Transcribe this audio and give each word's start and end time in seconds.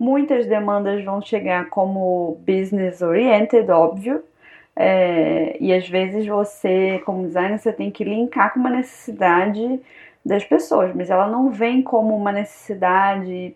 Muitas 0.00 0.46
demandas 0.46 1.04
vão 1.04 1.20
chegar 1.20 1.68
como 1.68 2.40
business 2.46 3.02
oriented, 3.02 3.70
óbvio, 3.70 4.24
é, 4.74 5.58
e 5.60 5.74
às 5.74 5.86
vezes 5.86 6.26
você, 6.26 7.02
como 7.04 7.26
designer, 7.26 7.58
você 7.58 7.70
tem 7.70 7.90
que 7.90 8.02
linkar 8.02 8.54
com 8.54 8.60
uma 8.60 8.70
necessidade 8.70 9.78
das 10.24 10.42
pessoas, 10.42 10.94
mas 10.94 11.10
ela 11.10 11.26
não 11.26 11.50
vem 11.50 11.82
como 11.82 12.16
uma 12.16 12.32
necessidade 12.32 13.54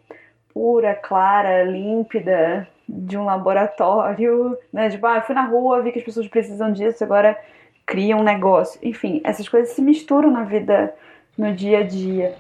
pura, 0.53 0.95
clara, 0.95 1.65
límpida 1.65 2.69
de 2.87 3.17
um 3.17 3.25
laboratório, 3.25 4.55
né? 4.71 4.91
Tipo, 4.91 5.07
ah, 5.07 5.23
fui 5.23 5.35
na 5.35 5.47
rua, 5.47 5.81
vi 5.81 5.93
que 5.93 5.99
as 5.99 6.05
pessoas 6.05 6.29
precisam 6.29 6.71
disso, 6.73 7.03
agora 7.03 7.39
cria 7.87 8.17
um 8.17 8.23
negócio. 8.23 8.79
Enfim, 8.83 9.23
essas 9.25 9.49
coisas 9.49 9.75
se 9.75 9.81
misturam 9.81 10.31
na 10.31 10.45
vida, 10.45 10.95
no 11.39 11.55
dia 11.55 11.79
a 11.79 11.83
dia. 11.83 12.35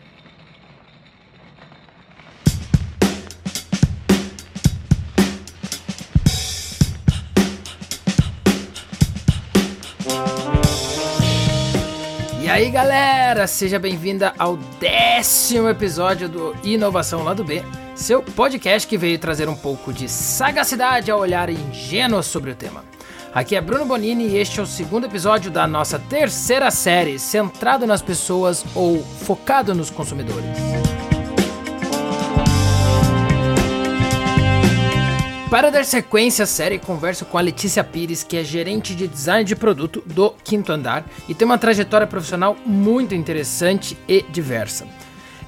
Aí 12.54 12.70
galera, 12.70 13.48
seja 13.48 13.80
bem-vinda 13.80 14.32
ao 14.38 14.56
décimo 14.78 15.68
episódio 15.68 16.28
do 16.28 16.54
Inovação 16.62 17.24
Lado 17.24 17.42
B 17.42 17.64
seu 17.96 18.22
podcast 18.22 18.86
que 18.86 18.96
veio 18.96 19.18
trazer 19.18 19.48
um 19.48 19.56
pouco 19.56 19.92
de 19.92 20.08
sagacidade 20.08 21.10
ao 21.10 21.18
olhar 21.18 21.50
ingênuo 21.50 22.22
sobre 22.22 22.52
o 22.52 22.54
tema. 22.54 22.84
Aqui 23.34 23.56
é 23.56 23.60
Bruno 23.60 23.84
Bonini 23.84 24.28
e 24.28 24.36
este 24.36 24.60
é 24.60 24.62
o 24.62 24.66
segundo 24.66 25.06
episódio 25.06 25.50
da 25.50 25.66
nossa 25.66 25.98
terceira 25.98 26.70
série, 26.70 27.18
centrado 27.18 27.88
nas 27.88 28.02
pessoas 28.02 28.64
ou 28.72 29.02
focado 29.02 29.74
nos 29.74 29.90
consumidores. 29.90 31.13
Para 35.54 35.70
dar 35.70 35.84
sequência 35.84 36.42
à 36.42 36.46
série, 36.46 36.80
converso 36.80 37.24
com 37.24 37.38
a 37.38 37.40
Letícia 37.40 37.84
Pires, 37.84 38.24
que 38.24 38.36
é 38.36 38.42
gerente 38.42 38.92
de 38.92 39.06
design 39.06 39.44
de 39.44 39.54
produto 39.54 40.02
do 40.04 40.30
Quinto 40.42 40.72
Andar 40.72 41.04
e 41.28 41.32
tem 41.32 41.46
uma 41.46 41.56
trajetória 41.56 42.08
profissional 42.08 42.56
muito 42.66 43.14
interessante 43.14 43.96
e 44.08 44.22
diversa. 44.22 44.84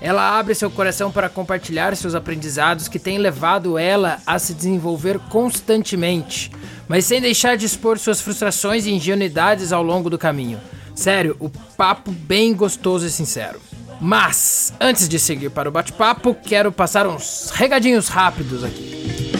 Ela 0.00 0.39
abre 0.39 0.55
seu 0.55 0.70
coração 0.70 1.11
para 1.11 1.28
compartilhar 1.28 1.97
seus 1.97 2.14
aprendizados 2.14 2.86
que 2.86 3.00
têm 3.00 3.19
levado 3.19 3.77
ela 3.77 4.20
a 4.25 4.39
se 4.39 4.55
desenvolver 4.55 5.19
constantemente, 5.28 6.52
mas 6.86 7.05
sem 7.05 7.20
deixar 7.20 7.56
de 7.56 7.67
expor 7.67 7.98
suas 7.98 8.20
frustrações 8.20 8.86
e 8.86 8.92
ingenuidades 8.92 9.73
ao 9.73 9.83
longo 9.83 10.08
do 10.08 10.17
caminho. 10.17 10.61
Sério, 10.95 11.36
o 11.41 11.50
papo 11.77 12.12
bem 12.12 12.55
gostoso 12.55 13.06
e 13.06 13.11
sincero. 13.11 13.61
Mas, 14.00 14.73
antes 14.80 15.08
de 15.08 15.19
seguir 15.19 15.50
para 15.50 15.69
o 15.69 15.73
bate-papo, 15.73 16.33
quero 16.33 16.70
passar 16.70 17.08
uns 17.08 17.50
regadinhos 17.52 18.06
rápidos 18.06 18.62
aqui. 18.62 19.36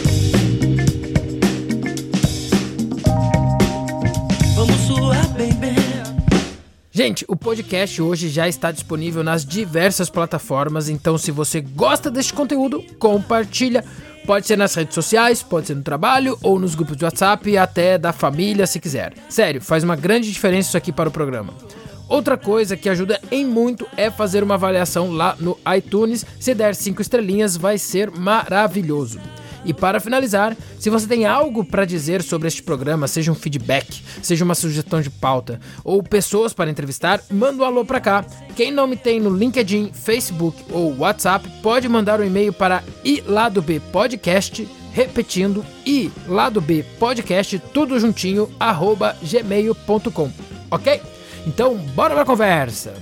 Gente, 6.97 7.23
o 7.27 7.35
podcast 7.35 8.01
hoje 8.01 8.27
já 8.27 8.49
está 8.49 8.71
disponível 8.71 9.23
nas 9.23 9.45
diversas 9.45 10.09
plataformas, 10.09 10.89
então 10.89 11.15
se 11.15 11.29
você 11.29 11.61
gosta 11.61 12.09
deste 12.09 12.33
conteúdo, 12.33 12.83
compartilha. 12.97 13.85
Pode 14.25 14.47
ser 14.47 14.57
nas 14.57 14.73
redes 14.73 14.95
sociais, 14.95 15.43
pode 15.43 15.67
ser 15.67 15.75
no 15.75 15.83
trabalho 15.83 16.39
ou 16.41 16.57
nos 16.57 16.73
grupos 16.73 16.97
de 16.97 17.05
WhatsApp 17.05 17.55
até 17.55 17.99
da 17.99 18.11
família 18.11 18.65
se 18.65 18.79
quiser. 18.79 19.13
Sério, 19.29 19.61
faz 19.61 19.83
uma 19.83 19.95
grande 19.95 20.31
diferença 20.31 20.69
isso 20.69 20.77
aqui 20.77 20.91
para 20.91 21.07
o 21.07 21.11
programa. 21.11 21.53
Outra 22.09 22.35
coisa 22.35 22.75
que 22.75 22.89
ajuda 22.89 23.21
em 23.29 23.45
muito 23.45 23.85
é 23.95 24.09
fazer 24.09 24.41
uma 24.43 24.55
avaliação 24.55 25.11
lá 25.11 25.37
no 25.39 25.55
iTunes. 25.77 26.25
Se 26.39 26.55
der 26.55 26.73
5 26.73 26.99
estrelinhas, 26.99 27.55
vai 27.55 27.77
ser 27.77 28.09
maravilhoso. 28.09 29.19
E 29.65 29.73
para 29.73 29.99
finalizar, 29.99 30.55
se 30.79 30.89
você 30.89 31.07
tem 31.07 31.25
algo 31.25 31.63
para 31.63 31.85
dizer 31.85 32.21
sobre 32.21 32.47
este 32.47 32.63
programa, 32.63 33.07
seja 33.07 33.31
um 33.31 33.35
feedback, 33.35 34.01
seja 34.21 34.45
uma 34.45 34.55
sugestão 34.55 35.01
de 35.01 35.09
pauta 35.09 35.59
ou 35.83 36.01
pessoas 36.01 36.53
para 36.53 36.69
entrevistar, 36.69 37.21
manda 37.29 37.63
um 37.63 37.65
alô 37.65 37.83
para 37.83 37.99
cá. 37.99 38.25
Quem 38.55 38.71
não 38.71 38.87
me 38.87 38.95
tem 38.95 39.19
no 39.19 39.35
LinkedIn, 39.35 39.91
Facebook 39.93 40.63
ou 40.71 40.97
WhatsApp, 40.97 41.49
pode 41.61 41.87
mandar 41.87 42.19
um 42.19 42.25
e-mail 42.25 42.53
para 42.53 42.83
iladobpodcast, 43.03 44.67
repetindo, 44.93 45.65
iladobpodcast, 45.85 47.59
tudo 47.73 47.99
juntinho, 47.99 48.49
arroba 48.59 49.15
gmail.com, 49.21 50.31
ok? 50.71 51.01
Então, 51.45 51.75
bora 51.75 52.13
pra 52.13 52.25
conversa! 52.25 52.93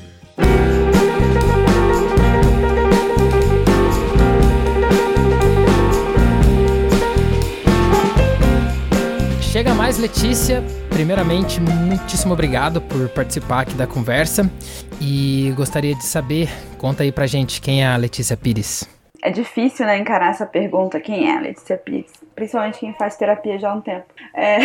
Chega 9.55 9.73
mais, 9.73 9.97
Letícia. 9.97 10.61
Primeiramente, 10.89 11.61
muitíssimo 11.61 12.33
obrigado 12.33 12.81
por 12.81 13.07
participar 13.07 13.61
aqui 13.61 13.73
da 13.73 13.87
conversa. 13.87 14.51
E 14.99 15.53
gostaria 15.55 15.95
de 15.95 16.03
saber, 16.03 16.49
conta 16.77 17.03
aí 17.03 17.11
pra 17.13 17.25
gente, 17.25 17.61
quem 17.61 17.81
é 17.81 17.87
a 17.87 17.95
Letícia 17.95 18.35
Pires? 18.35 18.83
É 19.23 19.31
difícil, 19.31 19.85
né, 19.85 19.97
encarar 19.97 20.31
essa 20.31 20.45
pergunta, 20.45 20.99
quem 20.99 21.29
é 21.29 21.37
a 21.37 21.39
Letícia 21.39 21.77
Pires? 21.77 22.11
Principalmente 22.35 22.79
quem 22.79 22.93
faz 22.95 23.15
terapia 23.15 23.57
já 23.57 23.71
há 23.71 23.75
um 23.75 23.79
tempo. 23.79 24.07
É... 24.33 24.57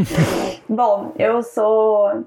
Bom, 0.66 1.12
eu 1.18 1.42
sou, 1.42 2.24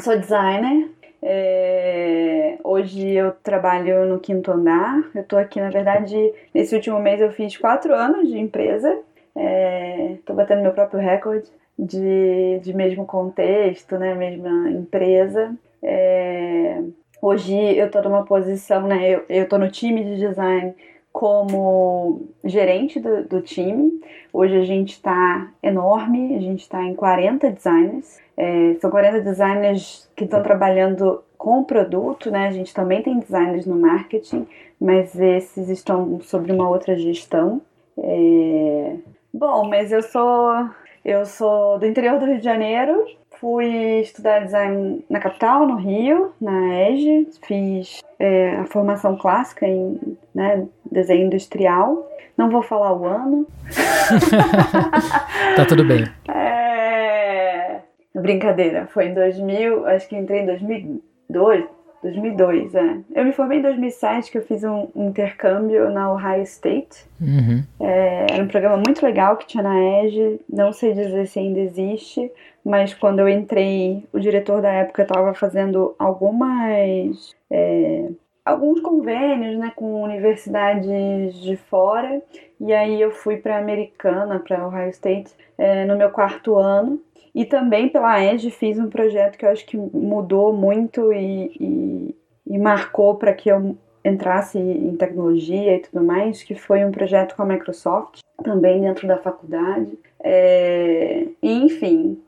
sou 0.00 0.18
designer, 0.18 0.88
é, 1.22 2.56
hoje 2.64 3.06
eu 3.10 3.32
trabalho 3.42 4.06
no 4.06 4.18
quinto 4.18 4.50
andar. 4.50 5.04
Eu 5.14 5.24
tô 5.24 5.36
aqui, 5.36 5.60
na 5.60 5.68
verdade, 5.68 6.16
nesse 6.54 6.74
último 6.74 6.98
mês 6.98 7.20
eu 7.20 7.30
fiz 7.32 7.54
quatro 7.58 7.94
anos 7.94 8.28
de 8.28 8.38
empresa. 8.38 8.98
É, 9.34 10.16
batendo 10.34 10.62
meu 10.62 10.72
próprio 10.72 11.00
recorde 11.00 11.48
de, 11.78 12.60
de 12.62 12.74
mesmo 12.74 13.06
contexto, 13.06 13.98
né, 13.98 14.14
mesma 14.14 14.70
empresa. 14.70 15.54
É, 15.82 16.82
hoje 17.20 17.56
eu 17.56 17.86
estou 17.86 18.02
numa 18.02 18.24
posição, 18.24 18.86
né, 18.86 19.10
eu, 19.28 19.42
estou 19.42 19.58
no 19.58 19.70
time 19.70 20.04
de 20.04 20.16
design 20.16 20.74
como 21.12 22.28
gerente 22.44 22.98
do, 22.98 23.24
do 23.24 23.42
time. 23.42 24.00
Hoje 24.32 24.56
a 24.56 24.64
gente 24.64 24.92
está 24.92 25.50
enorme, 25.62 26.36
a 26.36 26.40
gente 26.40 26.60
está 26.60 26.82
em 26.82 26.94
40 26.94 27.50
designers. 27.50 28.18
É, 28.36 28.74
são 28.80 28.90
40 28.90 29.20
designers 29.20 30.10
que 30.16 30.24
estão 30.24 30.42
trabalhando 30.42 31.22
com 31.36 31.60
o 31.60 31.64
produto, 31.64 32.30
né? 32.30 32.46
A 32.46 32.50
gente 32.50 32.72
também 32.72 33.02
tem 33.02 33.18
designers 33.18 33.66
no 33.66 33.76
marketing, 33.76 34.46
mas 34.80 35.18
esses 35.18 35.68
estão 35.68 36.20
sobre 36.20 36.50
uma 36.52 36.68
outra 36.68 36.96
gestão. 36.96 37.60
É, 37.98 38.96
Bom, 39.32 39.68
mas 39.68 39.90
eu 39.90 40.02
sou 40.02 40.70
eu 41.04 41.26
sou 41.26 41.78
do 41.78 41.86
interior 41.86 42.18
do 42.18 42.26
Rio 42.26 42.38
de 42.38 42.44
Janeiro. 42.44 43.04
Fui 43.40 44.00
estudar 44.00 44.44
design 44.44 45.04
na 45.10 45.18
capital, 45.18 45.66
no 45.66 45.74
Rio, 45.74 46.32
na 46.40 46.88
EGE. 46.90 47.28
Fiz 47.44 48.00
é, 48.20 48.56
a 48.56 48.66
formação 48.66 49.16
clássica 49.16 49.66
em 49.66 50.16
né, 50.32 50.64
desenho 50.90 51.26
industrial. 51.26 52.08
Não 52.36 52.50
vou 52.50 52.62
falar 52.62 52.92
o 52.92 53.04
ano. 53.04 53.46
tá 55.56 55.64
tudo 55.66 55.84
bem. 55.84 56.04
É... 56.28 57.80
Brincadeira. 58.14 58.86
Foi 58.92 59.06
em 59.06 59.14
2000, 59.14 59.86
acho 59.86 60.08
que 60.08 60.16
entrei 60.16 60.42
em 60.42 60.46
2002, 60.46 61.64
2002, 62.02 62.74
é. 62.74 62.98
Eu 63.14 63.24
me 63.24 63.32
formei 63.32 63.58
em 63.58 63.62
2007, 63.62 64.30
que 64.30 64.38
eu 64.38 64.42
fiz 64.42 64.64
um, 64.64 64.88
intercâmbio 64.94 65.88
na 65.90 66.12
Ohio 66.12 66.42
State. 66.42 67.06
Uhum. 67.20 67.62
É, 67.80 68.26
era 68.32 68.42
um 68.42 68.48
programa 68.48 68.76
muito 68.76 69.04
legal 69.04 69.36
que 69.36 69.46
tinha 69.46 69.62
na 69.62 69.80
EGE, 70.04 70.40
não 70.52 70.72
sei 70.72 70.92
dizer 70.92 71.26
se 71.26 71.38
ainda 71.38 71.60
existe, 71.60 72.30
mas 72.64 72.92
quando 72.92 73.20
eu 73.20 73.28
entrei, 73.28 74.04
o 74.12 74.18
diretor 74.18 74.60
da 74.60 74.72
época 74.72 75.02
estava 75.02 75.32
fazendo 75.32 75.94
algumas... 75.98 77.34
É, 77.50 78.08
alguns 78.44 78.80
convênios 78.80 79.56
né, 79.56 79.72
com 79.76 80.02
universidades 80.02 81.34
de 81.40 81.56
fora, 81.56 82.20
e 82.60 82.72
aí 82.72 83.00
eu 83.00 83.12
fui 83.12 83.36
para 83.36 83.56
Americana, 83.56 84.40
para 84.40 84.66
Ohio 84.66 84.90
State, 84.90 85.32
é, 85.56 85.84
no 85.84 85.96
meu 85.96 86.10
quarto 86.10 86.56
ano. 86.56 87.00
E 87.34 87.44
também 87.44 87.88
pela 87.88 88.22
Edge 88.22 88.50
fiz 88.50 88.78
um 88.78 88.88
projeto 88.88 89.38
que 89.38 89.44
eu 89.44 89.50
acho 89.50 89.64
que 89.64 89.76
mudou 89.76 90.52
muito 90.52 91.12
e, 91.12 91.50
e, 91.58 92.16
e 92.46 92.58
marcou 92.58 93.14
para 93.14 93.32
que 93.32 93.48
eu 93.48 93.76
entrasse 94.04 94.58
em 94.58 94.96
tecnologia 94.96 95.76
e 95.76 95.80
tudo 95.80 96.04
mais, 96.04 96.42
que 96.42 96.54
foi 96.54 96.84
um 96.84 96.90
projeto 96.90 97.34
com 97.34 97.42
a 97.42 97.46
Microsoft, 97.46 98.20
também 98.42 98.80
dentro 98.80 99.06
da 99.06 99.16
faculdade. 99.16 99.98
É, 100.20 101.26
enfim, 101.42 102.20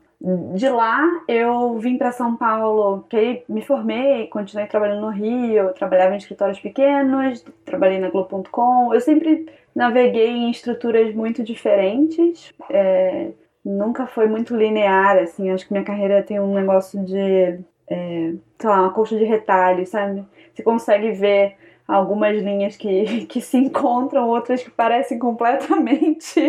de 0.55 0.69
lá 0.69 1.03
eu 1.27 1.77
vim 1.77 1.97
para 1.97 2.11
São 2.11 2.35
Paulo, 2.35 3.05
que 3.09 3.43
me 3.47 3.61
formei, 3.61 4.27
continuei 4.27 4.67
trabalhando 4.67 5.01
no 5.01 5.09
Rio, 5.09 5.73
trabalhava 5.73 6.15
em 6.15 6.17
escritórios 6.17 6.59
pequenos, 6.59 7.45
trabalhei 7.63 7.99
na 7.99 8.09
Globo.com. 8.09 8.93
Eu 8.93 9.01
sempre 9.01 9.47
naveguei 9.75 10.29
em 10.29 10.49
estruturas 10.49 11.13
muito 11.13 11.43
diferentes. 11.43 12.53
É, 12.69 13.31
nunca 13.65 14.05
foi 14.05 14.27
muito 14.27 14.55
linear, 14.55 15.17
assim. 15.17 15.49
Acho 15.49 15.65
que 15.65 15.73
minha 15.73 15.83
carreira 15.83 16.21
tem 16.21 16.39
um 16.39 16.53
negócio 16.53 17.03
de, 17.03 17.59
é, 17.87 18.33
sei 18.59 18.69
lá, 18.69 18.81
uma 18.81 18.93
colcha 18.93 19.17
de 19.17 19.25
retalhos, 19.25 19.89
sabe? 19.89 20.23
Você 20.53 20.63
consegue 20.63 21.11
ver 21.11 21.55
algumas 21.87 22.35
linhas 22.41 22.77
que, 22.77 23.25
que 23.27 23.41
se 23.41 23.57
encontram, 23.57 24.29
outras 24.29 24.63
que 24.63 24.69
parecem 24.69 25.17
completamente 25.17 26.39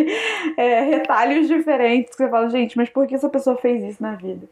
é, 0.55 0.81
retalhos 0.81 1.47
diferentes. 1.47 2.15
Você 2.15 2.29
fala, 2.29 2.49
gente, 2.49 2.77
mas 2.77 2.89
por 2.89 3.07
que 3.07 3.15
essa 3.15 3.29
pessoa 3.29 3.57
fez 3.57 3.83
isso 3.83 4.01
na 4.01 4.15
vida? 4.15 4.47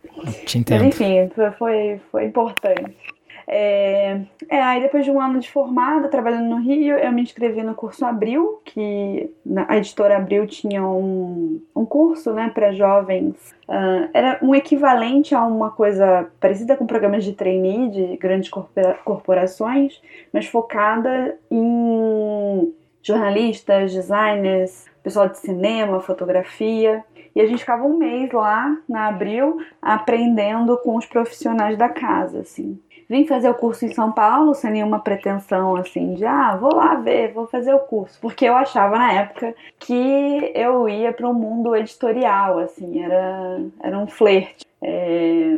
Te 0.46 0.58
entendo. 0.58 0.84
Mas 0.84 0.96
enfim, 0.96 1.30
foi, 1.58 2.02
foi 2.12 2.26
importante. 2.26 3.15
É, 3.48 4.22
é, 4.50 4.62
aí 4.62 4.82
depois 4.82 5.06
de 5.06 5.12
um 5.12 5.22
ano 5.22 5.40
de 5.40 5.50
formada, 5.50 6.08
trabalhando 6.08 6.50
no 6.50 6.58
Rio, 6.58 6.98
eu 6.98 7.12
me 7.12 7.22
inscrevi 7.22 7.62
no 7.62 7.76
curso 7.76 8.06
Abril, 8.06 8.62
que 8.66 9.30
a 9.68 9.78
editora 9.78 10.18
Abril 10.18 10.48
tinha 10.48 10.84
um, 10.84 11.62
um 11.76 11.86
curso 11.86 12.34
né, 12.34 12.50
para 12.54 12.74
jovens. 12.74 13.54
Uh, 13.68 14.10
era 14.14 14.40
um 14.42 14.54
equivalente 14.54 15.36
a 15.36 15.44
uma 15.44 15.72
coisa 15.72 16.28
parecida 16.40 16.76
com 16.76 16.86
programas 16.86 17.24
de 17.24 17.34
trainee 17.34 17.90
de 17.90 18.18
grandes 18.18 18.50
corporações, 19.04 20.02
mas 20.34 20.48
focada 20.48 21.38
em 21.50 22.74
jornalistas, 23.02 23.94
designers, 23.94 24.86
pessoal 25.04 25.30
de 25.30 25.38
cinema, 25.38 26.02
fotografia. 26.02 27.04
E 27.36 27.42
a 27.42 27.46
gente 27.46 27.60
ficava 27.60 27.84
um 27.84 27.98
mês 27.98 28.32
lá 28.32 28.76
na 28.90 29.08
Abril 29.08 29.58
aprendendo 29.82 30.78
com 30.78 30.96
os 30.96 31.06
profissionais 31.06 31.78
da 31.78 31.90
casa, 31.90 32.40
assim. 32.40 32.80
Vim 33.08 33.28
fazer 33.28 33.50
o 33.50 33.54
curso 33.54 33.86
em 33.86 33.94
São 33.94 34.12
Paulo 34.12 34.56
sem 34.56 34.72
nenhuma 34.72 35.00
pretensão 35.00 35.76
assim 35.76 36.16
de 36.16 36.26
ah, 36.26 36.56
vou 36.56 36.76
lá 36.76 36.96
ver, 36.96 37.34
vou 37.34 37.46
fazer 37.48 37.74
o 37.74 37.80
curso, 37.80 38.18
porque 38.20 38.46
eu 38.46 38.56
achava 38.56 38.98
na 38.98 39.14
época 39.14 39.54
que 39.80 40.52
eu 40.56 40.90
ia 40.90 41.14
para 41.14 41.30
um 41.30 41.34
mundo 41.34 41.76
editorial, 41.76 42.58
assim, 42.60 43.04
era, 43.04 43.62
era 43.82 43.98
um 43.98 44.08
flerte. 44.08 44.66
É... 44.82 45.58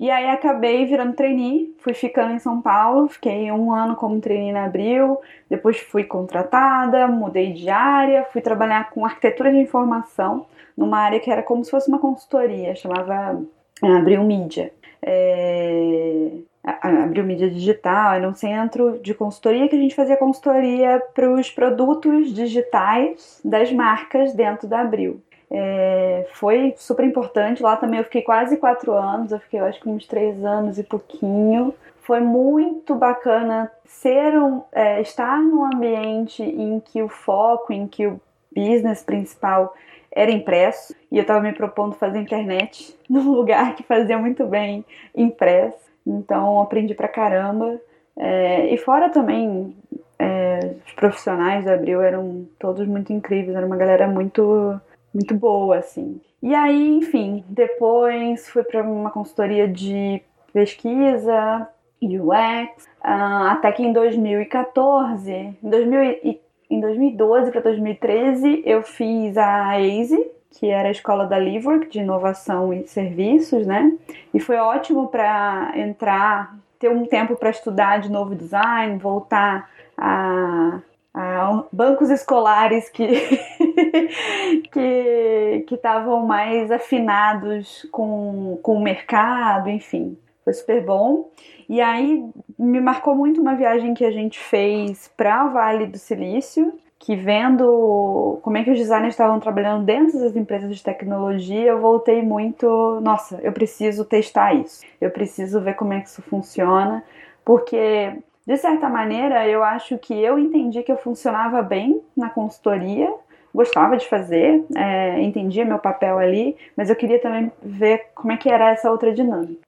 E 0.00 0.10
aí 0.10 0.30
acabei 0.30 0.86
virando 0.86 1.14
trainee, 1.14 1.74
fui 1.80 1.92
ficando 1.92 2.32
em 2.32 2.38
São 2.38 2.62
Paulo, 2.62 3.08
fiquei 3.08 3.50
um 3.50 3.72
ano 3.72 3.96
como 3.96 4.20
trainee 4.20 4.52
na 4.52 4.64
Abril, 4.64 5.18
depois 5.50 5.78
fui 5.78 6.04
contratada, 6.04 7.08
mudei 7.08 7.52
de 7.52 7.68
área, 7.68 8.24
fui 8.32 8.40
trabalhar 8.40 8.90
com 8.90 9.04
arquitetura 9.04 9.50
de 9.50 9.58
informação, 9.58 10.46
numa 10.76 10.98
área 11.00 11.18
que 11.18 11.30
era 11.30 11.42
como 11.42 11.64
se 11.64 11.70
fosse 11.72 11.88
uma 11.88 11.98
consultoria, 11.98 12.76
chamava 12.76 13.42
é, 13.82 13.88
Abril 13.88 14.22
Mídia. 14.22 14.72
É 15.02 16.30
abriu 16.64 17.24
mídia 17.24 17.50
digital, 17.50 18.14
era 18.14 18.28
um 18.28 18.34
centro 18.34 18.98
de 18.98 19.14
consultoria 19.14 19.68
que 19.68 19.76
a 19.76 19.78
gente 19.78 19.94
fazia 19.94 20.16
consultoria 20.16 21.02
para 21.14 21.30
os 21.30 21.50
produtos 21.50 22.32
digitais 22.32 23.40
das 23.44 23.72
marcas 23.72 24.34
dentro 24.34 24.66
da 24.66 24.80
Abril. 24.80 25.20
É, 25.50 26.26
foi 26.34 26.74
super 26.76 27.04
importante. 27.04 27.62
Lá 27.62 27.76
também 27.76 27.98
eu 27.98 28.04
fiquei 28.04 28.22
quase 28.22 28.56
quatro 28.56 28.92
anos, 28.92 29.32
eu 29.32 29.40
fiquei 29.40 29.60
eu 29.60 29.64
acho 29.64 29.80
que 29.80 29.88
uns 29.88 30.06
três 30.06 30.44
anos 30.44 30.78
e 30.78 30.82
pouquinho. 30.82 31.74
Foi 32.02 32.20
muito 32.20 32.94
bacana 32.94 33.70
ser 33.84 34.38
um, 34.38 34.62
é, 34.72 35.00
estar 35.00 35.38
num 35.40 35.64
ambiente 35.64 36.42
em 36.42 36.80
que 36.80 37.02
o 37.02 37.08
foco, 37.08 37.72
em 37.72 37.86
que 37.86 38.06
o 38.06 38.20
business 38.54 39.02
principal 39.02 39.74
era 40.10 40.30
impresso 40.30 40.94
e 41.12 41.16
eu 41.18 41.22
estava 41.22 41.40
me 41.40 41.52
propondo 41.52 41.94
fazer 41.94 42.18
internet 42.18 42.96
num 43.08 43.30
lugar 43.30 43.74
que 43.74 43.82
fazia 43.82 44.18
muito 44.18 44.46
bem 44.46 44.84
impresso. 45.14 45.87
Então 46.08 46.60
aprendi 46.60 46.94
pra 46.94 47.08
caramba. 47.08 47.80
É, 48.16 48.72
e 48.72 48.78
fora 48.78 49.10
também, 49.10 49.76
é, 50.18 50.74
os 50.86 50.92
profissionais 50.94 51.64
da 51.64 51.74
Abril 51.74 52.02
eram 52.02 52.46
todos 52.58 52.86
muito 52.86 53.12
incríveis, 53.12 53.56
era 53.56 53.66
uma 53.66 53.76
galera 53.76 54.08
muito, 54.08 54.80
muito 55.14 55.34
boa, 55.34 55.76
assim. 55.78 56.20
E 56.42 56.54
aí, 56.54 56.96
enfim, 56.96 57.44
depois 57.48 58.48
fui 58.48 58.62
para 58.64 58.82
uma 58.82 59.10
consultoria 59.10 59.68
de 59.68 60.22
pesquisa, 60.52 61.68
UX, 62.00 62.84
uh, 63.04 63.50
até 63.50 63.72
que 63.72 63.82
em 63.82 63.92
2014, 63.92 65.32
em, 65.32 65.56
2000 65.62 66.02
e, 66.02 66.40
em 66.70 66.80
2012 66.80 67.50
para 67.50 67.60
2013, 67.60 68.62
eu 68.64 68.82
fiz 68.82 69.36
a 69.36 69.76
AZE, 69.76 70.30
que 70.50 70.66
era 70.66 70.88
a 70.88 70.92
escola 70.92 71.26
da 71.26 71.38
Livework 71.38 71.88
de 71.88 72.00
inovação 72.00 72.72
e 72.72 72.86
serviços, 72.86 73.66
né? 73.66 73.92
E 74.32 74.40
foi 74.40 74.56
ótimo 74.56 75.08
para 75.08 75.72
entrar, 75.76 76.56
ter 76.78 76.90
um 76.90 77.06
tempo 77.06 77.36
para 77.36 77.50
estudar 77.50 77.98
de 77.98 78.10
novo 78.10 78.34
design, 78.34 78.98
voltar 78.98 79.70
a, 79.96 80.80
a 81.14 81.64
bancos 81.72 82.10
escolares 82.10 82.88
que 82.88 83.06
que 84.72 85.74
estavam 85.74 86.26
mais 86.26 86.70
afinados 86.70 87.86
com, 87.90 88.58
com 88.62 88.74
o 88.74 88.82
mercado, 88.82 89.68
enfim. 89.68 90.16
Foi 90.44 90.52
super 90.54 90.82
bom. 90.82 91.30
E 91.68 91.80
aí 91.80 92.24
me 92.58 92.80
marcou 92.80 93.14
muito 93.14 93.40
uma 93.40 93.54
viagem 93.54 93.92
que 93.92 94.04
a 94.04 94.10
gente 94.10 94.38
fez 94.38 95.10
para 95.16 95.44
o 95.44 95.52
Vale 95.52 95.86
do 95.86 95.98
Silício, 95.98 96.72
que 96.98 97.14
vendo 97.14 98.38
como 98.42 98.56
é 98.56 98.64
que 98.64 98.70
os 98.70 98.78
designers 98.78 99.14
estavam 99.14 99.38
trabalhando 99.38 99.84
dentro 99.84 100.18
das 100.18 100.34
empresas 100.34 100.76
de 100.76 100.82
tecnologia, 100.82 101.70
eu 101.70 101.80
voltei 101.80 102.22
muito, 102.22 103.00
nossa, 103.00 103.38
eu 103.42 103.52
preciso 103.52 104.04
testar 104.04 104.54
isso. 104.54 104.84
Eu 105.00 105.10
preciso 105.10 105.60
ver 105.60 105.74
como 105.74 105.92
é 105.92 106.00
que 106.00 106.08
isso 106.08 106.22
funciona, 106.22 107.04
porque 107.44 108.12
de 108.46 108.56
certa 108.56 108.88
maneira 108.88 109.46
eu 109.46 109.62
acho 109.62 109.96
que 109.98 110.12
eu 110.14 110.38
entendi 110.38 110.82
que 110.82 110.90
eu 110.90 110.96
funcionava 110.96 111.62
bem 111.62 112.02
na 112.16 112.30
consultoria, 112.30 113.12
gostava 113.54 113.96
de 113.96 114.06
fazer, 114.08 114.64
é, 114.76 115.20
entendia 115.20 115.64
meu 115.64 115.78
papel 115.78 116.18
ali, 116.18 116.56
mas 116.76 116.90
eu 116.90 116.96
queria 116.96 117.20
também 117.20 117.50
ver 117.62 118.10
como 118.14 118.32
é 118.32 118.36
que 118.36 118.48
era 118.48 118.70
essa 118.70 118.90
outra 118.90 119.12
dinâmica. 119.12 119.60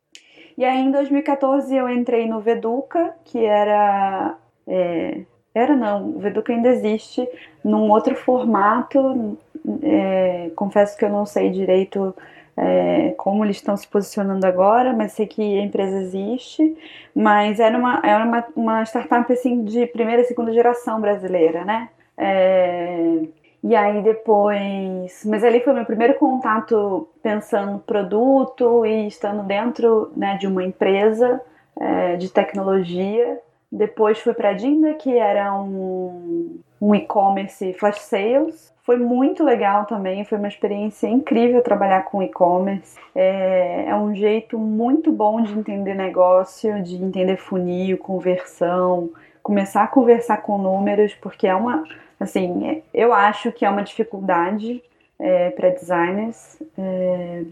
E 0.59 0.65
aí 0.65 0.79
em 0.81 0.91
2014 0.91 1.75
eu 1.75 1.89
entrei 1.89 2.27
no 2.27 2.41
Veduca, 2.41 3.15
que 3.25 3.45
era 3.45 4.37
é, 4.67 5.23
era 5.55 5.75
não, 5.75 6.11
o 6.11 6.19
Veduca 6.19 6.53
ainda 6.53 6.69
existe 6.69 7.29
num 7.65 7.91
outro 7.91 8.15
formato. 8.15 9.39
É, 9.83 10.51
confesso 10.57 10.97
que 10.97 11.05
eu 11.05 11.11
não 11.11 11.27
sei 11.27 11.51
direito 11.51 12.15
é, 12.57 13.15
como 13.17 13.45
eles 13.45 13.57
estão 13.57 13.77
se 13.77 13.87
posicionando 13.89 14.47
agora, 14.47 14.93
mas 14.93 15.13
sei 15.13 15.27
que 15.27 15.43
a 15.59 15.63
empresa 15.63 15.99
existe. 15.99 16.77
Mas 17.15 17.59
era 17.59 17.77
uma, 17.77 18.01
era 18.05 18.25
uma, 18.25 18.47
uma 18.55 18.83
startup 18.85 19.33
assim, 19.33 19.65
de 19.65 19.87
primeira 19.87 20.23
e 20.23 20.25
segunda 20.25 20.53
geração 20.53 21.01
brasileira, 21.01 21.65
né? 21.65 21.89
É, 22.17 23.23
e 23.63 23.75
aí 23.75 24.03
depois. 24.03 25.23
Mas 25.25 25.45
ali 25.45 25.61
foi 25.61 25.73
meu 25.73 25.85
primeiro 25.85 26.15
contato 26.15 27.09
pensando 27.23 27.73
no 27.73 27.79
produto 27.81 28.85
e 28.87 29.07
estando 29.07 29.43
dentro 29.43 30.13
né, 30.17 30.37
de 30.39 30.47
uma 30.47 30.63
empresa 30.63 31.41
é, 31.79 32.17
de 32.17 32.31
tecnologia. 32.31 33.41
Depois 33.71 34.19
fui 34.19 34.35
para 34.35 34.53
Dinda, 34.53 34.95
que 34.95 35.17
era 35.17 35.55
um, 35.55 36.59
um 36.81 36.95
e-commerce 36.95 37.73
flash 37.75 38.01
sales. 38.01 38.73
Foi 38.83 38.97
muito 38.97 39.45
legal 39.45 39.85
também, 39.85 40.25
foi 40.25 40.39
uma 40.39 40.49
experiência 40.49 41.07
incrível 41.07 41.63
trabalhar 41.63 42.05
com 42.05 42.23
e-commerce. 42.23 42.99
É, 43.15 43.85
é 43.89 43.95
um 43.95 44.15
jeito 44.15 44.59
muito 44.59 45.13
bom 45.13 45.41
de 45.41 45.53
entender 45.53 45.95
negócio, 45.95 46.83
de 46.83 46.97
entender 46.97 47.37
funil, 47.37 47.99
conversão, 47.99 49.11
começar 49.43 49.85
a 49.85 49.89
conversar 49.89 50.39
com 50.39 50.59
números, 50.59 51.15
porque 51.15 51.47
é 51.47 51.55
uma, 51.55 51.85
assim, 52.19 52.83
eu 52.93 53.13
acho 53.13 53.53
que 53.53 53.65
é 53.65 53.71
uma 53.71 53.83
dificuldade 53.83 54.83
é, 55.21 55.51
para 55.51 55.71
designers. 55.71 56.61
É, 56.77 57.45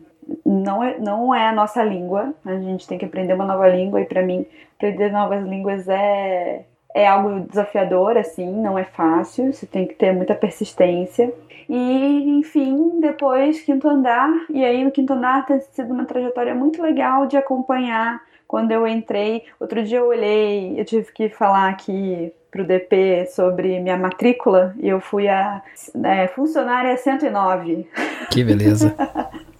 não 0.44 0.82
é, 0.82 0.98
não 0.98 1.34
é 1.34 1.48
a 1.48 1.52
nossa 1.52 1.82
língua, 1.82 2.34
a 2.44 2.54
gente 2.56 2.86
tem 2.86 2.98
que 2.98 3.04
aprender 3.04 3.34
uma 3.34 3.46
nova 3.46 3.68
língua, 3.68 4.00
e 4.00 4.04
para 4.04 4.22
mim, 4.22 4.46
aprender 4.76 5.10
novas 5.10 5.44
línguas 5.44 5.88
é, 5.88 6.64
é 6.94 7.06
algo 7.06 7.40
desafiador, 7.40 8.16
assim, 8.16 8.50
não 8.50 8.78
é 8.78 8.84
fácil, 8.84 9.52
você 9.52 9.66
tem 9.66 9.86
que 9.86 9.94
ter 9.94 10.12
muita 10.12 10.34
persistência. 10.34 11.32
E, 11.68 12.38
enfim, 12.38 12.98
depois, 13.00 13.60
quinto 13.60 13.88
andar, 13.88 14.30
e 14.48 14.64
aí 14.64 14.82
no 14.82 14.90
quinto 14.90 15.12
andar 15.12 15.44
tem 15.46 15.60
sido 15.60 15.92
uma 15.92 16.04
trajetória 16.04 16.54
muito 16.54 16.82
legal 16.82 17.26
de 17.26 17.36
acompanhar. 17.36 18.22
Quando 18.46 18.72
eu 18.72 18.86
entrei, 18.86 19.44
outro 19.60 19.84
dia 19.84 19.98
eu 19.98 20.06
olhei, 20.06 20.80
eu 20.80 20.84
tive 20.84 21.12
que 21.12 21.28
falar 21.28 21.68
aqui 21.68 22.32
pro 22.50 22.64
DP 22.64 23.26
sobre 23.26 23.78
minha 23.78 23.98
matrícula 23.98 24.74
e 24.78 24.88
eu 24.88 25.00
fui 25.00 25.28
a 25.28 25.62
é, 26.02 26.26
funcionária 26.28 26.96
109. 26.96 27.86
Que 28.30 28.42
beleza. 28.42 28.94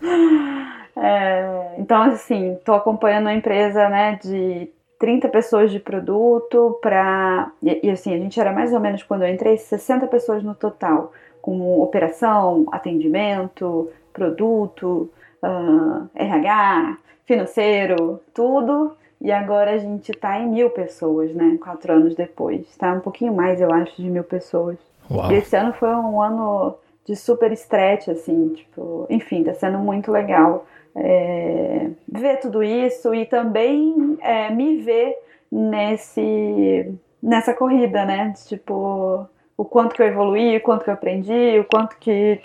É, 1.01 1.77
então, 1.79 2.03
assim, 2.03 2.55
estou 2.55 2.75
acompanhando 2.75 3.29
a 3.29 3.35
empresa 3.35 3.89
né, 3.89 4.19
de 4.21 4.69
30 4.99 5.29
pessoas 5.29 5.71
de 5.71 5.79
produto 5.79 6.79
para. 6.83 7.53
E, 7.63 7.87
e, 7.87 7.91
assim, 7.91 8.13
a 8.13 8.19
gente 8.19 8.41
era 8.41 8.53
mais 8.53 8.73
ou 8.73 8.81
menos 8.81 9.03
quando 9.03 9.23
eu 9.23 9.33
entrei, 9.33 9.57
60 9.57 10.07
pessoas 10.09 10.43
no 10.43 10.55
total, 10.55 11.13
com 11.41 11.81
operação, 11.81 12.67
atendimento, 12.73 13.89
produto, 14.13 15.09
uh, 15.43 16.09
RH, 16.15 16.99
financeiro, 17.25 18.21
tudo. 18.35 18.97
E 19.21 19.33
agora 19.33 19.73
a 19.73 19.79
gente 19.79 20.13
está 20.13 20.39
em 20.39 20.49
mil 20.49 20.71
pessoas, 20.71 21.35
né? 21.35 21.59
Quatro 21.61 21.93
anos 21.93 22.15
depois. 22.15 22.61
Está 22.69 22.93
um 22.93 23.01
pouquinho 23.01 23.35
mais, 23.35 23.61
eu 23.61 23.73
acho, 23.73 24.01
de 24.01 24.09
mil 24.09 24.25
pessoas. 24.25 24.79
Uau. 25.11 25.31
E 25.33 25.37
esse 25.37 25.57
ano 25.57 25.73
foi 25.73 25.89
um 25.89 26.21
ano 26.21 26.77
de 27.09 27.17
super 27.17 27.51
stretch, 27.53 28.09
assim, 28.09 28.51
tipo, 28.51 29.07
enfim, 29.09 29.43
tá 29.43 29.55
sendo 29.55 29.79
muito 29.79 30.13
legal 30.13 30.67
é, 30.95 31.89
ver 32.07 32.39
tudo 32.39 32.63
isso 32.63 33.15
e 33.15 33.25
também 33.25 34.19
é, 34.21 34.51
me 34.51 34.77
ver 34.77 35.17
nesse 35.51 36.93
nessa 37.23 37.55
corrida, 37.55 38.05
né? 38.05 38.35
Tipo, 38.47 39.27
o 39.57 39.65
quanto 39.65 39.95
que 39.95 40.03
eu 40.03 40.07
evoluí, 40.07 40.59
o 40.59 40.61
quanto 40.61 40.85
que 40.85 40.91
eu 40.91 40.95
aprendi, 40.95 41.59
o 41.59 41.65
quanto 41.65 41.97
que. 41.99 42.41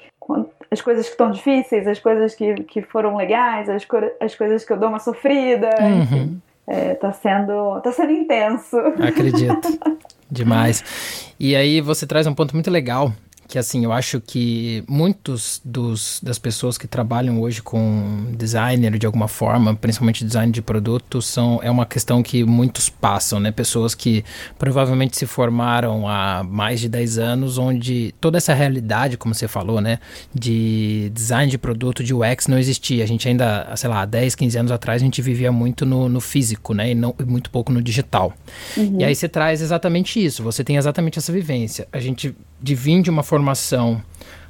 as 0.71 0.81
coisas 0.81 1.07
que 1.07 1.11
estão 1.11 1.29
difíceis, 1.29 1.85
as 1.85 1.99
coisas 1.99 2.33
que, 2.33 2.55
que 2.63 2.81
foram 2.81 3.17
legais, 3.17 3.69
as, 3.69 3.85
as 4.21 4.33
coisas 4.33 4.63
que 4.63 4.71
eu 4.71 4.77
dou 4.77 4.87
uma 4.87 4.99
sofrida. 4.99 5.69
Uhum. 5.81 6.39
É, 6.65 6.93
tá 6.95 7.11
sendo. 7.11 7.81
tá 7.81 7.91
sendo 7.91 8.13
intenso. 8.13 8.77
Acredito. 8.77 9.67
Demais. 10.31 11.35
E 11.37 11.53
aí 11.53 11.81
você 11.81 12.07
traz 12.07 12.25
um 12.25 12.33
ponto 12.33 12.53
muito 12.53 12.71
legal 12.71 13.11
que 13.53 13.59
assim, 13.59 13.85
eu 13.85 13.91
acho 13.91 14.19
que 14.19 14.83
muitos 14.87 15.61
dos, 15.63 16.19
das 16.23 16.39
pessoas 16.39 16.75
que 16.75 16.87
trabalham 16.87 17.39
hoje 17.39 17.61
com 17.61 18.33
designer 18.35 18.97
de 18.97 19.05
alguma 19.05 19.27
forma, 19.27 19.75
principalmente 19.75 20.25
design 20.25 20.51
de 20.51 20.59
produto, 20.59 21.21
são, 21.21 21.59
é 21.61 21.69
uma 21.69 21.85
questão 21.85 22.23
que 22.23 22.43
muitos 22.43 22.89
passam, 22.89 23.39
né? 23.39 23.51
Pessoas 23.51 23.93
que 23.93 24.25
provavelmente 24.57 25.15
se 25.15 25.27
formaram 25.27 26.07
há 26.07 26.43
mais 26.43 26.79
de 26.79 26.89
10 26.89 27.19
anos, 27.19 27.59
onde 27.59 28.15
toda 28.19 28.39
essa 28.39 28.55
realidade, 28.55 29.17
como 29.17 29.35
você 29.35 29.47
falou, 29.47 29.79
né, 29.79 29.99
de 30.33 31.11
design 31.13 31.51
de 31.51 31.59
produto, 31.59 32.03
de 32.03 32.11
UX 32.11 32.47
não 32.47 32.57
existia. 32.57 33.03
A 33.03 33.07
gente 33.07 33.27
ainda, 33.27 33.71
sei 33.75 33.87
lá, 33.87 34.03
10, 34.03 34.33
15 34.33 34.57
anos 34.57 34.71
atrás, 34.71 34.99
a 34.99 35.05
gente 35.05 35.21
vivia 35.21 35.51
muito 35.51 35.85
no, 35.85 36.09
no 36.09 36.19
físico, 36.19 36.73
né, 36.73 36.89
e, 36.89 36.95
não, 36.95 37.13
e 37.19 37.23
muito 37.23 37.51
pouco 37.51 37.71
no 37.71 37.83
digital. 37.83 38.33
Uhum. 38.75 38.99
E 38.99 39.03
aí 39.03 39.13
você 39.13 39.29
traz 39.29 39.61
exatamente 39.61 40.25
isso, 40.25 40.41
você 40.41 40.63
tem 40.63 40.77
exatamente 40.77 41.19
essa 41.19 41.31
vivência. 41.31 41.87
A 41.91 41.99
gente 41.99 42.35
de 42.63 42.73
vir 42.73 43.01
de 43.01 43.09
uma 43.09 43.21
formação 43.21 44.01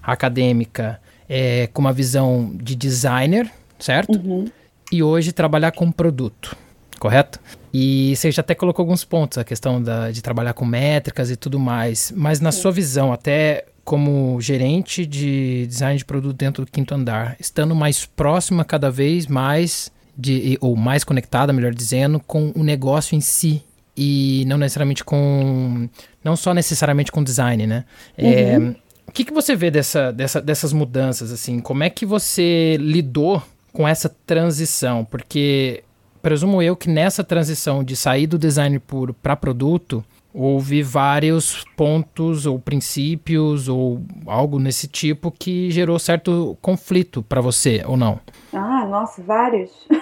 acadêmica 0.01 1.01
é, 1.27 1.67
com 1.67 1.81
uma 1.81 1.91
visão 1.91 2.51
de 2.53 2.75
designer, 2.75 3.51
certo? 3.79 4.19
Uhum. 4.19 4.45
E 4.91 5.01
hoje 5.01 5.31
trabalhar 5.31 5.71
com 5.71 5.91
produto, 5.91 6.55
correto? 6.99 7.39
E 7.73 8.15
você 8.15 8.31
já 8.31 8.41
até 8.41 8.53
colocou 8.53 8.83
alguns 8.83 9.03
pontos, 9.03 9.39
a 9.39 9.43
questão 9.43 9.81
da, 9.81 10.11
de 10.11 10.21
trabalhar 10.21 10.53
com 10.53 10.63
métricas 10.63 11.31
e 11.31 11.35
tudo 11.35 11.59
mais, 11.59 12.13
mas 12.15 12.39
na 12.39 12.51
Sim. 12.51 12.61
sua 12.61 12.71
visão, 12.71 13.11
até 13.11 13.65
como 13.83 14.39
gerente 14.39 15.05
de 15.05 15.65
design 15.67 15.97
de 15.97 16.05
produto 16.05 16.37
dentro 16.37 16.63
do 16.63 16.71
quinto 16.71 16.93
andar, 16.93 17.35
estando 17.39 17.73
mais 17.73 18.05
próxima 18.05 18.63
cada 18.63 18.91
vez 18.91 19.25
mais 19.25 19.91
de, 20.15 20.57
ou 20.61 20.75
mais 20.75 21.03
conectada, 21.03 21.51
melhor 21.51 21.73
dizendo, 21.73 22.19
com 22.19 22.51
o 22.55 22.63
negócio 22.63 23.15
em 23.15 23.21
si 23.21 23.63
e 23.97 24.43
não 24.47 24.57
necessariamente 24.57 25.03
com 25.03 25.89
não 26.23 26.35
só 26.35 26.53
necessariamente 26.53 27.11
com 27.11 27.23
design, 27.23 27.67
né? 27.67 27.85
É, 28.17 28.57
uhum. 28.57 28.75
o 29.07 29.11
que, 29.11 29.25
que 29.25 29.33
você 29.33 29.55
vê 29.55 29.69
dessa, 29.69 30.11
dessa, 30.11 30.41
dessas 30.41 30.73
mudanças 30.73 31.31
assim? 31.31 31.59
Como 31.59 31.83
é 31.83 31.89
que 31.89 32.05
você 32.05 32.77
lidou 32.79 33.41
com 33.71 33.87
essa 33.87 34.09
transição? 34.25 35.03
Porque 35.03 35.83
presumo 36.21 36.61
eu 36.61 36.75
que 36.75 36.89
nessa 36.89 37.23
transição 37.23 37.83
de 37.83 37.95
sair 37.95 38.27
do 38.27 38.37
design 38.37 38.79
puro 38.79 39.13
para 39.13 39.35
produto 39.35 40.03
houve 40.33 40.81
vários 40.81 41.63
pontos 41.75 42.45
ou 42.45 42.57
princípios 42.57 43.69
ou 43.69 44.01
algo 44.25 44.57
nesse 44.57 44.87
tipo 44.87 45.29
que 45.29 45.69
gerou 45.69 45.99
certo 45.99 46.57
conflito 46.61 47.21
para 47.21 47.39
você 47.39 47.83
ou 47.85 47.95
não? 47.95 48.19
Ah, 48.51 48.85
nossa, 48.85 49.21
vários. 49.21 49.71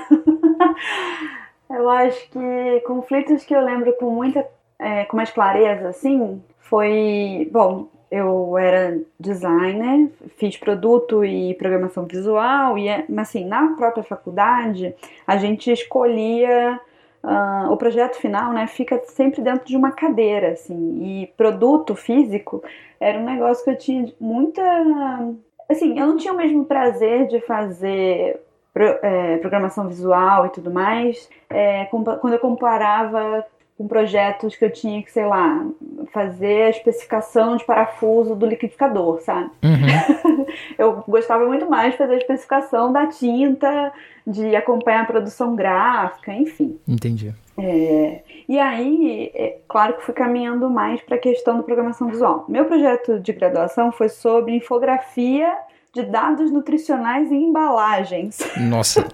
Eu 1.74 1.90
acho 1.90 2.30
que 2.30 2.82
conflitos 2.86 3.46
que 3.46 3.56
eu 3.56 3.64
lembro 3.64 3.94
com 3.94 4.12
muita, 4.12 4.46
é, 4.82 5.06
com 5.06 5.16
mais 5.16 5.30
clareza, 5.30 5.90
assim, 5.90 6.42
foi, 6.60 7.48
bom, 7.52 7.88
eu 8.10 8.58
era 8.58 9.00
designer, 9.20 10.12
fiz 10.38 10.58
produto 10.58 11.24
e 11.24 11.54
programação 11.54 12.06
visual, 12.06 12.78
e, 12.78 12.90
é, 12.90 13.06
mas 13.08 13.30
assim, 13.30 13.46
na 13.46 13.76
própria 13.76 14.04
faculdade, 14.04 14.94
a 15.28 15.38
gente 15.38 15.72
escolhia 15.72 16.80
uh, 17.24 17.72
o 17.72 17.78
projeto 17.78 18.16
final, 18.16 18.52
né, 18.52 18.66
fica 18.66 19.00
sempre 19.06 19.42
dentro 19.42 19.68
de 19.68 19.78
uma 19.78 19.92
cadeira, 19.92 20.54
assim, 20.54 21.00
e 21.04 21.28
produto 21.38 21.96
físico 21.96 22.64
era 23.00 23.20
um 23.20 23.24
negócio 23.24 23.64
que 23.64 23.70
eu 23.70 23.78
tinha 23.78 24.12
muita, 24.20 24.62
assim, 25.70 25.98
eu 25.98 26.08
não 26.08 26.18
tinha 26.18 26.34
o 26.34 26.38
mesmo 26.38 26.66
prazer 26.66 27.28
de 27.28 27.40
fazer 27.42 28.42
pro, 28.74 28.84
é, 29.04 29.38
programação 29.38 29.88
visual 29.88 30.48
e 30.48 30.50
tudo 30.50 30.72
mais, 30.72 31.30
é, 31.50 31.86
quando 31.86 32.34
eu 32.34 32.40
comparava 32.40 33.46
com 33.78 33.88
projetos 33.88 34.56
que 34.56 34.66
eu 34.66 34.72
tinha 34.72 35.02
que, 35.02 35.12
sei 35.12 35.26
lá, 35.26 35.66
fazer 36.14 36.64
a 36.64 36.70
especificação 36.70 37.58
de 37.58 37.66
parafuso 37.66 38.36
do 38.36 38.46
liquidificador, 38.46 39.22
sabe? 39.22 39.50
Uhum. 39.64 40.46
eu 40.78 41.04
gostava 41.08 41.46
muito 41.46 41.70
mais 41.70 41.94
de 41.94 41.98
fazer 41.98 42.14
a 42.14 42.18
especificação 42.18 42.92
da 42.92 43.08
tinta, 43.08 43.92
de 44.26 44.56
acompanhar 44.56 45.02
a 45.02 45.06
produção 45.06 45.56
gráfica, 45.56 46.34
enfim. 46.34 46.80
Entendi. 46.88 47.34
É, 47.58 48.22
e 48.48 48.60
aí, 48.60 49.32
é, 49.34 49.58
claro 49.68 49.94
que 49.96 50.04
fui 50.04 50.14
caminhando 50.14 50.70
mais 50.70 51.02
para 51.02 51.16
a 51.16 51.20
questão 51.20 51.58
da 51.58 51.64
programação 51.64 52.08
visual. 52.08 52.46
Meu 52.48 52.66
projeto 52.66 53.20
de 53.20 53.34
graduação 53.34 53.92
foi 53.92 54.10
sobre 54.10 54.56
infografia 54.56 55.56
de 55.94 56.04
dados 56.04 56.52
nutricionais 56.52 57.32
e 57.32 57.36
embalagens. 57.36 58.40
Nossa. 58.58 59.06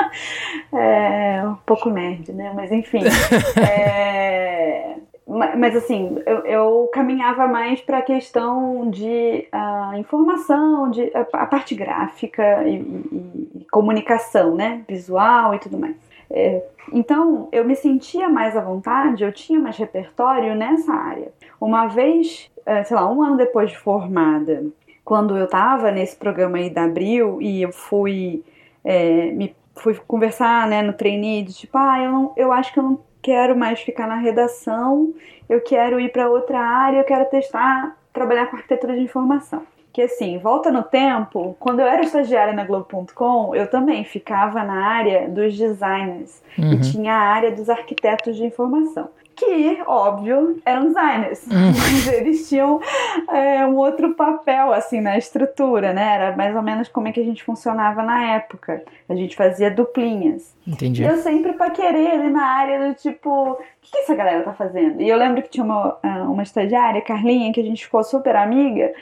é 0.72 1.42
um 1.44 1.54
pouco 1.66 1.88
nerd, 1.88 2.32
né? 2.32 2.52
Mas 2.54 2.70
enfim. 2.70 3.00
é, 3.58 4.96
mas 5.26 5.76
assim, 5.76 6.18
eu, 6.26 6.38
eu 6.44 6.90
caminhava 6.92 7.46
mais 7.46 7.80
para 7.80 7.98
a 7.98 8.02
questão 8.02 8.90
de 8.90 9.48
uh, 9.54 9.96
informação, 9.96 10.90
de 10.90 11.10
a, 11.14 11.20
a 11.42 11.46
parte 11.46 11.74
gráfica 11.74 12.64
e, 12.66 12.76
e, 12.76 13.50
e, 13.60 13.66
comunicação, 13.70 14.54
né? 14.54 14.82
Visual 14.88 15.54
e 15.54 15.58
tudo 15.58 15.78
mais. 15.78 15.96
É, 16.28 16.62
então, 16.92 17.48
eu 17.52 17.64
me 17.64 17.74
sentia 17.76 18.28
mais 18.28 18.56
à 18.56 18.60
vontade, 18.60 19.22
eu 19.22 19.32
tinha 19.32 19.58
mais 19.58 19.76
repertório 19.76 20.54
nessa 20.54 20.92
área. 20.92 21.32
Uma 21.60 21.86
vez, 21.86 22.50
é, 22.66 22.82
sei 22.84 22.96
lá, 22.96 23.10
um 23.10 23.22
ano 23.22 23.36
depois 23.36 23.70
de 23.70 23.78
formada, 23.78 24.64
quando 25.10 25.36
eu 25.36 25.46
estava 25.46 25.90
nesse 25.90 26.14
programa 26.14 26.58
aí 26.58 26.70
da 26.70 26.84
Abril 26.84 27.42
e 27.42 27.62
eu 27.62 27.72
fui 27.72 28.44
é, 28.84 29.32
me 29.32 29.56
fui 29.74 29.92
conversar 30.06 30.68
né, 30.68 30.82
no 30.82 30.92
trainee 30.92 31.42
de 31.42 31.52
tipo, 31.52 31.76
ah, 31.76 32.00
eu, 32.00 32.12
não, 32.12 32.32
eu 32.36 32.52
acho 32.52 32.72
que 32.72 32.78
eu 32.78 32.84
não 32.84 33.00
quero 33.20 33.58
mais 33.58 33.80
ficar 33.80 34.06
na 34.06 34.14
redação, 34.14 35.12
eu 35.48 35.60
quero 35.60 35.98
ir 35.98 36.12
para 36.12 36.30
outra 36.30 36.60
área, 36.60 36.98
eu 36.98 37.04
quero 37.04 37.24
testar, 37.28 37.96
trabalhar 38.12 38.46
com 38.46 38.56
arquitetura 38.56 38.94
de 38.94 39.00
informação. 39.00 39.62
Que 39.92 40.02
assim, 40.02 40.38
volta 40.38 40.70
no 40.70 40.84
tempo, 40.84 41.56
quando 41.58 41.80
eu 41.80 41.88
era 41.88 42.02
estagiária 42.02 42.52
na 42.52 42.62
Globo.com, 42.62 43.52
eu 43.56 43.68
também 43.68 44.04
ficava 44.04 44.62
na 44.62 44.86
área 44.86 45.28
dos 45.28 45.58
designers 45.58 46.40
uhum. 46.56 46.74
e 46.74 46.80
tinha 46.82 47.14
a 47.14 47.20
área 47.20 47.50
dos 47.50 47.68
arquitetos 47.68 48.36
de 48.36 48.44
informação 48.44 49.10
que, 49.40 49.82
óbvio, 49.86 50.60
eram 50.66 50.88
designers. 50.88 51.46
Hum. 51.50 51.72
Mas 51.72 52.06
eles 52.12 52.48
tinham 52.48 52.80
é, 53.30 53.64
um 53.64 53.76
outro 53.76 54.14
papel, 54.14 54.72
assim, 54.72 55.00
na 55.00 55.16
estrutura, 55.16 55.92
né? 55.94 56.14
Era 56.14 56.36
mais 56.36 56.54
ou 56.54 56.62
menos 56.62 56.88
como 56.88 57.08
é 57.08 57.12
que 57.12 57.20
a 57.20 57.24
gente 57.24 57.42
funcionava 57.42 58.02
na 58.02 58.34
época. 58.34 58.82
A 59.08 59.14
gente 59.14 59.34
fazia 59.34 59.70
duplinhas. 59.70 60.54
Entendi. 60.66 61.02
E 61.02 61.06
eu 61.06 61.16
sempre 61.16 61.54
paquerei 61.54 62.10
ali 62.12 62.30
na 62.30 62.44
área 62.44 62.88
do 62.88 62.94
tipo, 62.94 63.52
o 63.52 63.58
que, 63.80 63.90
que 63.90 63.98
essa 63.98 64.14
galera 64.14 64.42
tá 64.42 64.52
fazendo? 64.52 65.00
E 65.00 65.08
eu 65.08 65.16
lembro 65.16 65.42
que 65.42 65.48
tinha 65.48 65.64
uma, 65.64 65.98
ah, 66.02 66.22
uma 66.24 66.42
estagiária, 66.42 67.00
Carlinha, 67.00 67.52
que 67.52 67.60
a 67.60 67.64
gente 67.64 67.84
ficou 67.84 68.04
super 68.04 68.36
amiga. 68.36 68.92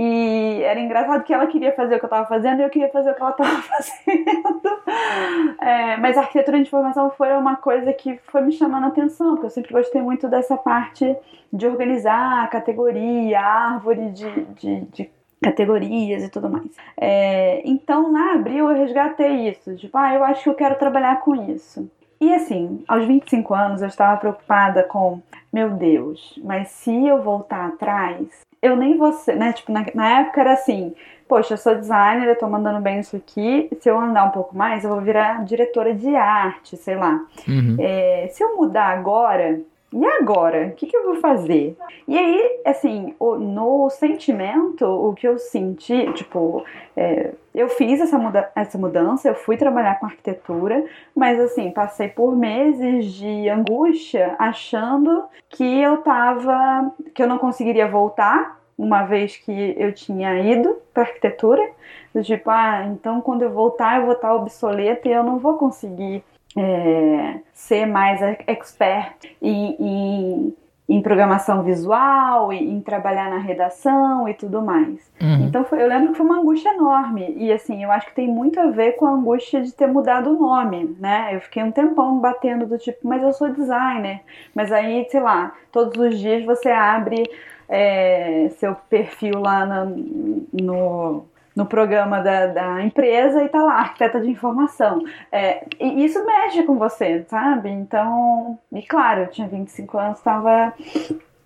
E 0.00 0.62
era 0.62 0.78
engraçado 0.78 1.24
que 1.24 1.34
ela 1.34 1.48
queria 1.48 1.72
fazer 1.72 1.96
o 1.96 1.98
que 1.98 2.04
eu 2.04 2.06
estava 2.08 2.24
fazendo 2.28 2.60
e 2.60 2.62
eu 2.62 2.70
queria 2.70 2.88
fazer 2.88 3.10
o 3.10 3.14
que 3.14 3.20
ela 3.20 3.32
estava 3.36 3.62
fazendo. 3.62 4.62
É, 5.60 5.96
mas 5.96 6.16
a 6.16 6.20
arquitetura 6.20 6.56
de 6.56 6.62
informação 6.62 7.10
foi 7.10 7.32
uma 7.32 7.56
coisa 7.56 7.92
que 7.92 8.16
foi 8.30 8.42
me 8.42 8.52
chamando 8.52 8.84
a 8.84 8.86
atenção, 8.86 9.32
porque 9.32 9.46
eu 9.46 9.50
sempre 9.50 9.72
gostei 9.72 10.00
muito 10.00 10.28
dessa 10.28 10.56
parte 10.56 11.16
de 11.52 11.66
organizar 11.66 12.44
a 12.44 12.46
categoria, 12.46 13.40
a 13.40 13.72
árvore 13.72 14.10
de, 14.10 14.44
de, 14.54 14.80
de 14.82 15.10
categorias 15.42 16.22
e 16.22 16.28
tudo 16.28 16.48
mais. 16.48 16.70
É, 16.96 17.60
então, 17.64 18.12
na 18.12 18.34
Abril, 18.34 18.70
eu 18.70 18.76
resgatei 18.76 19.48
isso. 19.48 19.74
Tipo, 19.74 19.98
ah, 19.98 20.14
eu 20.14 20.22
acho 20.22 20.44
que 20.44 20.48
eu 20.48 20.54
quero 20.54 20.76
trabalhar 20.76 21.18
com 21.22 21.34
isso. 21.50 21.90
E 22.20 22.32
assim, 22.32 22.84
aos 22.86 23.04
25 23.04 23.52
anos, 23.52 23.82
eu 23.82 23.88
estava 23.88 24.16
preocupada 24.16 24.84
com, 24.84 25.20
meu 25.52 25.70
Deus, 25.70 26.38
mas 26.44 26.68
se 26.68 27.04
eu 27.04 27.20
voltar 27.20 27.66
atrás, 27.66 28.46
eu 28.62 28.76
nem 28.76 28.96
vou 28.96 29.12
ser, 29.12 29.36
né? 29.36 29.52
Tipo, 29.52 29.72
na, 29.72 29.84
na, 29.94 30.20
época 30.20 30.40
era 30.40 30.52
assim, 30.52 30.94
poxa, 31.28 31.54
eu 31.54 31.58
sou 31.58 31.74
designer, 31.74 32.28
eu 32.28 32.38
tô 32.38 32.48
mandando 32.48 32.80
bem 32.80 33.00
isso 33.00 33.16
aqui, 33.16 33.68
se 33.80 33.88
eu 33.88 33.98
andar 33.98 34.24
um 34.24 34.30
pouco 34.30 34.56
mais, 34.56 34.84
eu 34.84 34.90
vou 34.90 35.00
virar 35.00 35.44
diretora 35.44 35.94
de 35.94 36.14
arte, 36.14 36.76
sei 36.76 36.96
lá. 36.96 37.20
Uhum. 37.46 37.76
É, 37.78 38.28
se 38.32 38.42
eu 38.42 38.56
mudar 38.56 38.86
agora, 38.86 39.60
e 39.92 40.04
agora? 40.04 40.66
O 40.66 40.72
que, 40.72 40.86
que, 40.86 40.96
eu 40.96 41.04
vou 41.04 41.16
fazer? 41.16 41.76
E 42.06 42.18
aí, 42.18 42.60
assim, 42.64 43.14
o, 43.18 43.36
no 43.36 43.88
sentimento, 43.88 44.84
o 44.84 45.14
que 45.14 45.26
eu 45.26 45.38
senti, 45.38 46.12
tipo, 46.12 46.62
é, 46.94 47.32
eu 47.54 47.68
fiz 47.70 47.98
essa, 48.00 48.18
muda 48.18 48.50
essa 48.54 48.76
mudança, 48.76 49.28
eu 49.28 49.34
fui 49.34 49.56
trabalhar 49.56 49.98
com 49.98 50.06
arquitetura, 50.06 50.84
mas 51.16 51.40
assim, 51.40 51.70
passei 51.70 52.08
por 52.08 52.36
meses 52.36 53.14
de 53.14 53.48
angústia 53.48 54.36
achando 54.38 55.24
que 55.48 55.64
eu 55.64 55.98
tava. 55.98 56.92
que 57.14 57.22
eu 57.22 57.26
não 57.26 57.38
conseguiria 57.38 57.88
voltar, 57.88 58.60
uma 58.76 59.04
vez 59.04 59.36
que 59.38 59.74
eu 59.78 59.92
tinha 59.92 60.38
ido 60.38 60.76
para 60.92 61.04
arquitetura. 61.04 61.66
Tipo, 62.22 62.50
ah, 62.50 62.84
então 62.86 63.20
quando 63.20 63.42
eu 63.42 63.50
voltar 63.50 63.98
eu 63.98 64.06
vou 64.06 64.14
estar 64.14 64.34
obsoleta 64.34 65.08
e 65.08 65.12
eu 65.12 65.22
não 65.22 65.38
vou 65.38 65.54
conseguir 65.56 66.22
é, 66.58 67.38
ser 67.52 67.86
mais 67.86 68.20
expert 68.48 69.14
em, 69.40 69.76
em, 69.78 70.56
em 70.88 71.00
programação 71.00 71.62
visual, 71.62 72.52
e 72.52 72.58
em 72.58 72.80
trabalhar 72.80 73.30
na 73.30 73.38
redação 73.38 74.28
e 74.28 74.34
tudo 74.34 74.60
mais. 74.60 75.08
Uhum. 75.20 75.46
Então 75.46 75.64
foi, 75.64 75.80
eu 75.80 75.86
lembro 75.86 76.08
que 76.08 76.16
foi 76.16 76.26
uma 76.26 76.40
angústia 76.40 76.70
enorme. 76.70 77.32
E 77.36 77.52
assim, 77.52 77.84
eu 77.84 77.92
acho 77.92 78.06
que 78.06 78.14
tem 78.14 78.26
muito 78.26 78.58
a 78.58 78.66
ver 78.66 78.92
com 78.92 79.06
a 79.06 79.12
angústia 79.12 79.62
de 79.62 79.72
ter 79.72 79.86
mudado 79.86 80.30
o 80.30 80.38
nome, 80.38 80.96
né? 80.98 81.30
Eu 81.32 81.40
fiquei 81.40 81.62
um 81.62 81.70
tempão 81.70 82.18
batendo 82.18 82.66
do 82.66 82.76
tipo, 82.76 83.06
mas 83.06 83.22
eu 83.22 83.32
sou 83.32 83.52
designer. 83.52 84.20
Mas 84.52 84.72
aí, 84.72 85.06
sei 85.10 85.20
lá, 85.20 85.54
todos 85.70 85.96
os 85.96 86.18
dias 86.18 86.44
você 86.44 86.70
abre 86.70 87.22
é, 87.68 88.48
seu 88.58 88.74
perfil 88.88 89.38
lá 89.38 89.64
no, 89.64 90.46
no 90.52 91.24
no 91.58 91.66
programa 91.66 92.20
da, 92.20 92.46
da 92.46 92.84
empresa 92.84 93.42
e 93.42 93.48
tá 93.48 93.60
lá, 93.60 93.80
arquiteta 93.80 94.20
de 94.20 94.30
informação. 94.30 95.02
É, 95.32 95.66
e 95.80 96.04
isso 96.04 96.24
mexe 96.24 96.62
com 96.62 96.78
você, 96.78 97.24
sabe? 97.26 97.68
Então, 97.68 98.56
e 98.72 98.80
claro, 98.80 99.22
eu 99.22 99.26
tinha 99.26 99.48
25 99.48 99.98
anos, 99.98 100.18
estava 100.18 100.72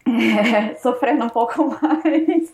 é, 0.07 0.75
sofrendo 0.77 1.25
um 1.25 1.31
pouco 1.31 1.65
mais, 1.81 2.53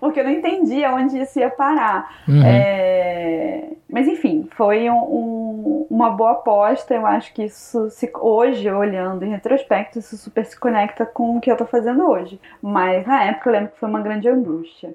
porque 0.00 0.20
eu 0.20 0.24
não 0.24 0.30
entendia 0.30 0.94
onde 0.94 1.20
isso 1.20 1.38
ia 1.38 1.50
parar. 1.50 2.22
Uhum. 2.26 2.42
É, 2.42 3.68
mas 3.86 4.08
enfim, 4.08 4.48
foi 4.56 4.88
um, 4.88 4.96
um, 4.96 5.86
uma 5.90 6.08
boa 6.08 6.32
aposta. 6.32 6.94
Eu 6.94 7.04
acho 7.06 7.34
que 7.34 7.44
isso, 7.44 7.90
se, 7.90 8.10
hoje, 8.18 8.70
olhando 8.70 9.26
em 9.26 9.30
retrospecto, 9.30 9.98
isso 9.98 10.16
super 10.16 10.46
se 10.46 10.58
conecta 10.58 11.04
com 11.04 11.36
o 11.36 11.40
que 11.42 11.52
eu 11.52 11.56
tô 11.58 11.66
fazendo 11.66 12.08
hoje. 12.08 12.40
Mas 12.62 13.06
na 13.06 13.24
época 13.24 13.50
eu 13.50 13.52
lembro 13.52 13.72
que 13.72 13.78
foi 13.78 13.90
uma 13.90 14.00
grande 14.00 14.26
angústia. 14.26 14.94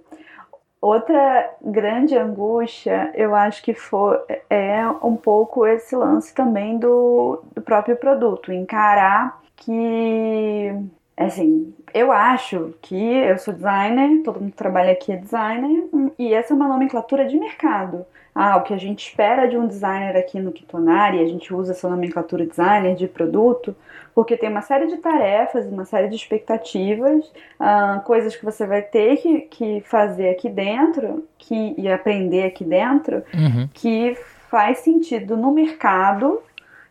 Outra 0.81 1.51
grande 1.61 2.17
angústia, 2.17 3.11
eu 3.13 3.35
acho 3.35 3.61
que 3.61 3.73
foi, 3.73 4.17
é 4.49 4.87
um 5.03 5.17
pouco 5.17 5.67
esse 5.67 5.93
lance 5.93 6.33
também 6.33 6.77
do, 6.77 7.43
do 7.53 7.61
próprio 7.61 7.97
produto, 7.97 8.53
encarar 8.53 9.41
que, 9.57 10.73
assim, 11.17 11.75
eu 11.93 12.13
acho 12.13 12.73
que 12.81 12.95
eu 12.95 13.37
sou 13.37 13.53
designer, 13.53 14.23
todo 14.23 14.39
mundo 14.39 14.51
que 14.51 14.57
trabalha 14.57 14.93
aqui 14.93 15.11
é 15.11 15.17
designer, 15.17 15.89
e 16.17 16.33
essa 16.33 16.53
é 16.53 16.55
uma 16.55 16.69
nomenclatura 16.69 17.25
de 17.25 17.37
mercado. 17.37 18.05
Ah, 18.41 18.55
o 18.55 18.63
que 18.63 18.73
a 18.73 18.77
gente 18.77 19.05
espera 19.05 19.49
de 19.49 19.57
um 19.57 19.67
designer 19.67 20.15
aqui 20.15 20.39
no 20.39 20.53
Kitonari, 20.53 21.19
a 21.19 21.25
gente 21.25 21.53
usa 21.53 21.73
essa 21.73 21.89
nomenclatura 21.89 22.45
designer 22.45 22.95
de 22.95 23.05
produto, 23.05 23.75
porque 24.15 24.37
tem 24.37 24.49
uma 24.49 24.61
série 24.61 24.87
de 24.87 24.95
tarefas, 24.95 25.65
uma 25.65 25.83
série 25.83 26.07
de 26.07 26.15
expectativas, 26.15 27.25
uh, 27.59 28.01
coisas 28.05 28.37
que 28.37 28.45
você 28.45 28.65
vai 28.65 28.81
ter 28.81 29.17
que, 29.17 29.41
que 29.41 29.81
fazer 29.81 30.29
aqui 30.29 30.47
dentro 30.47 31.27
que, 31.37 31.75
e 31.77 31.91
aprender 31.91 32.43
aqui 32.43 32.63
dentro, 32.63 33.17
uhum. 33.33 33.67
que 33.73 34.17
faz 34.49 34.77
sentido 34.77 35.35
no 35.35 35.51
mercado 35.51 36.41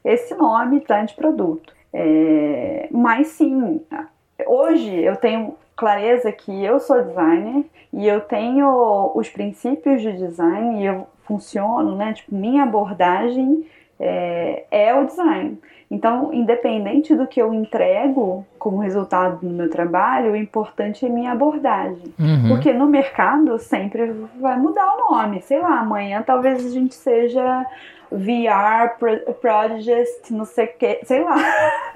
esse 0.04 0.34
nome 0.34 0.80
tá, 0.80 1.02
de 1.02 1.14
produto. 1.14 1.72
É, 1.94 2.88
mas 2.90 3.28
sim, 3.28 3.80
hoje 4.46 5.02
eu 5.02 5.16
tenho 5.16 5.54
clareza 5.74 6.30
que 6.30 6.62
eu 6.62 6.78
sou 6.78 7.02
designer 7.02 7.64
e 7.90 8.06
eu 8.06 8.20
tenho 8.20 9.12
os 9.14 9.30
princípios 9.30 10.02
de 10.02 10.12
design 10.12 10.82
e 10.82 10.84
eu 10.84 11.06
funciono, 11.28 11.94
né? 11.94 12.14
Tipo, 12.14 12.34
minha 12.34 12.64
abordagem 12.64 13.64
é, 14.00 14.64
é 14.70 14.94
o 14.94 15.04
design. 15.04 15.58
Então, 15.90 16.34
independente 16.34 17.14
do 17.14 17.26
que 17.26 17.40
eu 17.40 17.52
entrego 17.54 18.44
como 18.58 18.78
resultado 18.78 19.40
do 19.40 19.50
meu 19.50 19.70
trabalho, 19.70 20.32
o 20.32 20.36
importante 20.36 21.06
é 21.06 21.08
minha 21.08 21.32
abordagem. 21.32 22.12
Uhum. 22.18 22.48
Porque 22.48 22.72
no 22.72 22.86
mercado 22.86 23.58
sempre 23.58 24.14
vai 24.38 24.58
mudar 24.58 24.86
o 24.94 25.10
nome. 25.10 25.40
Sei 25.40 25.58
lá, 25.58 25.80
amanhã 25.80 26.22
talvez 26.22 26.64
a 26.66 26.70
gente 26.70 26.94
seja 26.94 27.64
VR 28.10 28.96
Project, 29.40 30.32
não 30.32 30.44
sei 30.44 30.66
o 30.66 30.72
que, 30.78 31.00
sei 31.04 31.22
lá. 31.22 31.36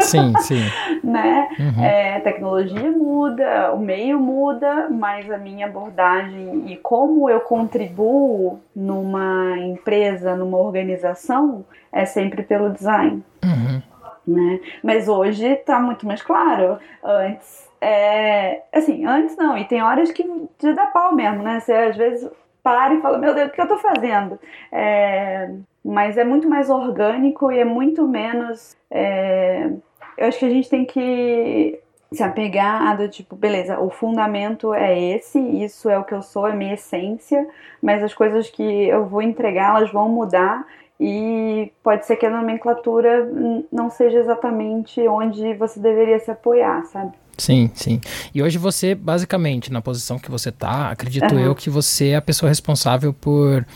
Sim, 0.00 0.32
sim. 0.38 0.62
né? 1.02 1.48
Uhum. 1.58 1.84
É, 1.84 2.20
tecnologia 2.20 2.90
muda, 2.90 3.72
o 3.74 3.78
meio 3.78 4.18
muda, 4.20 4.88
mas 4.90 5.30
a 5.30 5.38
minha 5.38 5.66
abordagem 5.66 6.64
e 6.66 6.76
como 6.76 7.28
eu 7.28 7.40
contribuo 7.40 8.60
numa 8.74 9.58
empresa, 9.58 10.36
numa 10.36 10.58
organização, 10.58 11.64
é 11.92 12.04
sempre 12.04 12.42
pelo 12.42 12.70
design. 12.70 13.22
Uhum. 13.44 13.82
Né? 14.26 14.60
Mas 14.82 15.08
hoje 15.08 15.46
está 15.46 15.80
muito 15.80 16.06
mais 16.06 16.22
claro. 16.22 16.78
Antes, 17.02 17.68
é, 17.80 18.62
assim, 18.72 19.04
antes 19.04 19.36
não, 19.36 19.58
e 19.58 19.64
tem 19.64 19.82
horas 19.82 20.12
que 20.12 20.22
te 20.58 20.72
dá 20.72 20.86
pau 20.86 21.14
mesmo, 21.14 21.42
né? 21.42 21.58
Você 21.58 21.72
às 21.72 21.96
vezes 21.96 22.30
para 22.62 22.94
e 22.94 23.00
fala, 23.00 23.18
meu 23.18 23.34
Deus, 23.34 23.48
o 23.48 23.52
que 23.52 23.60
eu 23.60 23.64
estou 23.64 23.78
fazendo? 23.78 24.38
É, 24.70 25.50
mas 25.84 26.16
é 26.16 26.24
muito 26.24 26.48
mais 26.48 26.70
orgânico 26.70 27.50
e 27.50 27.58
é 27.58 27.64
muito 27.64 28.06
menos. 28.06 28.76
É, 28.90 29.70
eu 30.16 30.28
acho 30.28 30.38
que 30.38 30.44
a 30.44 30.50
gente 30.50 30.68
tem 30.68 30.84
que 30.84 31.80
se 32.12 32.22
apegar 32.22 32.88
a 32.88 32.94
do 32.94 33.08
tipo, 33.08 33.34
beleza, 33.34 33.80
o 33.80 33.90
fundamento 33.90 34.74
é 34.74 34.98
esse, 34.98 35.38
isso 35.38 35.88
é 35.88 35.98
o 35.98 36.04
que 36.04 36.12
eu 36.12 36.22
sou, 36.22 36.46
é 36.46 36.54
minha 36.54 36.74
essência, 36.74 37.46
mas 37.80 38.02
as 38.02 38.12
coisas 38.12 38.50
que 38.50 38.62
eu 38.62 39.06
vou 39.06 39.22
entregar, 39.22 39.76
elas 39.76 39.90
vão 39.90 40.08
mudar 40.08 40.66
e 41.00 41.72
pode 41.82 42.06
ser 42.06 42.16
que 42.16 42.26
a 42.26 42.30
nomenclatura 42.30 43.28
não 43.72 43.90
seja 43.90 44.18
exatamente 44.18 45.00
onde 45.08 45.54
você 45.54 45.80
deveria 45.80 46.18
se 46.18 46.30
apoiar, 46.30 46.84
sabe? 46.84 47.12
Sim, 47.36 47.70
sim. 47.74 48.00
E 48.34 48.42
hoje 48.42 48.58
você, 48.58 48.94
basicamente, 48.94 49.72
na 49.72 49.80
posição 49.80 50.18
que 50.18 50.30
você 50.30 50.50
está, 50.50 50.90
acredito 50.90 51.34
uhum. 51.34 51.40
eu 51.40 51.54
que 51.54 51.70
você 51.70 52.10
é 52.10 52.16
a 52.16 52.22
pessoa 52.22 52.48
responsável 52.48 53.12
por 53.12 53.66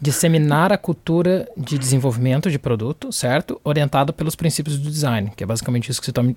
disseminar 0.00 0.72
a 0.72 0.78
cultura 0.78 1.48
de 1.56 1.78
desenvolvimento 1.78 2.50
de 2.50 2.58
produto, 2.58 3.12
certo? 3.12 3.60
Orientado 3.64 4.12
pelos 4.12 4.34
princípios 4.34 4.78
do 4.78 4.90
design, 4.90 5.32
que 5.34 5.42
é 5.42 5.46
basicamente 5.46 5.90
isso 5.90 6.00
que 6.00 6.06
você 6.06 6.12
tá, 6.12 6.22
me, 6.22 6.36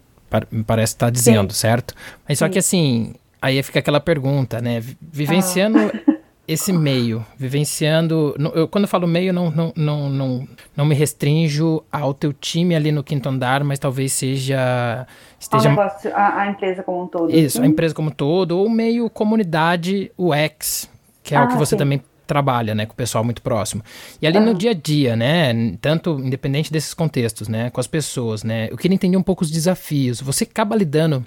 parece 0.65 0.93
estar 0.93 1.08
tá 1.08 1.10
dizendo, 1.10 1.54
Sim. 1.54 1.60
certo? 1.60 1.93
Mas 2.28 2.38
Sim. 2.38 2.45
só 2.45 2.50
que 2.50 2.60
assim, 2.60 3.13
aí 3.41 3.62
fica 3.62 3.80
aquela 3.80 4.00
pergunta, 4.00 4.62
né? 4.62 4.82
Vivenciando 5.02 5.78
ah. 5.78 6.13
esse 6.48 6.74
meio, 6.74 7.24
vivenciando. 7.38 8.36
Eu, 8.56 8.67
quando 8.67 8.86
eu 8.86 8.88
falo 8.88 9.08
meio, 9.08 9.34
não, 9.34 9.52
não, 9.52 9.74
não, 9.76 10.10
não, 10.10 10.48
não 10.76 10.86
me 10.86 10.95
restringo 10.95 11.84
ao 11.91 12.13
teu 12.13 12.34
time 12.34 12.76
ali 12.76 12.91
no 12.91 13.04
quinto 13.04 13.28
andar, 13.30 13.63
mas 13.63 13.78
talvez 13.78 14.13
seja. 14.13 15.06
Esteja... 15.39 15.69
Negócio, 15.69 16.12
a, 16.15 16.41
a, 16.41 16.48
empresa 16.48 16.82
como 16.82 17.04
um 17.04 17.08
todo. 17.08 17.36
Isso, 17.36 17.62
a 17.62 17.67
empresa 17.67 17.93
como 17.93 18.10
um 18.10 18.12
todo, 18.12 18.58
ou 18.58 18.69
meio 18.69 19.10
comunidade 19.10 20.12
UX, 20.17 20.89
que 21.22 21.36
é 21.36 21.38
ah, 21.38 21.43
o 21.43 21.48
que 21.50 21.56
você 21.56 21.76
sim. 21.76 21.78
também 21.78 22.02
trabalha, 22.30 22.76
né, 22.76 22.86
com 22.86 22.94
o 22.94 22.96
pessoal 22.96 23.24
muito 23.24 23.42
próximo. 23.42 23.84
E 24.22 24.28
ali 24.28 24.39
no 24.39 24.54
dia 24.54 24.72
a 24.72 24.74
dia, 24.74 25.15
né, 25.15 25.76
tanto 25.82 26.20
independente 26.20 26.72
desses 26.72 26.94
contextos, 26.94 27.48
né, 27.48 27.72
com 27.72 27.80
as 27.82 27.88
pessoas, 27.88 28.44
né, 28.44 28.68
eu 28.70 28.78
queria 28.78 28.94
entender 28.94 29.18
um 29.18 29.24
pouco 29.24 29.44
os 29.44 29.50
desafios. 29.50 30.22
Você 30.22 30.44
acaba 30.44 30.76
lidando 30.76 31.26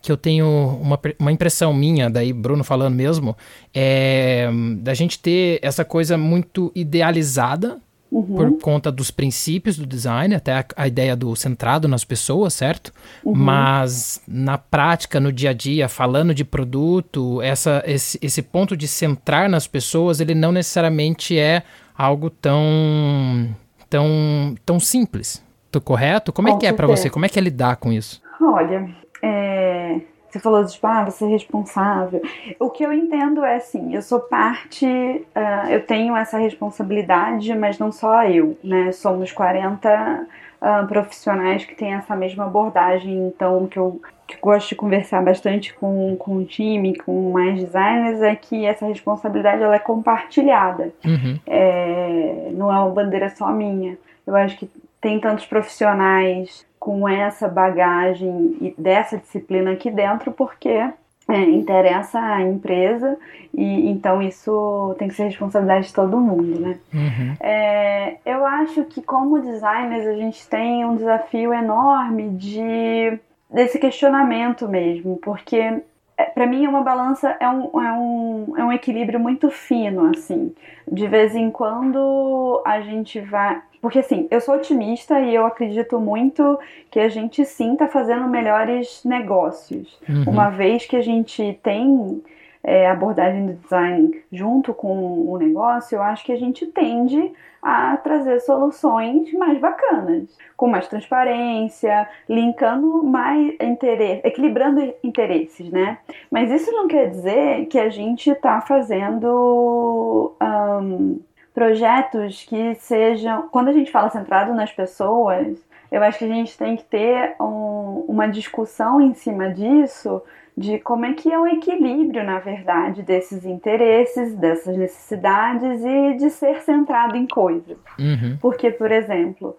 que 0.00 0.12
eu 0.12 0.16
tenho 0.16 0.46
uma, 0.80 0.98
uma 1.18 1.32
impressão 1.32 1.74
minha, 1.74 2.08
daí 2.08 2.32
Bruno 2.32 2.62
falando 2.62 2.94
mesmo, 2.94 3.36
é 3.74 4.48
da 4.78 4.94
gente 4.94 5.18
ter 5.18 5.58
essa 5.60 5.84
coisa 5.84 6.16
muito 6.16 6.70
idealizada 6.76 7.80
Uhum. 8.10 8.36
por 8.36 8.60
conta 8.60 8.92
dos 8.92 9.10
princípios 9.10 9.76
do 9.76 9.84
design, 9.84 10.34
até 10.34 10.52
a, 10.52 10.64
a, 10.76 10.86
ideia 10.86 11.16
do 11.16 11.34
centrado 11.34 11.88
nas 11.88 12.04
pessoas, 12.04 12.54
certo? 12.54 12.92
Uhum. 13.24 13.34
Mas 13.34 14.22
na 14.28 14.56
prática, 14.56 15.18
no 15.18 15.32
dia 15.32 15.50
a 15.50 15.52
dia, 15.52 15.88
falando 15.88 16.32
de 16.32 16.44
produto, 16.44 17.42
essa, 17.42 17.82
esse, 17.84 18.16
esse 18.22 18.42
ponto 18.42 18.76
de 18.76 18.86
centrar 18.86 19.50
nas 19.50 19.66
pessoas, 19.66 20.20
ele 20.20 20.34
não 20.34 20.52
necessariamente 20.52 21.36
é 21.36 21.64
algo 21.98 22.30
tão, 22.30 23.48
tão, 23.90 24.54
tão 24.64 24.78
simples. 24.78 25.44
Tô 25.70 25.80
correto? 25.80 26.32
Como 26.32 26.48
é 26.48 26.52
com 26.52 26.58
é 26.58 26.60
que 26.60 26.66
é 26.66 26.72
para 26.72 26.86
você? 26.86 27.10
Como 27.10 27.26
é 27.26 27.28
que 27.28 27.38
é 27.38 27.42
lidar 27.42 27.76
com 27.76 27.92
isso? 27.92 28.22
Olha, 28.40 28.88
é 29.22 30.00
você 30.28 30.38
falou 30.38 30.64
tipo, 30.64 30.86
ah, 30.86 31.04
você 31.04 31.24
é 31.24 31.28
responsável. 31.28 32.20
O 32.58 32.70
que 32.70 32.84
eu 32.84 32.92
entendo 32.92 33.44
é 33.44 33.56
assim, 33.56 33.94
eu 33.94 34.02
sou 34.02 34.20
parte, 34.20 34.86
uh, 34.86 35.70
eu 35.70 35.84
tenho 35.86 36.16
essa 36.16 36.38
responsabilidade, 36.38 37.54
mas 37.54 37.78
não 37.78 37.92
só 37.92 38.24
eu, 38.24 38.58
né? 38.62 38.92
Somos 38.92 39.32
40 39.32 39.88
uh, 39.88 40.26
ah, 40.60 40.86
profissionais 40.88 41.64
que 41.64 41.74
têm 41.74 41.94
essa 41.94 42.16
mesma 42.16 42.44
abordagem, 42.44 43.28
então 43.28 43.66
que 43.66 43.78
eu 43.78 44.00
que 44.26 44.36
gosto 44.40 44.70
de 44.70 44.74
conversar 44.74 45.22
bastante 45.22 45.72
com, 45.74 46.16
com 46.16 46.38
o 46.38 46.44
time, 46.44 46.96
com 46.96 47.30
mais 47.30 47.60
designers, 47.60 48.20
é 48.20 48.34
que 48.34 48.66
essa 48.66 48.84
responsabilidade 48.84 49.62
ela 49.62 49.76
é 49.76 49.78
compartilhada. 49.78 50.92
Uhum. 51.04 51.38
É, 51.46 52.48
não 52.52 52.72
é 52.72 52.78
uma 52.80 52.90
bandeira 52.90 53.30
só 53.30 53.52
minha. 53.52 53.96
Eu 54.26 54.34
acho 54.34 54.58
que 54.58 54.68
tem 55.00 55.20
tantos 55.20 55.46
profissionais 55.46 56.65
com 56.78 57.08
essa 57.08 57.48
bagagem 57.48 58.56
e 58.60 58.74
dessa 58.78 59.16
disciplina 59.16 59.72
aqui 59.72 59.90
dentro, 59.90 60.32
porque 60.32 60.88
é, 61.28 61.40
interessa 61.42 62.20
a 62.20 62.42
empresa 62.42 63.18
e 63.52 63.90
então 63.90 64.22
isso 64.22 64.94
tem 64.98 65.08
que 65.08 65.14
ser 65.14 65.24
responsabilidade 65.24 65.88
de 65.88 65.94
todo 65.94 66.20
mundo, 66.20 66.60
né? 66.60 66.78
Uhum. 66.94 67.36
É, 67.40 68.16
eu 68.24 68.44
acho 68.46 68.84
que 68.84 69.02
como 69.02 69.40
designers 69.40 70.06
a 70.06 70.14
gente 70.14 70.48
tem 70.48 70.84
um 70.84 70.96
desafio 70.96 71.52
enorme 71.52 72.30
de 72.30 73.18
desse 73.50 73.78
questionamento 73.78 74.68
mesmo, 74.68 75.16
porque 75.16 75.82
é, 76.16 76.24
para 76.24 76.46
mim 76.46 76.66
uma 76.66 76.82
balança 76.82 77.36
é 77.40 77.48
um, 77.48 77.80
é, 77.80 77.92
um, 77.92 78.54
é 78.58 78.64
um 78.64 78.72
equilíbrio 78.72 79.18
muito 79.18 79.50
fino 79.50 80.10
assim 80.10 80.54
de 80.90 81.06
vez 81.08 81.34
em 81.34 81.50
quando 81.50 82.62
a 82.64 82.80
gente 82.80 83.20
vai 83.20 83.60
porque 83.80 83.98
assim, 83.98 84.26
eu 84.30 84.40
sou 84.40 84.54
otimista 84.54 85.20
e 85.20 85.34
eu 85.34 85.46
acredito 85.46 86.00
muito 86.00 86.58
que 86.90 87.00
a 87.00 87.08
gente 87.08 87.44
sim 87.44 87.74
está 87.74 87.88
fazendo 87.88 88.26
melhores 88.28 89.02
negócios. 89.04 89.98
Uhum. 90.08 90.24
Uma 90.26 90.50
vez 90.50 90.86
que 90.86 90.96
a 90.96 91.02
gente 91.02 91.58
tem 91.62 92.22
é, 92.62 92.90
abordagem 92.90 93.46
do 93.46 93.54
design 93.54 94.22
junto 94.32 94.74
com 94.74 95.30
o 95.30 95.38
negócio, 95.38 95.96
eu 95.96 96.02
acho 96.02 96.24
que 96.24 96.32
a 96.32 96.36
gente 96.36 96.66
tende 96.66 97.32
a 97.62 97.96
trazer 97.96 98.40
soluções 98.40 99.32
mais 99.32 99.58
bacanas, 99.58 100.36
com 100.56 100.68
mais 100.68 100.86
transparência, 100.88 102.08
linkando 102.28 103.02
mais 103.02 103.54
interesse, 103.60 104.20
equilibrando 104.24 104.94
interesses, 105.02 105.70
né? 105.70 105.98
Mas 106.30 106.50
isso 106.50 106.70
não 106.72 106.86
quer 106.86 107.10
dizer 107.10 107.66
que 107.66 107.78
a 107.78 107.88
gente 107.88 108.30
está 108.30 108.60
fazendo 108.60 110.32
um, 110.40 111.20
projetos 111.56 112.44
que 112.44 112.74
sejam. 112.74 113.48
Quando 113.48 113.68
a 113.68 113.72
gente 113.72 113.90
fala 113.90 114.10
centrado 114.10 114.52
nas 114.52 114.70
pessoas, 114.70 115.56
eu 115.90 116.02
acho 116.02 116.18
que 116.18 116.26
a 116.26 116.28
gente 116.28 116.58
tem 116.58 116.76
que 116.76 116.84
ter 116.84 117.34
um, 117.40 118.04
uma 118.06 118.28
discussão 118.28 119.00
em 119.00 119.14
cima 119.14 119.48
disso 119.48 120.22
de 120.54 120.78
como 120.78 121.06
é 121.06 121.14
que 121.14 121.32
é 121.32 121.38
o 121.38 121.46
equilíbrio, 121.46 122.24
na 122.24 122.38
verdade, 122.38 123.02
desses 123.02 123.46
interesses, 123.46 124.34
dessas 124.34 124.76
necessidades 124.76 125.82
e 125.82 126.14
de 126.18 126.28
ser 126.28 126.60
centrado 126.60 127.16
em 127.16 127.26
coisas. 127.26 127.78
Uhum. 127.98 128.36
Porque, 128.40 128.70
por 128.70 128.92
exemplo, 128.92 129.56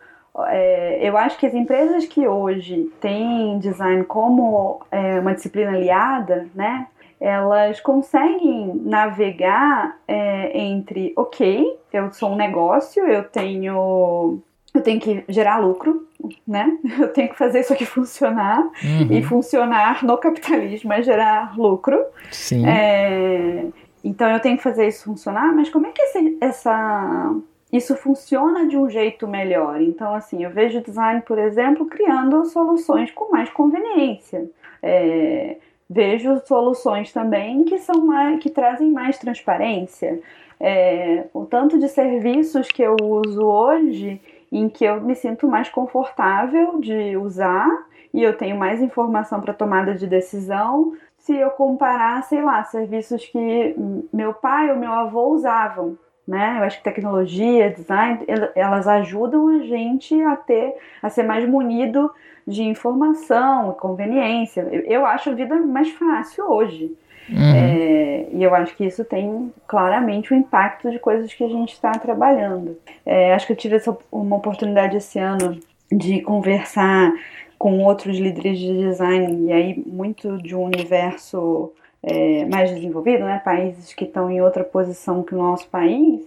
é, 0.48 1.00
eu 1.02 1.18
acho 1.18 1.40
que 1.40 1.48
as 1.48 1.54
empresas 1.56 2.06
que 2.06 2.28
hoje 2.28 2.92
têm 3.02 3.58
design 3.58 4.04
como 4.04 4.82
é, 4.92 5.20
uma 5.20 5.34
disciplina 5.34 5.72
aliada, 5.72 6.48
né, 6.54 6.88
elas 7.20 7.80
conseguem 7.80 8.74
navegar 8.84 9.98
é, 10.08 10.58
entre, 10.58 11.14
ok, 11.16 11.78
eu 11.92 12.12
sou 12.12 12.32
um 12.32 12.36
negócio, 12.36 13.04
eu 13.06 13.24
tenho 13.24 14.40
eu 14.74 14.82
tenho 14.82 15.00
que 15.00 15.24
gerar 15.28 15.58
lucro, 15.58 16.08
né? 16.48 16.78
Eu 17.00 17.12
tenho 17.12 17.30
que 17.30 17.38
fazer 17.38 17.62
isso 17.62 17.74
aqui 17.74 17.86
funcionar. 17.86 18.60
Uhum. 18.60 19.12
E 19.12 19.24
funcionar 19.24 20.06
no 20.06 20.18
capitalismo 20.18 20.94
é 20.94 21.02
gerar 21.02 21.58
lucro. 21.58 22.04
Sim. 22.32 22.66
É, 22.68 23.66
então 24.04 24.30
eu 24.30 24.40
tenho 24.40 24.58
que 24.58 24.64
fazer 24.64 24.88
isso 24.88 25.06
funcionar, 25.06 25.54
mas 25.54 25.70
como 25.70 25.88
é 25.88 25.92
que 25.92 26.02
esse, 26.02 26.38
essa, 26.40 27.36
isso 27.72 27.96
funciona 27.96 28.68
de 28.68 28.78
um 28.78 28.90
jeito 28.90 29.28
melhor? 29.28 29.82
Então, 29.82 30.14
assim, 30.14 30.44
eu 30.44 30.50
vejo 30.52 30.80
o 30.80 30.84
design, 30.84 31.22
por 31.22 31.38
exemplo, 31.40 31.86
criando 31.86 32.46
soluções 32.46 33.12
com 33.12 33.32
mais 33.32 33.50
conveniência. 33.50 34.50
É, 34.82 35.58
vejo 35.90 36.42
soluções 36.46 37.12
também 37.12 37.64
que 37.64 37.78
são 37.80 38.06
mais, 38.06 38.42
que 38.42 38.50
trazem 38.50 38.92
mais 38.92 39.18
transparência. 39.18 40.20
É, 40.60 41.26
o 41.34 41.46
tanto 41.46 41.80
de 41.80 41.88
serviços 41.88 42.68
que 42.68 42.82
eu 42.82 42.96
uso 43.02 43.44
hoje 43.44 44.20
em 44.52 44.70
que 44.70 44.86
eu 44.86 45.02
me 45.02 45.16
sinto 45.16 45.48
mais 45.48 45.70
confortável 45.70 46.80
de 46.80 47.16
usar 47.18 47.70
e 48.14 48.24
eu 48.24 48.36
tenho 48.36 48.58
mais 48.58 48.82
informação 48.82 49.40
para 49.42 49.54
tomada 49.54 49.94
de 49.94 50.08
decisão 50.08 50.94
se 51.18 51.36
eu 51.36 51.50
comparar, 51.52 52.24
sei 52.24 52.42
lá, 52.42 52.64
serviços 52.64 53.26
que 53.26 53.76
meu 54.14 54.34
pai 54.34 54.72
ou 54.72 54.78
meu 54.78 54.92
avô 54.92 55.28
usavam. 55.28 55.98
Né? 56.28 56.58
Eu 56.60 56.64
acho 56.64 56.78
que 56.78 56.84
tecnologia, 56.84 57.70
design, 57.70 58.26
elas 58.54 58.88
ajudam 58.88 59.48
a 59.48 59.60
gente 59.60 60.20
a 60.24 60.36
ter, 60.36 60.76
a 61.02 61.10
ser 61.10 61.24
mais 61.24 61.48
munido 61.48 62.12
de 62.48 62.64
informação, 62.64 63.74
conveniência. 63.74 64.62
Eu 64.86 65.06
acho 65.06 65.30
a 65.30 65.34
vida 65.34 65.56
mais 65.58 65.90
fácil 65.90 66.46
hoje. 66.50 66.96
Uhum. 67.30 67.56
É, 67.56 68.28
e 68.32 68.42
eu 68.42 68.56
acho 68.56 68.74
que 68.76 68.86
isso 68.86 69.04
tem 69.04 69.52
claramente 69.68 70.32
o 70.32 70.36
um 70.36 70.40
impacto 70.40 70.90
de 70.90 70.98
coisas 70.98 71.34
que 71.34 71.44
a 71.44 71.50
gente 71.50 71.74
está 71.74 71.92
trabalhando. 71.92 72.78
É, 73.06 73.34
acho 73.34 73.46
que 73.46 73.52
eu 73.52 73.58
tive 73.58 73.76
essa, 73.76 73.96
uma 74.10 74.38
oportunidade 74.38 74.96
esse 74.96 75.20
ano 75.20 75.60
de 75.92 76.22
conversar 76.22 77.12
com 77.58 77.84
outros 77.84 78.18
líderes 78.18 78.60
de 78.60 78.78
design, 78.78 79.48
e 79.48 79.52
aí 79.52 79.84
muito 79.86 80.38
de 80.38 80.56
um 80.56 80.64
universo 80.64 81.74
é, 82.04 82.46
mais 82.46 82.70
desenvolvido, 82.70 83.26
né? 83.26 83.42
países 83.44 83.94
que 83.94 84.06
estão 84.06 84.30
em 84.30 84.42
outra 84.42 84.64
posição 84.64 85.24
que 85.24 85.34
o 85.34 85.38
nosso 85.38 85.68
país, 85.68 86.22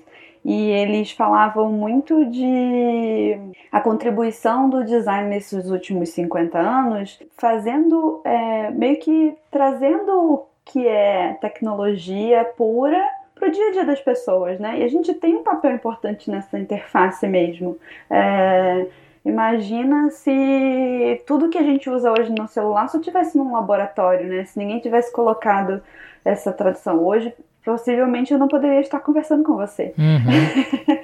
e 0.45 0.71
eles 0.71 1.11
falavam 1.13 1.71
muito 1.71 2.25
de 2.27 3.39
a 3.71 3.81
contribuição 3.81 4.71
do 4.71 4.85
design 4.85 5.29
nesses 5.29 5.71
últimos 5.71 6.11
50 6.11 6.59
anos, 6.59 7.19
fazendo 7.37 8.21
é, 8.25 8.71
meio 8.71 8.99
que 8.99 9.35
trazendo 9.51 10.45
que 10.65 10.87
é 10.87 11.35
tecnologia 11.41 12.45
pura 12.57 13.05
para 13.35 13.49
o 13.49 13.51
dia 13.51 13.69
a 13.69 13.73
dia 13.73 13.85
das 13.85 14.01
pessoas, 14.01 14.59
né? 14.59 14.81
E 14.81 14.85
a 14.85 14.89
gente 14.89 15.13
tem 15.15 15.37
um 15.37 15.43
papel 15.43 15.73
importante 15.73 16.31
nessa 16.31 16.59
interface 16.59 17.27
mesmo. 17.27 17.77
É, 18.09 18.87
imagina 19.25 20.11
se 20.11 21.23
tudo 21.27 21.49
que 21.49 21.59
a 21.59 21.63
gente 21.63 21.89
usa 21.89 22.13
hoje 22.13 22.33
no 22.33 22.47
celular 22.49 22.89
só 22.89 22.99
tivesse 22.99 23.37
num 23.37 23.53
laboratório, 23.53 24.27
né? 24.27 24.45
Se 24.45 24.59
ninguém 24.59 24.81
tivesse 24.81 25.13
colocado 25.13 25.83
essa 26.25 26.53
tradução 26.53 27.05
hoje, 27.05 27.35
possivelmente 27.65 28.33
eu 28.33 28.39
não 28.39 28.49
poderia 28.49 28.81
estar 28.81 29.01
conversando 29.01 29.45
com 29.45 29.57
você. 29.57 29.95
Uhum. 29.99 30.95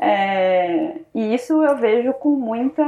é, 0.00 0.96
e 1.14 1.34
isso 1.34 1.62
eu 1.62 1.76
vejo 1.76 2.12
com 2.14 2.30
muita. 2.30 2.82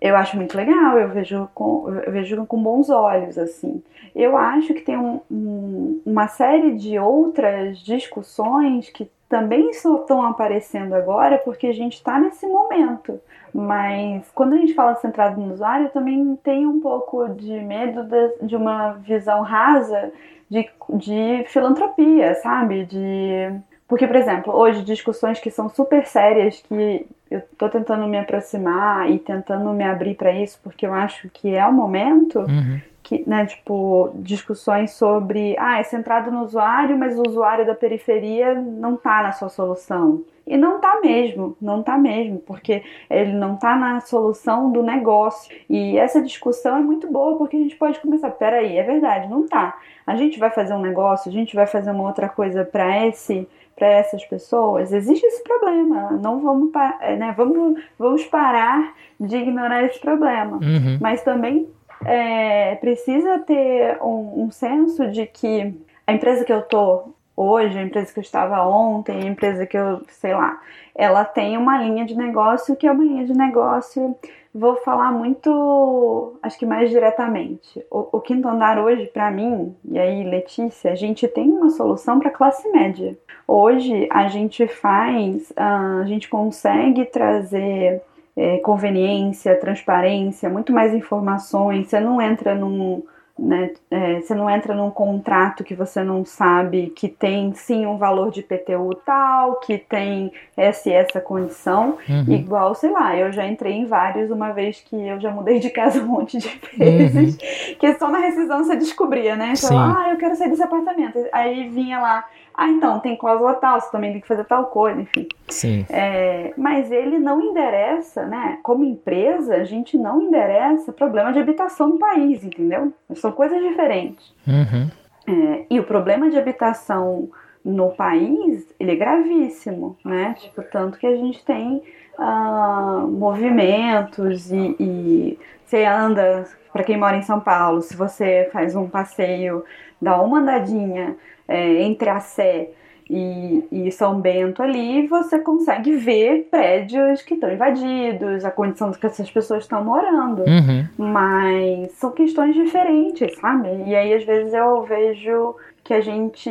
Eu 0.00 0.16
acho 0.16 0.36
muito 0.36 0.56
legal, 0.56 0.98
eu 0.98 1.08
vejo 1.08 1.48
com, 1.54 1.88
eu 2.04 2.12
vejo 2.12 2.44
com 2.46 2.62
bons 2.62 2.90
olhos, 2.90 3.38
assim. 3.38 3.82
Eu 4.14 4.36
acho 4.36 4.74
que 4.74 4.80
tem 4.80 4.96
um, 4.96 5.20
um, 5.30 6.02
uma 6.04 6.28
série 6.28 6.74
de 6.74 6.98
outras 6.98 7.78
discussões 7.78 8.90
que 8.90 9.10
também 9.28 9.72
só 9.72 9.96
estão 9.96 10.22
aparecendo 10.22 10.94
agora 10.94 11.38
porque 11.38 11.68
a 11.68 11.72
gente 11.72 11.94
está 11.94 12.18
nesse 12.18 12.46
momento. 12.46 13.18
Mas 13.54 14.30
quando 14.34 14.54
a 14.54 14.56
gente 14.56 14.74
fala 14.74 14.94
centrado 14.96 15.40
no 15.40 15.54
usuário, 15.54 15.86
eu 15.86 15.90
também 15.90 16.38
tenho 16.42 16.70
um 16.70 16.80
pouco 16.80 17.28
de 17.28 17.52
medo 17.60 18.02
de, 18.04 18.46
de 18.46 18.56
uma 18.56 18.92
visão 18.92 19.42
rasa 19.42 20.12
de, 20.52 20.68
de 20.90 21.44
filantropia, 21.48 22.34
sabe? 22.34 22.84
De 22.84 23.60
porque, 23.88 24.06
por 24.06 24.16
exemplo, 24.16 24.54
hoje 24.54 24.82
discussões 24.82 25.38
que 25.38 25.50
são 25.50 25.68
super 25.68 26.06
sérias, 26.06 26.64
que 26.66 27.06
eu 27.30 27.42
tô 27.58 27.68
tentando 27.68 28.06
me 28.06 28.18
aproximar 28.18 29.10
e 29.10 29.18
tentando 29.18 29.70
me 29.74 29.84
abrir 29.84 30.14
para 30.14 30.32
isso, 30.32 30.58
porque 30.62 30.86
eu 30.86 30.94
acho 30.94 31.28
que 31.28 31.54
é 31.54 31.66
o 31.66 31.72
momento, 31.74 32.38
uhum. 32.38 32.80
que, 33.02 33.22
né, 33.28 33.44
tipo, 33.44 34.10
discussões 34.14 34.92
sobre, 34.92 35.54
ah, 35.58 35.78
é 35.78 35.82
centrado 35.82 36.30
no 36.30 36.42
usuário, 36.42 36.96
mas 36.96 37.18
o 37.18 37.22
usuário 37.28 37.66
da 37.66 37.74
periferia 37.74 38.54
não 38.54 38.96
tá 38.96 39.22
na 39.22 39.32
sua 39.32 39.50
solução. 39.50 40.24
E 40.46 40.56
não 40.56 40.80
tá 40.80 40.98
mesmo, 41.02 41.54
não 41.60 41.82
tá 41.82 41.98
mesmo, 41.98 42.38
porque 42.38 42.82
ele 43.10 43.34
não 43.34 43.56
tá 43.56 43.76
na 43.76 44.00
solução 44.00 44.72
do 44.72 44.82
negócio. 44.82 45.54
E 45.68 45.98
essa 45.98 46.22
discussão 46.22 46.78
é 46.78 46.80
muito 46.80 47.12
boa 47.12 47.36
porque 47.36 47.56
a 47.56 47.60
gente 47.60 47.76
pode 47.76 48.00
começar, 48.00 48.30
peraí, 48.30 48.76
é 48.76 48.82
verdade, 48.82 49.28
não 49.28 49.46
tá. 49.46 49.78
A 50.06 50.16
gente 50.16 50.38
vai 50.38 50.50
fazer 50.50 50.74
um 50.74 50.80
negócio, 50.80 51.30
a 51.30 51.32
gente 51.32 51.54
vai 51.54 51.66
fazer 51.66 51.90
uma 51.90 52.04
outra 52.04 52.28
coisa 52.28 52.64
para 52.64 53.06
esse 53.06 53.48
para 53.74 53.86
essas 53.86 54.24
pessoas, 54.26 54.92
existe 54.92 55.24
esse 55.24 55.42
problema. 55.42 56.12
Não 56.12 56.40
vamos, 56.40 56.70
é, 57.00 57.16
né, 57.16 57.34
vamos, 57.36 57.82
vamos 57.98 58.22
parar 58.24 58.94
de 59.18 59.36
ignorar 59.36 59.82
esse 59.84 59.98
problema. 59.98 60.58
Uhum. 60.58 60.98
Mas 61.00 61.22
também 61.22 61.66
é, 62.04 62.74
precisa 62.76 63.38
ter 63.40 63.98
um, 64.02 64.44
um 64.44 64.50
senso 64.50 65.10
de 65.10 65.26
que 65.26 65.74
a 66.06 66.12
empresa 66.12 66.44
que 66.44 66.52
eu 66.52 66.62
tô 66.62 67.14
hoje, 67.36 67.78
a 67.78 67.82
empresa 67.82 68.12
que 68.12 68.18
eu 68.18 68.22
estava 68.22 68.66
ontem, 68.66 69.22
a 69.22 69.26
empresa 69.26 69.66
que 69.66 69.76
eu, 69.76 70.02
sei 70.08 70.34
lá, 70.34 70.60
ela 70.94 71.24
tem 71.24 71.56
uma 71.56 71.78
linha 71.78 72.04
de 72.04 72.16
negócio 72.16 72.76
que 72.76 72.86
é 72.86 72.92
uma 72.92 73.04
linha 73.04 73.24
de 73.24 73.34
negócio. 73.34 74.14
Vou 74.54 74.76
falar 74.76 75.10
muito, 75.10 76.34
acho 76.42 76.58
que 76.58 76.66
mais 76.66 76.90
diretamente. 76.90 77.82
O, 77.90 78.18
o 78.18 78.20
quinto 78.20 78.46
andar 78.46 78.78
hoje, 78.78 79.06
para 79.06 79.30
mim, 79.30 79.74
e 79.84 79.98
aí 79.98 80.24
Letícia, 80.24 80.92
a 80.92 80.94
gente 80.94 81.26
tem 81.26 81.50
uma 81.50 81.70
solução 81.70 82.18
para 82.18 82.30
classe 82.30 82.68
média. 82.70 83.16
Hoje 83.48 84.06
a 84.10 84.28
gente 84.28 84.66
faz, 84.66 85.52
ah, 85.56 86.00
a 86.02 86.04
gente 86.04 86.28
consegue 86.28 87.06
trazer 87.06 88.02
é, 88.36 88.58
conveniência, 88.58 89.58
transparência, 89.58 90.50
muito 90.50 90.72
mais 90.72 90.94
informações. 90.94 91.88
Você 91.88 92.00
não 92.00 92.20
entra 92.20 92.54
num 92.54 93.02
né? 93.38 93.72
É, 93.90 94.20
você 94.20 94.34
não 94.34 94.48
entra 94.48 94.74
num 94.74 94.90
contrato 94.90 95.64
que 95.64 95.74
você 95.74 96.02
não 96.02 96.24
sabe 96.24 96.92
que 96.94 97.08
tem 97.08 97.52
sim 97.54 97.86
um 97.86 97.96
valor 97.96 98.30
de 98.30 98.42
PTU 98.42 98.94
tal, 99.04 99.56
que 99.60 99.78
tem 99.78 100.32
essa 100.56 100.88
e 100.88 100.92
essa 100.92 101.20
condição. 101.20 101.98
Uhum. 102.08 102.32
Igual, 102.32 102.74
sei 102.74 102.90
lá, 102.90 103.16
eu 103.16 103.32
já 103.32 103.46
entrei 103.46 103.72
em 103.74 103.86
vários 103.86 104.30
uma 104.30 104.52
vez 104.52 104.80
que 104.80 104.96
eu 104.96 105.18
já 105.20 105.30
mudei 105.30 105.58
de 105.58 105.70
casa 105.70 106.00
um 106.00 106.06
monte 106.06 106.38
de 106.38 106.60
vezes, 106.76 107.34
uhum. 107.34 107.74
que 107.78 107.94
só 107.94 108.10
na 108.10 108.18
rescisão 108.18 108.62
você 108.62 108.76
descobria, 108.76 109.34
né? 109.34 109.54
Então, 109.56 109.78
ah, 109.78 110.10
eu 110.10 110.16
quero 110.16 110.36
sair 110.36 110.50
desse 110.50 110.62
apartamento. 110.62 111.18
Aí 111.32 111.68
vinha 111.68 112.00
lá 112.00 112.24
ah, 112.54 112.68
então, 112.68 113.00
tem 113.00 113.16
cláusula 113.16 113.54
tal, 113.54 113.80
você 113.80 113.90
também 113.90 114.12
tem 114.12 114.20
que 114.20 114.28
fazer 114.28 114.44
tal 114.44 114.66
coisa, 114.66 115.00
enfim. 115.00 115.26
Sim. 115.48 115.86
É, 115.88 116.52
mas 116.56 116.90
ele 116.90 117.18
não 117.18 117.40
endereça, 117.40 118.26
né? 118.26 118.58
Como 118.62 118.84
empresa, 118.84 119.56
a 119.56 119.64
gente 119.64 119.96
não 119.96 120.20
endereça 120.20 120.92
problema 120.92 121.32
de 121.32 121.38
habitação 121.38 121.88
no 121.88 121.98
país, 121.98 122.44
entendeu? 122.44 122.92
São 123.14 123.32
coisas 123.32 123.62
diferentes. 123.62 124.34
Uhum. 124.46 124.90
É, 125.26 125.64
e 125.70 125.80
o 125.80 125.84
problema 125.84 126.28
de 126.30 126.38
habitação 126.38 127.30
no 127.64 127.90
país, 127.90 128.66
ele 128.78 128.92
é 128.92 128.96
gravíssimo, 128.96 129.96
né? 130.04 130.34
Tipo, 130.38 130.62
tanto 130.62 130.98
que 130.98 131.06
a 131.06 131.16
gente 131.16 131.44
tem 131.44 131.82
uh, 132.18 133.06
movimentos 133.06 134.50
e, 134.50 134.76
e 134.78 135.38
você 135.64 135.84
anda, 135.84 136.44
para 136.72 136.84
quem 136.84 136.98
mora 136.98 137.16
em 137.16 137.22
São 137.22 137.40
Paulo, 137.40 137.80
se 137.80 137.96
você 137.96 138.50
faz 138.52 138.74
um 138.74 138.88
passeio, 138.88 139.64
dá 140.00 140.20
uma 140.20 140.40
andadinha 140.40 141.16
é, 141.48 141.82
entre 141.82 142.08
a 142.08 142.20
Sé 142.20 142.70
e, 143.10 143.64
e, 143.70 143.92
São 143.92 144.20
Bento 144.20 144.62
ali, 144.62 145.06
você 145.06 145.38
consegue 145.38 145.96
ver 145.96 146.48
prédios 146.50 147.20
que 147.20 147.34
estão 147.34 147.52
invadidos, 147.52 148.44
a 148.44 148.50
condição 148.50 148.90
que 148.92 149.04
essas 149.04 149.30
pessoas 149.30 149.64
estão 149.64 149.84
morando. 149.84 150.42
Uhum. 150.42 150.86
Mas 150.96 151.92
são 151.92 152.10
questões 152.12 152.54
diferentes, 152.54 153.36
sabe? 153.38 153.68
E 153.86 153.94
aí, 153.94 154.14
às 154.14 154.24
vezes, 154.24 154.54
eu 154.54 154.82
vejo 154.84 155.54
que 155.84 155.92
a 155.92 156.00
gente 156.00 156.50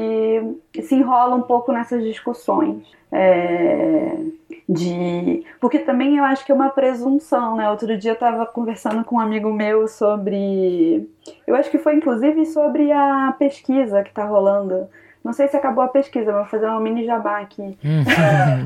se 0.82 0.96
enrola 0.96 1.36
um 1.36 1.42
pouco 1.42 1.72
nessas 1.72 2.04
discussões. 2.04 2.86
É, 3.12 4.18
de 4.72 5.46
porque 5.60 5.80
também 5.80 6.18
eu 6.18 6.24
acho 6.24 6.46
que 6.46 6.52
é 6.52 6.56
uma 6.56 6.70
presunção, 6.70 7.58
né? 7.58 7.70
Outro 7.70 7.98
dia 7.98 8.12
eu 8.12 8.16
estava 8.16 8.46
conversando 8.46 9.04
com 9.04 9.18
um 9.18 9.20
amigo 9.20 9.52
meu 9.52 9.86
sobre, 9.88 11.10
eu 11.46 11.56
acho 11.56 11.70
que 11.70 11.78
foi 11.78 11.96
inclusive 11.96 12.46
sobre 12.46 12.92
a 12.92 13.36
pesquisa 13.38 14.02
que 14.02 14.10
está 14.10 14.24
rolando. 14.24 14.88
Não 15.24 15.34
sei 15.34 15.48
se 15.50 15.58
acabou 15.58 15.84
a 15.84 15.90
pesquisa, 15.90 16.32
vou 16.32 16.46
fazer 16.46 16.66
uma 16.68 16.80
mini 16.80 17.06
jabá 17.06 17.42
aqui. 17.42 17.78
Hum, 17.84 18.04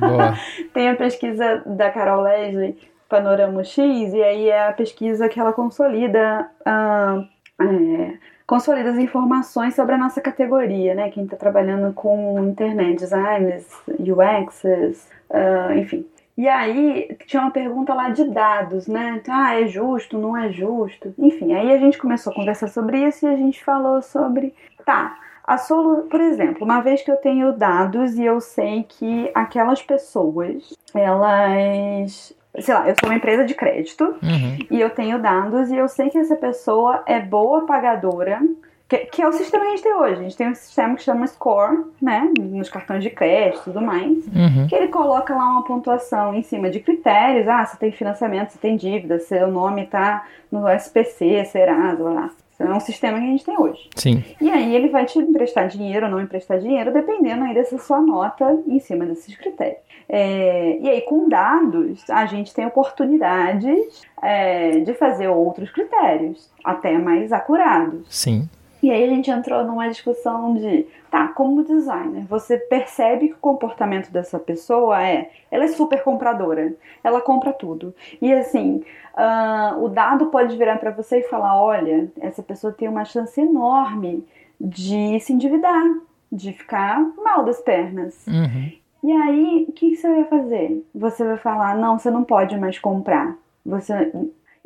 Tem 0.73 0.89
a 0.89 0.95
pesquisa 0.95 1.63
da 1.65 1.89
Carol 1.89 2.21
Leslie, 2.21 2.77
Panorama 3.09 3.63
X, 3.63 4.13
e 4.13 4.23
aí 4.23 4.49
é 4.49 4.67
a 4.67 4.73
pesquisa 4.73 5.27
que 5.27 5.39
ela 5.39 5.51
consolida 5.51 6.47
uh, 6.61 7.27
é, 7.61 8.13
consolida 8.45 8.91
as 8.91 8.97
informações 8.97 9.75
sobre 9.75 9.95
a 9.95 9.97
nossa 9.97 10.21
categoria, 10.21 10.93
né? 10.93 11.09
Quem 11.09 11.23
está 11.23 11.35
trabalhando 11.35 11.93
com 11.93 12.43
internet, 12.43 12.99
designers, 12.99 13.65
UXs, 13.87 15.07
uh, 15.29 15.73
enfim. 15.77 16.05
E 16.37 16.47
aí 16.49 17.17
tinha 17.25 17.41
uma 17.41 17.51
pergunta 17.51 17.93
lá 17.93 18.09
de 18.09 18.25
dados, 18.25 18.87
né? 18.87 19.21
Ah, 19.29 19.59
é 19.59 19.67
justo, 19.67 20.17
não 20.17 20.35
é 20.35 20.51
justo? 20.51 21.13
Enfim, 21.17 21.53
aí 21.53 21.71
a 21.71 21.77
gente 21.77 21.97
começou 21.97 22.31
a 22.31 22.35
conversar 22.35 22.67
sobre 22.67 23.07
isso 23.07 23.25
e 23.25 23.33
a 23.33 23.37
gente 23.37 23.63
falou 23.63 24.01
sobre, 24.01 24.53
tá, 24.85 25.17
a 25.45 25.57
solu... 25.57 26.03
por 26.03 26.19
exemplo, 26.19 26.65
uma 26.65 26.81
vez 26.81 27.01
que 27.01 27.09
eu 27.09 27.15
tenho 27.17 27.53
dados 27.53 28.17
e 28.17 28.25
eu 28.25 28.41
sei 28.41 28.83
que 28.83 29.31
aquelas 29.33 29.81
pessoas, 29.81 30.73
elas 30.93 32.35
sei 32.59 32.73
lá, 32.73 32.87
eu 32.87 32.95
sou 32.99 33.09
uma 33.09 33.15
empresa 33.15 33.45
de 33.45 33.53
crédito 33.53 34.03
uhum. 34.03 34.57
e 34.69 34.79
eu 34.79 34.89
tenho 34.89 35.19
dados 35.19 35.69
e 35.69 35.75
eu 35.75 35.87
sei 35.87 36.09
que 36.09 36.17
essa 36.17 36.35
pessoa 36.35 37.03
é 37.05 37.19
boa 37.19 37.65
pagadora, 37.65 38.41
que, 38.87 38.97
que, 38.97 39.21
é 39.21 39.27
o 39.27 39.31
sistema 39.31 39.63
que 39.63 39.67
a 39.67 39.71
gente 39.71 39.83
tem 39.83 39.93
hoje. 39.93 40.13
A 40.13 40.23
gente 40.23 40.37
tem 40.37 40.49
um 40.49 40.55
sistema 40.55 40.95
que 40.95 41.01
chama 41.01 41.25
Score, 41.25 41.85
né, 42.01 42.31
nos 42.39 42.69
cartões 42.69 43.03
de 43.03 43.09
crédito 43.09 43.61
e 43.61 43.63
tudo 43.63 43.81
mais, 43.81 44.11
uhum. 44.27 44.67
que 44.67 44.75
ele 44.75 44.89
coloca 44.89 45.33
lá 45.35 45.49
uma 45.49 45.63
pontuação 45.63 46.35
em 46.35 46.43
cima 46.43 46.69
de 46.69 46.79
critérios. 46.79 47.47
Ah, 47.47 47.65
você 47.65 47.77
tem 47.77 47.91
financiamento, 47.91 48.51
você 48.51 48.59
tem 48.59 48.77
dívida, 48.77 49.19
seu 49.19 49.47
nome 49.47 49.87
tá 49.87 50.25
no 50.51 50.69
SPC, 50.69 51.45
Serasa, 51.45 52.03
lá. 52.03 52.29
É 52.57 52.73
um 52.73 52.79
sistema 52.79 53.19
que 53.19 53.25
a 53.25 53.27
gente 53.27 53.43
tem 53.43 53.59
hoje. 53.59 53.89
Sim. 53.95 54.23
E 54.39 54.49
aí 54.49 54.73
ele 54.73 54.87
vai 54.87 55.05
te 55.05 55.19
emprestar 55.19 55.67
dinheiro 55.67 56.05
ou 56.05 56.11
não 56.11 56.21
emprestar 56.21 56.57
dinheiro, 56.57 56.93
dependendo 56.93 57.43
aí 57.43 57.53
dessa 57.53 57.77
sua 57.77 57.99
nota 57.99 58.57
em 58.65 58.79
cima 58.79 59.05
desses 59.05 59.35
critérios. 59.35 59.84
É, 60.07 60.77
e 60.79 60.89
aí, 60.89 61.01
com 61.01 61.27
dados, 61.27 62.03
a 62.09 62.25
gente 62.25 62.53
tem 62.53 62.65
oportunidades 62.65 64.03
é, 64.21 64.79
de 64.79 64.93
fazer 64.93 65.27
outros 65.27 65.71
critérios, 65.71 66.49
até 66.63 66.97
mais 66.97 67.31
acurados. 67.31 68.05
Sim. 68.09 68.47
E 68.85 68.91
aí 68.91 69.03
a 69.03 69.07
gente 69.07 69.31
entrou 69.31 69.63
numa 69.63 69.89
discussão 69.89 70.53
de, 70.53 70.85
tá, 71.09 71.29
como 71.29 71.63
designer, 71.63 72.23
você 72.25 72.55
percebe 72.55 73.29
que 73.29 73.33
o 73.33 73.37
comportamento 73.37 74.11
dessa 74.11 74.37
pessoa 74.37 75.01
é, 75.01 75.31
ela 75.49 75.63
é 75.63 75.69
super 75.69 76.03
compradora, 76.03 76.71
ela 77.03 77.19
compra 77.19 77.51
tudo. 77.51 77.95
E 78.21 78.31
assim, 78.31 78.83
uh, 79.15 79.83
o 79.83 79.89
dado 79.89 80.27
pode 80.27 80.55
virar 80.55 80.77
para 80.77 80.91
você 80.91 81.21
e 81.21 81.23
falar, 81.23 81.59
olha, 81.59 82.11
essa 82.19 82.43
pessoa 82.43 82.71
tem 82.71 82.87
uma 82.87 83.05
chance 83.05 83.41
enorme 83.41 84.23
de 84.61 85.19
se 85.19 85.33
endividar, 85.33 85.83
de 86.31 86.53
ficar 86.53 87.01
mal 87.23 87.43
das 87.43 87.59
pernas. 87.61 88.23
Uhum. 88.27 88.71
E 89.05 89.11
aí, 89.11 89.67
o 89.69 89.71
que, 89.71 89.95
você 89.95 90.09
vai 90.09 90.23
fazer? 90.23 90.83
Você 90.95 91.23
vai 91.23 91.37
falar, 91.37 91.77
não, 91.77 91.99
você 91.99 92.09
não 92.09 92.23
pode 92.23 92.57
mais 92.57 92.79
comprar. 92.79 93.37
Você. 93.63 94.11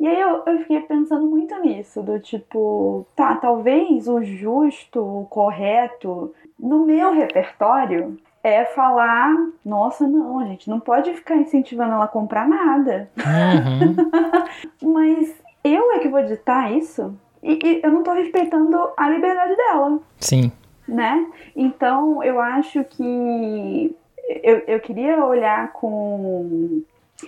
E 0.00 0.08
aí 0.08 0.18
eu, 0.18 0.42
eu 0.46 0.58
fiquei 0.60 0.80
pensando 0.80 1.26
muito 1.26 1.54
nisso, 1.60 2.02
do 2.02 2.18
tipo, 2.18 3.06
tá, 3.14 3.34
talvez 3.36 4.08
o 4.08 4.22
justo, 4.24 4.98
o 4.98 5.26
correto, 5.26 6.34
no 6.58 6.86
meu 6.86 7.12
repertório, 7.12 8.16
é 8.42 8.64
falar, 8.64 9.30
nossa, 9.62 10.08
não, 10.08 10.38
a 10.38 10.46
gente 10.46 10.70
não 10.70 10.80
pode 10.80 11.12
ficar 11.12 11.36
incentivando 11.36 11.92
ela 11.92 12.04
a 12.06 12.08
comprar 12.08 12.48
nada. 12.48 13.10
Uhum. 13.18 13.94
Mas 14.94 15.34
eu 15.62 15.92
é 15.92 15.98
que 15.98 16.08
vou 16.08 16.22
ditar 16.22 16.72
isso? 16.72 17.14
E, 17.42 17.58
e, 17.62 17.80
eu 17.82 17.90
não 17.90 18.02
tô 18.02 18.14
respeitando 18.14 18.88
a 18.96 19.10
liberdade 19.10 19.54
dela. 19.54 19.98
Sim. 20.18 20.50
Né? 20.88 21.26
Então 21.54 22.22
eu 22.22 22.40
acho 22.40 22.82
que 22.84 23.94
eu, 24.42 24.62
eu 24.66 24.80
queria 24.80 25.24
olhar 25.24 25.72
com, 25.72 26.82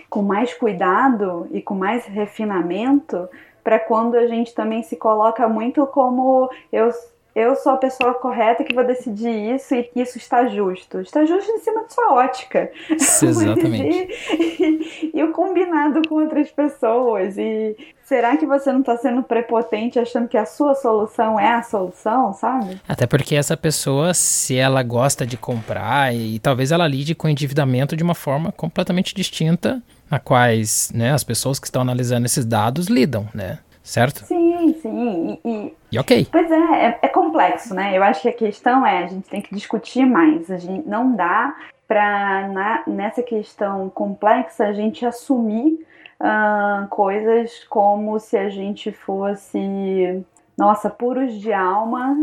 com 0.08 0.22
mais 0.22 0.54
cuidado 0.54 1.48
e 1.50 1.60
com 1.60 1.74
mais 1.74 2.06
refinamento 2.06 3.28
para 3.64 3.78
quando 3.78 4.16
a 4.16 4.26
gente 4.26 4.54
também 4.54 4.82
se 4.82 4.96
coloca 4.96 5.48
muito 5.48 5.86
como 5.86 6.50
eu 6.72 6.90
eu 7.34 7.56
sou 7.56 7.72
a 7.72 7.76
pessoa 7.76 8.14
correta 8.14 8.62
que 8.62 8.74
vou 8.74 8.84
decidir 8.84 9.54
isso 9.54 9.74
e 9.74 9.90
isso 9.96 10.18
está 10.18 10.46
justo. 10.48 11.00
Está 11.00 11.24
justo 11.24 11.50
em 11.50 11.58
cima 11.58 11.84
de 11.84 11.94
sua 11.94 12.12
ótica. 12.12 12.70
Exatamente. 12.90 14.08
e, 14.38 15.10
e, 15.14 15.22
o 15.22 15.32
combinado 15.32 16.02
com 16.06 16.16
outras 16.16 16.50
pessoas. 16.50 17.38
E 17.38 17.74
será 18.04 18.36
que 18.36 18.44
você 18.44 18.70
não 18.70 18.80
está 18.80 18.96
sendo 18.98 19.22
prepotente 19.22 19.98
achando 19.98 20.28
que 20.28 20.36
a 20.36 20.44
sua 20.44 20.74
solução 20.74 21.40
é 21.40 21.54
a 21.54 21.62
solução, 21.62 22.34
sabe? 22.34 22.78
Até 22.86 23.06
porque 23.06 23.34
essa 23.34 23.56
pessoa, 23.56 24.12
se 24.12 24.56
ela 24.56 24.82
gosta 24.82 25.26
de 25.26 25.38
comprar 25.38 26.14
e, 26.14 26.34
e 26.34 26.38
talvez 26.38 26.70
ela 26.70 26.86
lide 26.86 27.14
com 27.14 27.28
endividamento 27.28 27.96
de 27.96 28.02
uma 28.02 28.14
forma 28.14 28.52
completamente 28.52 29.14
distinta 29.14 29.82
a 30.10 30.18
quais 30.18 30.92
né, 30.94 31.12
as 31.12 31.24
pessoas 31.24 31.58
que 31.58 31.66
estão 31.66 31.80
analisando 31.80 32.26
esses 32.26 32.44
dados 32.44 32.88
lidam, 32.88 33.26
né? 33.32 33.58
Certo? 33.82 34.24
Sim, 34.24 34.74
sim. 34.80 35.38
E, 35.44 35.48
e... 35.48 35.76
e 35.92 35.98
ok. 35.98 36.26
Pois 36.30 36.50
é, 36.50 36.86
é, 36.86 36.98
é, 37.02 37.08
complexo, 37.08 37.74
né? 37.74 37.96
Eu 37.96 38.02
acho 38.02 38.22
que 38.22 38.28
a 38.28 38.32
questão 38.32 38.86
é, 38.86 39.04
a 39.04 39.06
gente 39.06 39.28
tem 39.28 39.40
que 39.40 39.54
discutir 39.54 40.04
mais. 40.06 40.50
A 40.50 40.56
gente 40.56 40.88
não 40.88 41.14
dá 41.14 41.54
para 41.86 42.82
nessa 42.86 43.22
questão 43.22 43.90
complexa 43.90 44.64
a 44.64 44.72
gente 44.72 45.04
assumir 45.04 45.86
uh, 46.20 46.88
coisas 46.88 47.64
como 47.68 48.18
se 48.18 48.38
a 48.38 48.48
gente 48.48 48.90
fosse 48.92 50.24
nossa, 50.56 50.90
puros 50.90 51.40
de 51.40 51.52
alma, 51.52 52.16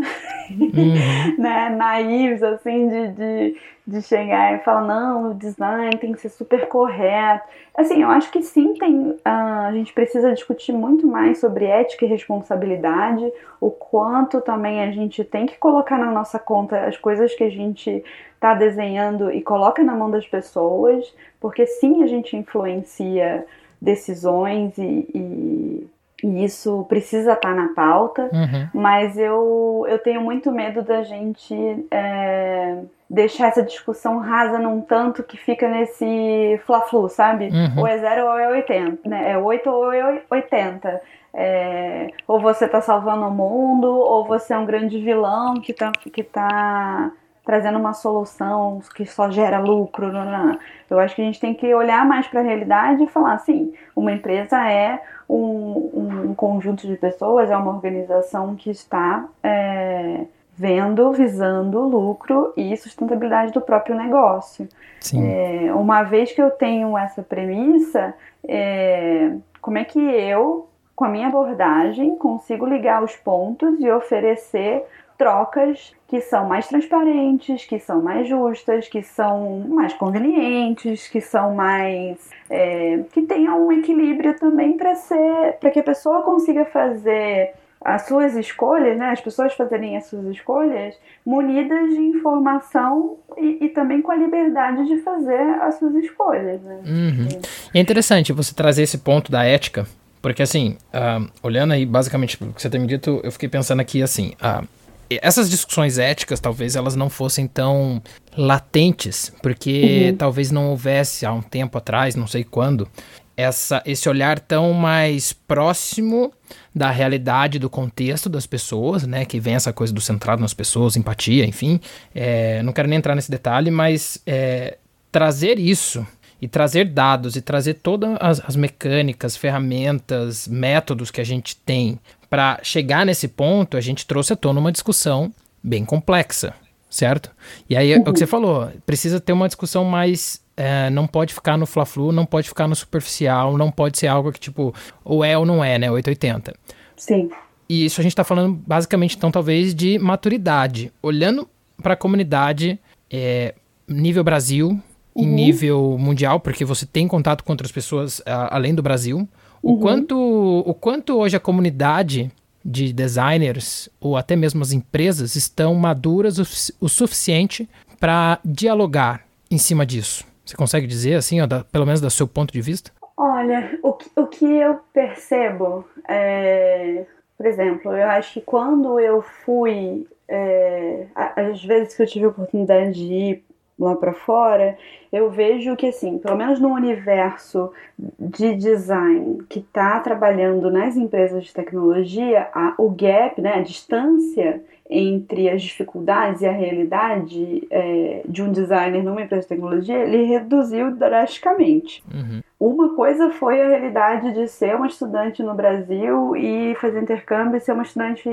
uhum. 0.51 1.35
né, 1.37 1.69
naivos, 1.69 2.43
assim, 2.43 2.87
de, 2.87 3.07
de, 3.09 3.61
de 3.85 4.01
chegar 4.01 4.55
e 4.55 4.59
falar, 4.59 4.81
não, 4.81 5.31
o 5.31 5.33
design 5.33 5.97
tem 5.97 6.13
que 6.13 6.21
ser 6.21 6.29
super 6.29 6.67
correto. 6.67 7.43
Assim, 7.79 8.01
eu 8.01 8.09
acho 8.09 8.29
que 8.29 8.41
sim, 8.41 8.73
tem, 8.73 9.11
uh, 9.11 9.19
a 9.23 9.71
gente 9.71 9.93
precisa 9.93 10.33
discutir 10.33 10.73
muito 10.73 11.07
mais 11.07 11.39
sobre 11.39 11.63
ética 11.63 12.03
e 12.03 12.09
responsabilidade, 12.09 13.31
o 13.57 13.71
quanto 13.71 14.41
também 14.41 14.81
a 14.83 14.91
gente 14.91 15.23
tem 15.23 15.45
que 15.45 15.57
colocar 15.57 15.97
na 15.97 16.11
nossa 16.11 16.37
conta 16.37 16.85
as 16.85 16.97
coisas 16.97 17.33
que 17.33 17.43
a 17.45 17.49
gente 17.49 18.03
está 18.33 18.53
desenhando 18.53 19.31
e 19.31 19.41
coloca 19.41 19.81
na 19.81 19.95
mão 19.95 20.11
das 20.11 20.27
pessoas, 20.27 21.15
porque 21.39 21.65
sim, 21.65 22.03
a 22.03 22.07
gente 22.07 22.35
influencia 22.35 23.45
decisões 23.81 24.77
e, 24.77 25.07
e 25.15 25.87
e 26.23 26.43
isso 26.43 26.85
precisa 26.89 27.33
estar 27.33 27.49
tá 27.49 27.55
na 27.55 27.69
pauta, 27.73 28.29
uhum. 28.33 28.67
mas 28.73 29.17
eu, 29.17 29.85
eu 29.87 29.99
tenho 29.99 30.21
muito 30.21 30.51
medo 30.51 30.81
da 30.81 31.03
gente 31.03 31.55
é, 31.89 32.79
deixar 33.09 33.47
essa 33.47 33.63
discussão 33.63 34.19
rasa 34.19 34.59
num 34.59 34.81
tanto 34.81 35.23
que 35.23 35.37
fica 35.37 35.67
nesse 35.67 36.59
fla-flu, 36.65 37.09
sabe? 37.09 37.49
Uhum. 37.49 37.79
Ou 37.79 37.87
é 37.87 37.97
0 37.97 38.25
ou 38.25 38.37
é 38.37 38.49
80, 38.49 39.09
né? 39.09 39.31
É 39.31 39.37
8 39.37 39.69
ou 39.69 39.91
é 39.91 40.21
80. 40.29 41.01
É, 41.33 42.11
ou 42.27 42.39
você 42.39 42.67
tá 42.67 42.81
salvando 42.81 43.27
o 43.27 43.31
mundo, 43.31 43.87
ou 43.87 44.25
você 44.25 44.53
é 44.53 44.57
um 44.57 44.65
grande 44.65 44.99
vilão 44.99 45.61
que 45.61 45.73
tá, 45.73 45.91
que 45.91 46.23
tá 46.23 47.11
trazendo 47.49 47.79
uma 47.79 47.95
solução 47.95 48.79
que 48.93 49.07
só 49.07 49.31
gera 49.31 49.57
lucro. 49.57 50.11
Não, 50.11 50.23
não. 50.23 50.59
Eu 50.87 50.99
acho 50.99 51.15
que 51.15 51.21
a 51.23 51.25
gente 51.25 51.39
tem 51.39 51.55
que 51.55 51.73
olhar 51.73 52.05
mais 52.05 52.27
para 52.27 52.41
a 52.41 52.43
realidade 52.43 53.03
e 53.03 53.07
falar 53.07 53.33
assim: 53.33 53.73
uma 53.95 54.11
empresa 54.11 54.69
é 54.69 55.01
um, 55.27 56.27
um, 56.27 56.35
conjunto 56.35 56.85
de 56.85 56.95
pessoas, 56.95 57.49
é 57.49 57.57
uma 57.57 57.71
organização 57.71 58.55
que 58.55 58.69
está 58.69 59.25
é, 59.41 60.25
vendo, 60.55 61.11
visando 61.11 61.79
lucro 61.79 62.53
e 62.55 62.77
sustentabilidade 62.77 63.51
do 63.51 63.61
próprio 63.61 63.95
negócio. 63.95 64.69
É, 65.15 65.73
uma 65.73 66.03
vez 66.03 66.31
que 66.31 66.41
eu 66.41 66.51
tenho 66.51 66.95
essa 66.95 67.23
premissa, 67.23 68.13
é, 68.47 69.33
como 69.59 69.79
é 69.79 69.83
que 69.83 69.99
eu, 69.99 70.69
com 70.95 71.03
a 71.03 71.09
minha 71.09 71.29
abordagem, 71.29 72.15
consigo 72.15 72.67
ligar 72.67 73.03
os 73.03 73.15
pontos 73.15 73.79
e 73.79 73.89
oferecer 73.89 74.85
trocas 75.17 75.95
que 76.09 76.21
são 76.21 76.47
mais 76.47 76.67
transparentes, 76.67 77.65
que 77.65 77.77
são 77.77 78.01
mais 78.01 78.27
justas, 78.27 78.87
que 78.87 79.03
são 79.03 79.59
mais 79.69 79.93
convenientes, 79.93 81.07
que 81.07 81.21
são 81.21 81.53
mais 81.53 82.17
é, 82.49 83.03
que 83.13 83.21
tenham 83.21 83.67
um 83.67 83.71
equilíbrio 83.71 84.35
também 84.39 84.75
para 84.75 84.95
ser, 84.95 85.57
para 85.59 85.69
que 85.69 85.79
a 85.79 85.83
pessoa 85.83 86.23
consiga 86.23 86.65
fazer 86.65 87.51
as 87.79 88.07
suas 88.07 88.35
escolhas, 88.35 88.97
né, 88.97 89.11
as 89.11 89.21
pessoas 89.21 89.53
fazerem 89.53 89.95
as 89.95 90.07
suas 90.07 90.25
escolhas 90.25 90.95
munidas 91.23 91.89
de 91.89 92.01
informação 92.01 93.17
e, 93.37 93.65
e 93.65 93.69
também 93.69 94.01
com 94.01 94.11
a 94.11 94.15
liberdade 94.15 94.85
de 94.87 94.97
fazer 95.01 95.61
as 95.61 95.75
suas 95.75 95.93
escolhas. 95.95 96.59
Né? 96.59 96.81
Uhum. 96.85 97.41
É 97.73 97.79
interessante 97.79 98.33
você 98.33 98.53
trazer 98.53 98.81
esse 98.81 98.97
ponto 98.97 99.31
da 99.31 99.45
ética, 99.45 99.85
porque 100.23 100.41
assim, 100.41 100.75
uh, 100.91 101.29
olhando 101.43 101.71
aí 101.73 101.85
basicamente 101.85 102.35
o 102.43 102.51
que 102.51 102.61
você 102.61 102.69
tem 102.69 102.81
me 102.81 102.87
dito, 102.87 103.21
eu 103.23 103.31
fiquei 103.31 103.47
pensando 103.47 103.79
aqui 103.79 104.01
assim, 104.01 104.33
uh, 104.41 104.67
essas 105.09 105.49
discussões 105.49 105.97
éticas 105.97 106.39
talvez 106.39 106.75
elas 106.75 106.95
não 106.95 107.09
fossem 107.09 107.47
tão 107.47 108.01
latentes, 108.37 109.33
porque 109.41 110.09
uhum. 110.09 110.17
talvez 110.17 110.51
não 110.51 110.69
houvesse 110.69 111.25
há 111.25 111.33
um 111.33 111.41
tempo 111.41 111.77
atrás, 111.77 112.15
não 112.15 112.27
sei 112.27 112.43
quando, 112.43 112.87
essa, 113.35 113.81
esse 113.85 114.09
olhar 114.09 114.37
tão 114.37 114.73
mais 114.73 115.31
próximo 115.31 116.33
da 116.75 116.91
realidade, 116.91 117.57
do 117.57 117.69
contexto 117.69 118.27
das 118.27 118.45
pessoas, 118.45 119.07
né? 119.07 119.23
Que 119.23 119.39
vem 119.39 119.55
essa 119.55 119.71
coisa 119.71 119.93
do 119.93 120.01
centrado 120.01 120.41
nas 120.41 120.53
pessoas, 120.53 120.97
empatia, 120.97 121.45
enfim. 121.45 121.79
É, 122.13 122.61
não 122.63 122.73
quero 122.73 122.89
nem 122.89 122.97
entrar 122.97 123.15
nesse 123.15 123.31
detalhe, 123.31 123.71
mas 123.71 124.21
é, 124.27 124.77
trazer 125.09 125.57
isso 125.57 126.05
e 126.41 126.49
trazer 126.49 126.85
dados 126.85 127.37
e 127.37 127.41
trazer 127.41 127.75
todas 127.75 128.17
as, 128.19 128.41
as 128.45 128.55
mecânicas, 128.57 129.37
ferramentas, 129.37 130.45
métodos 130.45 131.09
que 131.09 131.21
a 131.21 131.25
gente 131.25 131.55
tem 131.55 131.97
para 132.29 132.59
chegar 132.63 133.05
nesse 133.05 133.27
ponto, 133.27 133.75
a 133.75 133.81
gente 133.81 134.05
trouxe 134.05 134.33
à 134.33 134.35
tona 134.35 134.59
uma 134.59 134.71
discussão 134.71 135.33
bem 135.63 135.83
complexa, 135.83 136.53
certo? 136.89 137.31
E 137.69 137.75
aí 137.75 137.93
uhum. 137.93 138.03
é 138.05 138.09
o 138.09 138.13
que 138.13 138.19
você 138.19 138.27
falou, 138.27 138.71
precisa 138.85 139.19
ter 139.19 139.33
uma 139.33 139.47
discussão 139.47 139.83
mais 139.83 140.41
é, 140.59 140.89
não 140.89 141.07
pode 141.07 141.33
ficar 141.33 141.57
no 141.57 141.65
fla-flu, 141.65 142.11
não 142.11 142.25
pode 142.25 142.49
ficar 142.49 142.67
no 142.67 142.75
superficial, 142.75 143.57
não 143.57 143.71
pode 143.71 143.97
ser 143.97 144.07
algo 144.07 144.29
que, 144.29 144.39
tipo, 144.41 144.75
ou 145.05 145.23
é 145.23 145.37
ou 145.37 145.45
não 145.45 145.63
é, 145.63 145.79
né? 145.79 145.89
880. 145.89 146.53
Sim. 146.97 147.29
E 147.69 147.85
isso 147.85 148.01
a 148.01 148.03
gente 148.03 148.11
está 148.11 148.25
falando 148.25 148.61
basicamente, 148.67 149.15
então, 149.15 149.31
talvez 149.31 149.73
de 149.73 149.97
maturidade. 149.97 150.91
Olhando 151.01 151.47
para 151.81 151.93
a 151.93 151.95
comunidade, 151.95 152.77
é, 153.09 153.55
nível 153.87 154.21
Brasil 154.21 154.77
uhum. 155.15 155.23
e 155.23 155.25
nível 155.25 155.95
mundial, 155.97 156.41
porque 156.41 156.65
você 156.65 156.85
tem 156.85 157.07
contato 157.07 157.41
com 157.45 157.53
outras 157.53 157.71
pessoas 157.71 158.21
a, 158.25 158.53
além 158.53 158.75
do 158.75 158.83
Brasil. 158.83 159.29
O, 159.61 159.73
uhum. 159.73 159.79
quanto, 159.79 160.17
o 160.65 160.73
quanto 160.73 161.17
hoje 161.17 161.35
a 161.35 161.39
comunidade 161.39 162.31
de 162.63 162.91
designers 162.93 163.89
ou 163.99 164.17
até 164.17 164.35
mesmo 164.35 164.61
as 164.61 164.71
empresas 164.71 165.35
estão 165.35 165.73
maduras 165.75 166.37
o, 166.37 166.85
o 166.85 166.89
suficiente 166.89 167.69
para 167.99 168.39
dialogar 168.43 169.25
em 169.49 169.57
cima 169.57 169.85
disso? 169.85 170.25
Você 170.45 170.55
consegue 170.55 170.87
dizer, 170.87 171.15
assim, 171.15 171.41
ó, 171.41 171.45
da, 171.45 171.63
pelo 171.63 171.85
menos 171.85 172.01
do 172.01 172.09
seu 172.09 172.27
ponto 172.27 172.51
de 172.51 172.61
vista? 172.61 172.91
Olha, 173.15 173.77
o 173.83 173.93
que, 173.93 174.09
o 174.15 174.27
que 174.27 174.45
eu 174.45 174.79
percebo 174.93 175.85
é. 176.07 177.05
Por 177.37 177.45
exemplo, 177.45 177.91
eu 177.93 178.07
acho 178.07 178.33
que 178.33 178.41
quando 178.41 178.99
eu 178.99 179.21
fui. 179.21 180.07
É, 180.27 181.07
às 181.15 181.63
vezes 181.63 181.95
que 181.95 182.03
eu 182.03 182.07
tive 182.07 182.25
a 182.25 182.29
oportunidade 182.29 182.93
de 182.93 183.13
ir 183.13 183.43
lá 183.79 183.95
para 183.95 184.13
fora, 184.13 184.77
eu 185.11 185.29
vejo 185.29 185.75
que, 185.75 185.87
assim, 185.87 186.17
pelo 186.17 186.35
menos 186.35 186.59
no 186.59 186.69
universo 186.69 187.71
de 187.97 188.55
design 188.55 189.43
que 189.49 189.59
está 189.59 189.99
trabalhando 189.99 190.69
nas 190.69 190.95
empresas 190.97 191.45
de 191.45 191.53
tecnologia, 191.53 192.49
a, 192.53 192.75
o 192.77 192.89
gap, 192.89 193.41
né, 193.41 193.55
a 193.55 193.61
distância 193.61 194.61
entre 194.89 195.47
as 195.49 195.61
dificuldades 195.61 196.41
e 196.41 196.47
a 196.47 196.51
realidade 196.51 197.67
é, 197.69 198.21
de 198.27 198.41
um 198.41 198.51
designer 198.51 199.03
numa 199.03 199.21
empresa 199.21 199.43
de 199.43 199.47
tecnologia, 199.49 199.99
ele 199.99 200.23
reduziu 200.23 200.91
drasticamente. 200.91 202.03
Uhum. 202.11 202.41
Uma 202.59 202.95
coisa 202.95 203.29
foi 203.29 203.61
a 203.61 203.67
realidade 203.67 204.33
de 204.33 204.47
ser 204.47 204.75
uma 204.75 204.87
estudante 204.87 205.43
no 205.43 205.53
Brasil 205.53 206.35
e 206.35 206.75
fazer 206.75 207.01
intercâmbio 207.01 207.57
e 207.57 207.59
ser 207.59 207.73
uma 207.73 207.83
estudante 207.83 208.29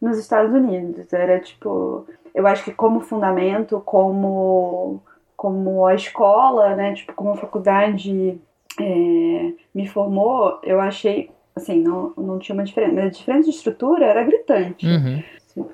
nos 0.00 0.18
Estados 0.18 0.54
Unidos. 0.54 1.10
Era 1.10 1.40
tipo, 1.40 2.06
eu 2.34 2.46
acho 2.46 2.64
que 2.64 2.72
como 2.72 3.00
fundamento, 3.00 3.80
como 3.84 5.02
como 5.36 5.84
a 5.86 5.94
escola, 5.94 6.74
né, 6.74 6.94
tipo 6.94 7.12
como 7.12 7.30
a 7.30 7.36
faculdade 7.36 8.40
é, 8.80 9.52
me 9.74 9.86
formou, 9.86 10.58
eu 10.62 10.80
achei 10.80 11.30
assim, 11.54 11.80
não, 11.80 12.12
não 12.16 12.38
tinha 12.38 12.54
uma 12.54 12.64
diferença, 12.64 12.94
mas 12.94 13.04
a 13.04 13.10
diferença 13.10 13.50
de 13.50 13.56
estrutura 13.56 14.06
era 14.06 14.24
gritante. 14.24 14.86
Uhum. 14.86 15.22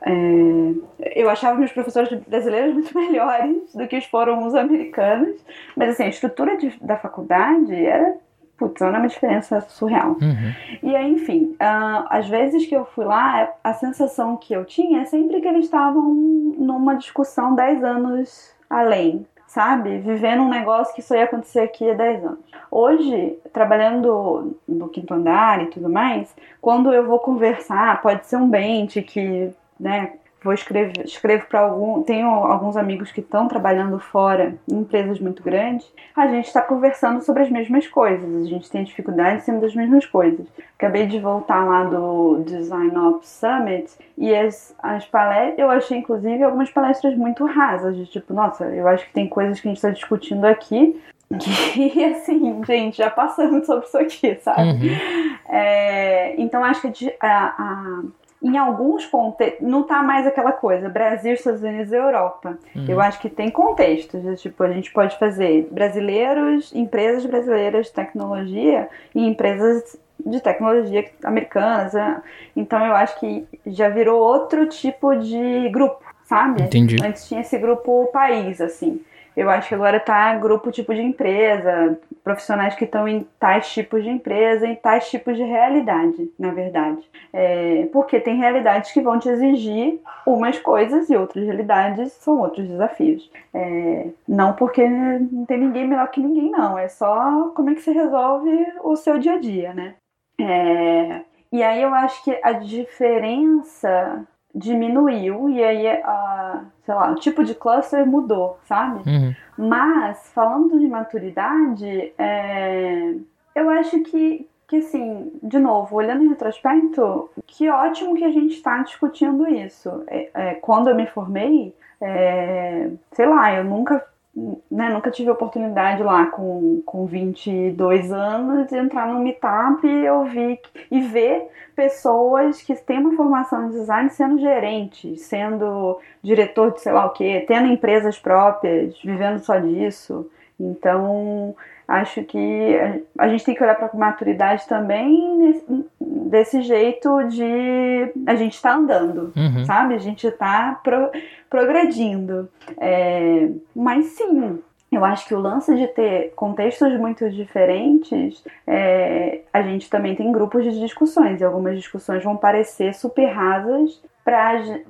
É, 0.03 1.21
eu 1.21 1.31
achava 1.31 1.59
meus 1.59 1.73
professores 1.73 2.13
brasileiros 2.27 2.75
muito 2.75 2.93
melhores 2.99 3.73
do 3.75 3.87
que 3.89 3.97
os 3.97 4.05
foram 4.05 4.47
os 4.47 4.55
americanos, 4.55 5.37
mas 5.77 5.91
assim, 5.91 6.05
a 6.05 6.09
estrutura 6.09 6.57
de, 6.57 6.77
da 6.83 6.99
faculdade 6.99 7.75
era, 7.75 8.17
putz, 8.61 8.83
era 8.83 8.99
uma 8.99 9.09
diferença 9.09 9.63
surreal. 9.63 10.19
Uhum. 10.21 10.53
E 10.83 10.95
aí, 10.95 11.11
enfim, 11.11 11.57
uh, 11.61 12.07
às 12.11 12.29
vezes 12.29 12.67
que 12.67 12.77
eu 12.77 12.85
fui 12.85 13.07
lá, 13.07 13.49
a 13.65 13.73
sensação 13.73 14.37
que 14.37 14.53
eu 14.53 14.67
tinha 14.67 15.01
é 15.01 15.05
sempre 15.07 15.41
que 15.41 15.49
eles 15.49 15.65
estavam 15.65 16.05
numa 16.05 16.95
discussão 16.95 17.55
10 17.55 17.83
anos 17.83 18.55
além, 18.69 19.27
sabe? 19.47 19.99
Vivendo 19.99 20.43
um 20.43 20.51
negócio 20.51 20.95
que 20.95 21.01
só 21.01 21.17
ia 21.17 21.25
acontecer 21.25 21.61
aqui 21.61 21.91
há 21.91 21.95
10 21.95 22.25
anos. 22.25 22.39
Hoje, 22.71 23.39
trabalhando 23.51 24.57
no 24.69 24.89
quinto 24.89 25.15
andar 25.15 25.63
e 25.63 25.67
tudo 25.67 25.89
mais, 25.89 26.37
quando 26.61 26.93
eu 26.93 27.07
vou 27.07 27.19
conversar, 27.19 28.03
pode 28.03 28.27
ser 28.27 28.37
um 28.37 28.49
bente 28.49 29.01
que 29.01 29.53
né? 29.81 30.13
Vou 30.43 30.55
escrever, 30.55 31.05
escrevo 31.05 31.47
para 31.47 31.61
algum, 31.61 32.03
tenho 32.03 32.29
alguns 32.29 32.77
amigos 32.77 33.13
que 33.13 33.21
estão 33.21 33.47
trabalhando 33.47 33.99
fora 33.99 34.55
em 34.67 34.79
empresas 34.79 35.21
muito 35.21 35.43
grandes. 35.43 35.87
A 36.17 36.27
gente 36.29 36.47
está 36.47 36.63
conversando 36.63 37.23
sobre 37.23 37.43
as 37.43 37.51
mesmas 37.51 37.87
coisas, 37.87 38.47
a 38.47 38.49
gente 38.49 38.71
tem 38.71 38.85
dificuldade 38.85 39.37
em 39.37 39.41
cima 39.41 39.61
das 39.61 39.75
mesmas 39.75 40.07
coisas. 40.07 40.47
Acabei 40.79 41.07
de 41.07 41.19
voltar 41.21 41.65
lá 41.65 41.85
do 41.85 42.43
Design 42.47 42.97
Ops 42.97 43.29
Summit 43.29 43.93
e 44.17 44.35
as, 44.35 44.75
as 44.83 45.05
palestras, 45.07 45.59
eu 45.59 45.71
achei 45.71 45.99
inclusive 45.99 46.43
algumas 46.43 46.71
palestras 46.71 47.15
muito 47.17 47.45
rasas, 47.45 47.97
de 47.97 48.07
tipo, 48.07 48.33
nossa, 48.33 48.65
eu 48.65 48.89
acho 48.89 49.07
que 49.07 49.13
tem 49.13 49.29
coisas 49.29 49.61
que 49.61 49.69
a 49.69 49.71
gente 49.71 49.79
está 49.79 49.91
discutindo 49.91 50.47
aqui 50.47 50.99
que 51.39 52.05
assim, 52.05 52.65
gente, 52.65 52.99
já 52.99 53.09
passamos 53.09 53.65
sobre 53.65 53.87
isso 53.87 53.99
aqui, 53.99 54.35
sabe? 54.43 54.63
Uhum. 54.63 55.37
É, 55.49 56.35
então 56.41 56.65
acho 56.65 56.91
que 56.91 57.15
a, 57.21 57.47
a, 57.47 58.03
em 58.43 58.57
alguns 58.57 59.05
contextos, 59.05 59.67
não 59.67 59.83
tá 59.83 60.03
mais 60.03 60.27
aquela 60.27 60.53
coisa, 60.53 60.89
Brasil, 60.89 61.35
Estados 61.35 61.63
Unidos 61.63 61.93
e 61.93 61.97
Europa. 61.97 62.59
Uhum. 62.75 62.87
Eu 62.89 63.01
acho 63.01 63.21
que 63.21 63.29
tem 63.29 63.51
contextos, 63.51 64.41
tipo, 64.41 64.63
a 64.63 64.73
gente 64.73 64.91
pode 64.93 65.19
fazer 65.19 65.69
brasileiros, 65.71 66.75
empresas 66.75 67.27
brasileiras 67.27 67.87
de 67.87 67.93
tecnologia 67.93 68.89
e 69.15 69.27
empresas 69.27 69.99
de 70.25 70.41
tecnologia 70.41 71.05
americanas. 71.23 71.93
Né? 71.93 72.23
Então 72.57 72.85
eu 72.85 72.95
acho 72.95 73.19
que 73.21 73.47
já 73.67 73.89
virou 73.89 74.21
outro 74.21 74.67
tipo 74.67 75.15
de 75.17 75.69
grupo, 75.69 76.03
sabe? 76.25 76.63
Entendi. 76.63 76.97
Antes 77.03 77.29
tinha 77.29 77.43
esse 77.43 77.59
grupo 77.59 78.07
país, 78.13 78.61
assim. 78.61 79.03
Eu 79.37 79.49
acho 79.49 79.69
que 79.69 79.75
agora 79.75 80.01
tá 80.01 80.35
grupo 80.35 80.71
tipo 80.71 80.95
de 80.95 81.01
empresa, 81.01 81.99
profissionais 82.23 82.75
que 82.75 82.85
estão 82.85 83.07
em 83.07 83.27
tais 83.39 83.71
tipos 83.73 84.03
de 84.03 84.11
empresa, 84.11 84.67
em 84.67 84.75
tais 84.75 85.09
tipos 85.09 85.37
de 85.37 85.43
realidade, 85.43 86.31
na 86.39 86.51
verdade. 86.51 87.01
É, 87.33 87.89
porque 87.93 88.21
tem 88.21 88.37
realidades 88.37 88.93
que 88.93 89.01
vão 89.01 89.19
te 89.19 89.29
exigir 89.29 90.01
umas 90.27 90.59
coisas 90.59 91.09
e 91.09 91.17
outras 91.17 91.45
realidades 91.45 92.13
são 92.13 92.41
outros 92.41 92.67
desafios. 92.69 93.31
É, 93.55 94.09
não 94.29 94.53
porque 94.55 94.87
não 94.89 95.45
tem 95.47 95.59
ninguém 95.59 95.87
melhor 95.87 96.09
que 96.11 96.21
ninguém, 96.21 96.51
não. 96.51 96.79
É 96.79 96.89
só 96.89 97.51
como 97.55 97.71
é 97.71 97.75
que 97.75 97.81
você 97.81 97.93
resolve 97.93 98.51
o 98.83 98.97
seu 98.97 99.19
dia 99.19 99.35
a 99.35 99.39
dia, 99.39 99.73
né? 99.73 99.95
É, 100.41 101.23
e 101.53 101.63
aí 101.63 101.83
eu 101.83 101.93
acho 101.93 102.23
que 102.25 102.39
a 102.43 102.53
diferença 102.53 104.27
diminuiu 104.55 105.49
e 105.49 105.63
aí 105.63 105.87
a, 105.89 106.65
sei 106.85 106.95
lá, 106.95 107.11
o 107.11 107.17
tipo 107.17 107.45
de 107.45 107.55
cluster 107.55 108.07
mudou, 108.07 108.59
sabe? 108.65 109.09
Uhum. 109.09 109.35
Mas 109.57 110.31
falando 110.33 110.79
de 110.79 110.89
maturidade, 110.89 112.13
é, 112.19 113.15
eu 113.55 113.71
acho 113.71 114.01
que 114.03 114.49
que 114.71 114.77
assim, 114.77 115.33
de 115.43 115.59
novo, 115.59 115.97
olhando 115.97 116.23
em 116.23 116.29
retrospecto, 116.29 117.29
que 117.45 117.69
ótimo 117.69 118.15
que 118.15 118.23
a 118.23 118.31
gente 118.31 118.55
está 118.55 118.81
discutindo 118.85 119.49
isso. 119.49 120.05
É, 120.07 120.31
é, 120.33 120.55
quando 120.55 120.89
eu 120.89 120.95
me 120.95 121.09
formei, 121.09 121.75
é, 122.01 122.89
sei 123.11 123.27
lá, 123.27 123.53
eu 123.53 123.65
nunca 123.65 124.07
né, 124.35 124.89
nunca 124.89 125.11
tive 125.11 125.31
oportunidade 125.31 126.03
lá 126.03 126.27
com, 126.27 126.83
com 126.87 127.05
22 127.05 128.13
anos 128.13 128.69
de 128.69 128.77
entrar 128.77 129.09
no 129.09 129.21
meetup 129.21 129.87
e 129.87 130.09
ouvir 130.09 130.61
e 130.91 131.01
ver 131.01 131.49
pessoas 131.75 132.63
que 132.63 132.75
têm 132.77 132.99
uma 132.99 133.17
formação 133.17 133.67
em 133.67 133.71
design 133.71 134.09
sendo 134.11 134.39
gerentes, 134.39 135.23
sendo 135.23 135.99
diretor 136.23 136.73
de 136.73 136.81
sei 136.81 136.93
lá 136.93 137.07
o 137.07 137.11
que, 137.11 137.41
tendo 137.41 137.73
empresas 137.73 138.19
próprias, 138.19 139.01
vivendo 139.03 139.41
só 139.41 139.59
disso. 139.59 140.31
Então, 140.59 141.55
acho 141.91 142.23
que 142.23 142.79
a 143.19 143.29
gente 143.29 143.45
tem 143.45 143.55
que 143.55 143.63
olhar 143.63 143.75
para 143.75 143.89
a 143.89 143.97
maturidade 143.97 144.67
também 144.69 145.61
desse 146.01 146.63
jeito 146.63 147.25
de 147.25 148.13
a 148.27 148.37
gente 148.37 148.55
está 148.55 148.77
andando, 148.77 149.33
uhum. 149.37 149.65
sabe? 149.65 149.95
A 149.95 149.99
gente 149.99 150.25
está 150.25 150.81
pro, 150.85 151.11
progredindo. 151.51 152.49
É, 152.79 153.49
mas 153.75 154.07
sim, 154.07 154.61
eu 154.93 155.05
acho 155.05 155.27
que 155.27 155.35
o 155.35 155.41
lance 155.41 155.75
de 155.75 155.89
ter 155.89 156.33
contextos 156.37 156.97
muito 156.97 157.29
diferentes, 157.29 158.45
é, 158.65 159.41
a 159.53 159.61
gente 159.63 159.91
também 159.91 160.15
tem 160.15 160.31
grupos 160.31 160.63
de 160.63 160.79
discussões, 160.79 161.41
e 161.41 161.45
algumas 161.45 161.77
discussões 161.77 162.23
vão 162.23 162.37
parecer 162.37 162.95
super 162.95 163.27
rasas 163.27 164.01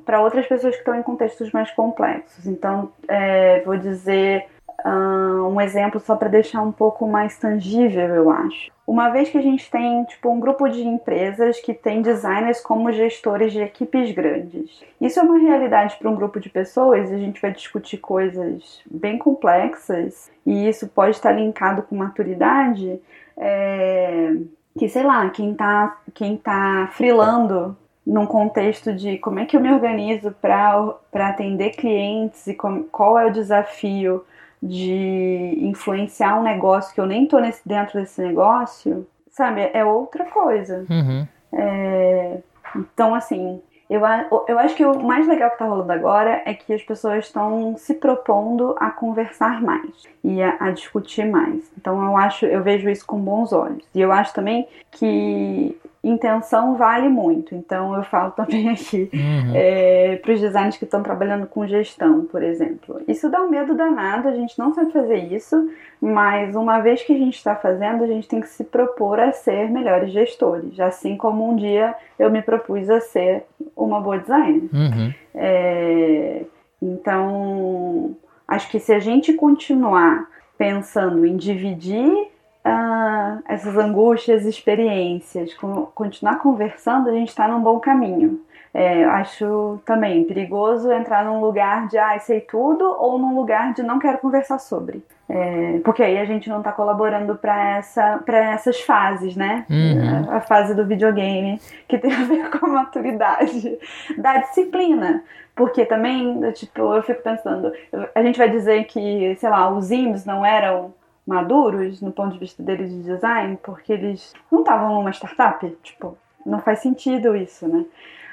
para 0.05 0.21
outras 0.21 0.47
pessoas 0.47 0.75
que 0.75 0.81
estão 0.81 0.95
em 0.95 1.03
contextos 1.03 1.51
mais 1.51 1.71
complexos. 1.71 2.47
Então, 2.47 2.93
é, 3.09 3.61
vou 3.61 3.79
dizer 3.79 4.47
uh, 4.85 5.49
um 5.49 5.61
exemplo 5.61 6.01
só 6.01 6.17
para 6.17 6.29
deixar 6.29 6.63
um 6.63 6.73
pouco 6.73 7.07
mais 7.07 7.37
tangível, 7.39 8.07
eu 8.15 8.31
acho. 8.31 8.71
Uma 8.87 9.09
vez 9.11 9.29
que 9.31 9.39
a 9.39 9.43
gente 9.43 9.71
tem 9.71 10.05
tipo 10.05 10.31
um 10.31 10.41
grupo 10.41 10.69
de 10.69 10.83
empresas 10.83 11.61
que 11.61 11.73
tem 11.73 12.03
designers 12.03 12.61
como 12.61 12.91
gestores 12.91 13.53
de 13.53 13.61
equipes 13.61 14.11
grandes. 14.13 14.83
Isso 15.01 15.21
é 15.21 15.23
uma 15.23 15.39
realidade 15.39 15.97
para 15.97 16.11
um 16.11 16.17
grupo 16.17 16.41
de 16.41 16.49
pessoas 16.49 17.11
e 17.11 17.15
a 17.15 17.19
gente 17.19 17.41
vai 17.41 17.53
discutir 17.53 17.99
coisas 17.99 18.83
bem 18.91 19.17
complexas 19.17 20.31
e 20.45 20.69
isso 20.69 20.89
pode 20.89 21.13
estar 21.13 21.33
linkado 21.33 21.83
com 21.83 21.95
maturidade. 21.95 23.01
É, 23.37 24.35
que 24.77 24.89
sei 24.89 25.05
lá, 25.05 25.29
quem 25.31 25.53
está 25.53 25.99
quem 26.13 26.37
tá 26.37 26.91
frilando 26.93 27.77
num 28.07 28.27
contexto 28.27 28.93
de 28.93 29.19
como 29.19 29.39
é 29.39 29.45
que 29.45 29.57
eu 29.57 29.61
me 29.61 29.73
organizo 29.73 30.33
para 30.33 31.29
atender 31.29 31.71
clientes 31.77 32.47
e 32.47 32.55
com, 32.55 32.83
qual 32.85 33.19
é 33.19 33.27
o 33.27 33.33
desafio 33.33 34.25
de 34.63 35.57
influenciar 35.61 36.39
um 36.39 36.43
negócio 36.43 36.95
que 36.95 37.01
eu 37.01 37.07
nem 37.07 37.27
tô 37.27 37.39
nesse, 37.39 37.67
dentro 37.67 37.99
desse 37.99 38.21
negócio, 38.21 39.07
sabe? 39.31 39.71
É 39.73 39.85
outra 39.85 40.25
coisa. 40.25 40.85
Uhum. 40.91 41.27
É, 41.53 42.39
então, 42.77 43.15
assim, 43.15 43.61
eu, 43.91 44.03
eu 44.47 44.59
acho 44.61 44.77
que 44.77 44.85
o 44.85 45.03
mais 45.03 45.27
legal 45.27 45.51
que 45.51 45.59
tá 45.59 45.65
rolando 45.65 45.91
agora 45.91 46.43
é 46.45 46.55
que 46.55 46.73
as 46.73 46.83
pessoas 46.83 47.25
estão 47.25 47.77
se 47.77 47.95
propondo 47.95 48.77
a 48.79 48.89
conversar 48.89 49.61
mais 49.61 49.91
e 50.23 50.41
a, 50.41 50.57
a, 50.61 50.71
discutir 50.71 51.27
mais. 51.27 51.73
Então 51.77 52.01
eu 52.05 52.17
acho, 52.17 52.47
eu 52.47 52.63
vejo 52.63 52.89
isso 52.89 53.05
com 53.05 53.19
bons 53.19 53.53
olhos. 53.53 53.85
E 53.93 54.01
eu 54.01 54.13
acho 54.13 54.33
também 54.33 54.69
que 54.93 55.77
intenção 56.03 56.77
vale 56.77 57.09
muito. 57.09 57.55
Então 57.55 57.95
eu 57.95 58.03
falo 58.03 58.31
também 58.37 58.71
aqui 58.71 59.11
uhum. 59.13 59.53
é, 59.55 60.17
para 60.17 60.33
os 60.33 60.41
designers 60.41 60.77
que 60.77 60.85
estão 60.85 61.03
trabalhando 61.03 61.47
com 61.47 61.67
gestão, 61.67 62.25
por 62.25 62.43
exemplo. 62.43 63.01
Isso 63.07 63.29
dá 63.29 63.43
um 63.43 63.51
medo 63.51 63.75
danado, 63.75 64.29
a 64.29 64.35
gente 64.35 64.59
não 64.59 64.73
sabe 64.75 64.93
fazer 64.93 65.33
isso, 65.33 65.71
mas 66.01 66.57
uma 66.57 66.81
vez 66.81 67.03
que 67.03 67.13
a 67.13 67.19
gente 67.19 67.37
está 67.37 67.55
fazendo, 67.55 68.03
a 68.03 68.07
gente 68.07 68.29
tem 68.29 68.41
que 68.41 68.49
se 68.49 68.65
propor 68.65 69.21
a 69.21 69.33
ser 69.33 69.71
melhores 69.71 70.13
gestores. 70.13 70.79
Assim 70.81 71.17
como 71.17 71.49
um 71.49 71.57
dia 71.57 71.95
eu 72.19 72.31
me 72.31 72.43
propus 72.43 72.89
a 72.89 73.01
ser 73.01 73.45
uma 73.77 74.01
boa 74.01 74.19
designer. 74.19 74.69
Uhum. 74.73 75.15
É, 75.35 76.43
então 76.81 78.17
acho 78.49 78.71
que 78.71 78.81
se 78.81 78.93
a 78.93 78.99
gente 78.99 79.35
continuar 79.35 80.29
pensando 80.57 81.25
em 81.25 81.37
dividir 81.37 82.30
uh, 82.65 83.43
essas 83.49 83.77
angústias, 83.77 84.45
experiências, 84.45 85.55
continuar 85.95 86.39
conversando, 86.39 87.09
a 87.09 87.13
gente 87.13 87.29
está 87.29 87.49
num 87.49 87.61
bom 87.61 87.79
caminho. 87.79 88.41
É, 88.73 89.05
acho 89.05 89.81
também 89.85 90.23
perigoso 90.23 90.93
entrar 90.93 91.25
num 91.25 91.41
lugar 91.41 91.89
de 91.89 91.99
ah, 91.99 92.17
sei 92.21 92.41
tudo 92.41 92.85
ou 92.85 93.19
num 93.19 93.35
lugar 93.35 93.75
de 93.75 93.83
não 93.83 93.99
quero 93.99 94.19
conversar 94.19 94.61
sobre. 94.61 95.05
É, 95.29 95.81
porque 95.85 96.03
aí 96.03 96.19
a 96.19 96.25
gente 96.25 96.49
não 96.49 96.59
está 96.59 96.71
colaborando 96.71 97.37
para 97.37 97.79
essa, 97.79 98.23
essas 98.29 98.81
fases, 98.81 99.35
né? 99.35 99.65
Uhum. 99.69 100.31
A, 100.31 100.37
a, 100.37 100.41
fase 100.41 100.75
do 100.75 100.87
videogame, 100.87 101.61
que 101.89 101.99
tem 101.99 102.13
a 102.13 102.25
ver 102.25 102.51
com 102.51 102.67
a 102.67 102.69
maturidade, 102.69 103.79
da 104.17 104.39
disciplina. 104.39 105.23
Porque 105.55 105.85
também, 105.85 106.41
tipo, 106.53 106.95
eu 106.95 107.03
fico 107.03 107.23
pensando, 107.23 107.73
a 108.15 108.23
gente 108.23 108.39
vai 108.39 108.49
dizer 108.49 108.85
que, 108.85 109.37
sei 109.37 109.51
lá, 109.51 109.71
os 109.71 109.91
índios 109.91 110.25
não 110.25 110.47
eram 110.47 110.95
maduros 111.27 112.01
no 112.01 112.13
ponto 112.13 112.33
de 112.35 112.39
vista 112.39 112.63
deles 112.63 112.91
de 112.91 113.03
design, 113.03 113.59
porque 113.63 113.93
eles 113.93 114.35
não 114.51 114.61
estavam 114.61 114.95
numa 114.95 115.11
startup, 115.11 115.69
tipo, 115.83 116.17
não 116.45 116.61
faz 116.61 116.81
sentido 116.81 117.37
isso, 117.37 117.69
né? 117.69 117.85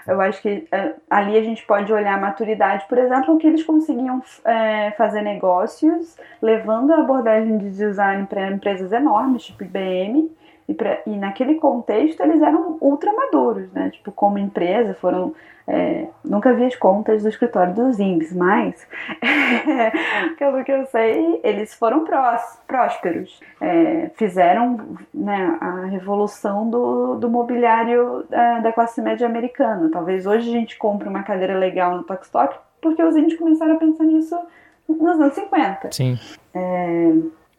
Eu 0.08 0.22
acho 0.22 0.42
que 0.42 0.66
é, 0.72 0.94
ali 1.10 1.38
a 1.38 1.44
gente 1.44 1.66
pode 1.66 1.92
olhar 1.92 2.16
a 2.16 2.22
maturidade, 2.22 2.86
por 2.88 2.98
exemplo, 2.98 3.38
que 3.38 3.46
eles 3.46 3.64
conseguiam 3.64 4.24
é, 4.46 4.92
fazer 4.92 5.22
negócios 5.22 6.16
levando 6.42 6.92
a 6.94 7.00
abordagem 7.00 7.58
de 7.58 7.70
design 7.72 8.26
para 8.26 8.50
empresas 8.50 8.94
enormes, 8.94 9.44
tipo 9.44 9.66
IBM, 9.66 10.32
e, 10.68 10.74
pra, 10.74 11.02
e 11.06 11.16
naquele 11.16 11.56
contexto 11.56 12.22
eles 12.22 12.42
eram 12.42 12.78
ultra 12.82 13.14
maduros, 13.14 13.72
né? 13.72 13.90
Tipo, 13.90 14.12
como 14.12 14.38
empresa, 14.38 14.94
foram. 14.94 15.34
É, 15.70 16.08
nunca 16.24 16.54
vi 16.54 16.64
as 16.64 16.78
contas 16.78 17.24
do 17.24 17.30
escritório 17.30 17.74
dos 17.74 18.00
INGs, 18.00 18.34
mas 18.34 18.88
pelo 20.40 20.64
que 20.64 20.72
eu 20.72 20.86
sei, 20.86 21.42
eles 21.44 21.74
foram 21.74 22.06
prós, 22.06 22.58
prósperos. 22.66 23.42
É, 23.60 24.10
fizeram 24.16 24.98
né, 25.14 25.58
a 25.60 25.86
revolução 25.86 26.70
do, 26.70 27.16
do 27.16 27.30
mobiliário 27.30 28.26
da, 28.30 28.60
da, 28.62 28.72
classe 28.72 29.02
média 29.02 29.28
americana. 29.28 29.90
Talvez 29.92 30.26
hoje 30.26 30.50
a 30.50 30.54
gente 30.54 30.78
compre 30.78 31.10
uma 31.10 31.24
cadeira 31.24 31.58
legal 31.58 31.98
no 31.98 32.04
Tokstok 32.04 32.58
porque 32.82 33.04
os 33.04 33.16
índios 33.16 33.38
começaram 33.38 33.76
a 33.76 33.80
pensar 33.80 34.06
nisso 34.06 34.40
nos 34.88 35.20
anos 35.20 35.34
50. 35.34 35.92
Sim. 35.92 36.18
É, 36.54 37.14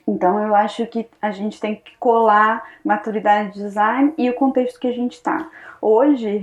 então 0.08 0.42
eu 0.42 0.54
acho 0.54 0.86
que 0.86 1.06
a 1.20 1.30
gente 1.30 1.60
tem 1.60 1.76
que 1.76 1.96
colar 1.98 2.64
maturidade 2.84 3.52
de 3.52 3.60
design 3.60 4.14
e 4.16 4.30
o 4.30 4.34
contexto 4.34 4.80
que 4.80 4.88
a 4.88 4.92
gente 4.92 5.12
está. 5.12 5.48
Hoje, 5.80 6.40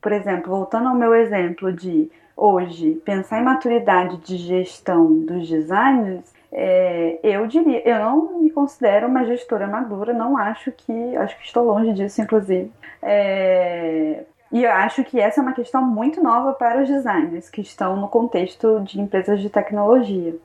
por 0.00 0.12
exemplo, 0.12 0.54
voltando 0.54 0.88
ao 0.88 0.94
meu 0.94 1.14
exemplo 1.14 1.72
de 1.72 2.10
hoje, 2.36 3.00
pensar 3.04 3.40
em 3.40 3.44
maturidade 3.44 4.18
de 4.18 4.36
gestão 4.36 5.20
dos 5.20 5.48
designers, 5.48 6.32
é, 6.52 7.18
eu 7.22 7.46
diria, 7.46 7.82
eu 7.88 7.98
não 7.98 8.40
me 8.40 8.50
considero 8.50 9.08
uma 9.08 9.24
gestora 9.24 9.66
madura, 9.66 10.12
não 10.12 10.36
acho 10.36 10.70
que, 10.70 11.16
acho 11.16 11.36
que 11.38 11.46
estou 11.46 11.64
longe 11.64 11.92
disso, 11.94 12.20
inclusive. 12.20 12.70
É, 13.02 14.24
e 14.52 14.62
eu 14.62 14.70
acho 14.70 15.02
que 15.02 15.18
essa 15.18 15.40
é 15.40 15.42
uma 15.42 15.52
questão 15.52 15.82
muito 15.82 16.22
nova 16.22 16.52
para 16.52 16.82
os 16.82 16.88
designers 16.88 17.50
que 17.50 17.60
estão 17.60 17.96
no 17.96 18.08
contexto 18.08 18.80
de 18.84 19.00
empresas 19.00 19.40
de 19.40 19.50
tecnologia. 19.50 20.36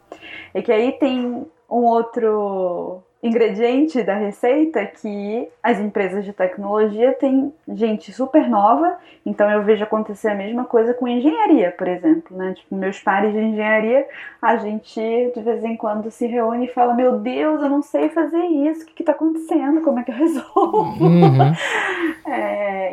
É 0.51 0.63
que 0.63 0.71
aí 0.71 0.93
tem 0.93 1.45
um 1.69 1.83
outro 1.83 3.03
ingrediente 3.21 4.01
da 4.01 4.15
receita 4.15 4.85
que 4.85 5.47
as 5.61 5.77
empresas 5.77 6.23
de 6.23 6.31
tecnologia 6.31 7.11
têm 7.13 7.53
gente 7.67 8.13
super 8.13 8.47
nova, 8.49 8.97
então 9.25 9.49
eu 9.51 9.61
vejo 9.61 9.83
acontecer 9.83 10.29
a 10.29 10.35
mesma 10.35 10.63
coisa 10.63 10.93
com 10.93 11.05
engenharia, 11.05 11.71
por 11.77 11.87
exemplo, 11.87 12.37
né? 12.37 12.53
Tipo, 12.53 12.75
meus 12.75 12.99
pares 12.99 13.33
de 13.33 13.39
engenharia, 13.39 14.07
a 14.41 14.55
gente 14.55 15.01
de 15.35 15.41
vez 15.41 15.63
em 15.65 15.75
quando 15.75 16.09
se 16.09 16.25
reúne 16.27 16.65
e 16.65 16.73
fala: 16.73 16.93
Meu 16.93 17.19
Deus, 17.19 17.61
eu 17.61 17.69
não 17.69 17.81
sei 17.81 18.07
fazer 18.09 18.41
isso, 18.41 18.83
o 18.83 18.85
que, 18.85 19.01
está 19.01 19.11
acontecendo? 19.11 19.81
Como 19.81 19.99
é 19.99 20.03
que 20.03 20.11
eu 20.11 20.15
resolvo? 20.15 21.03
Uhum. 21.05 21.53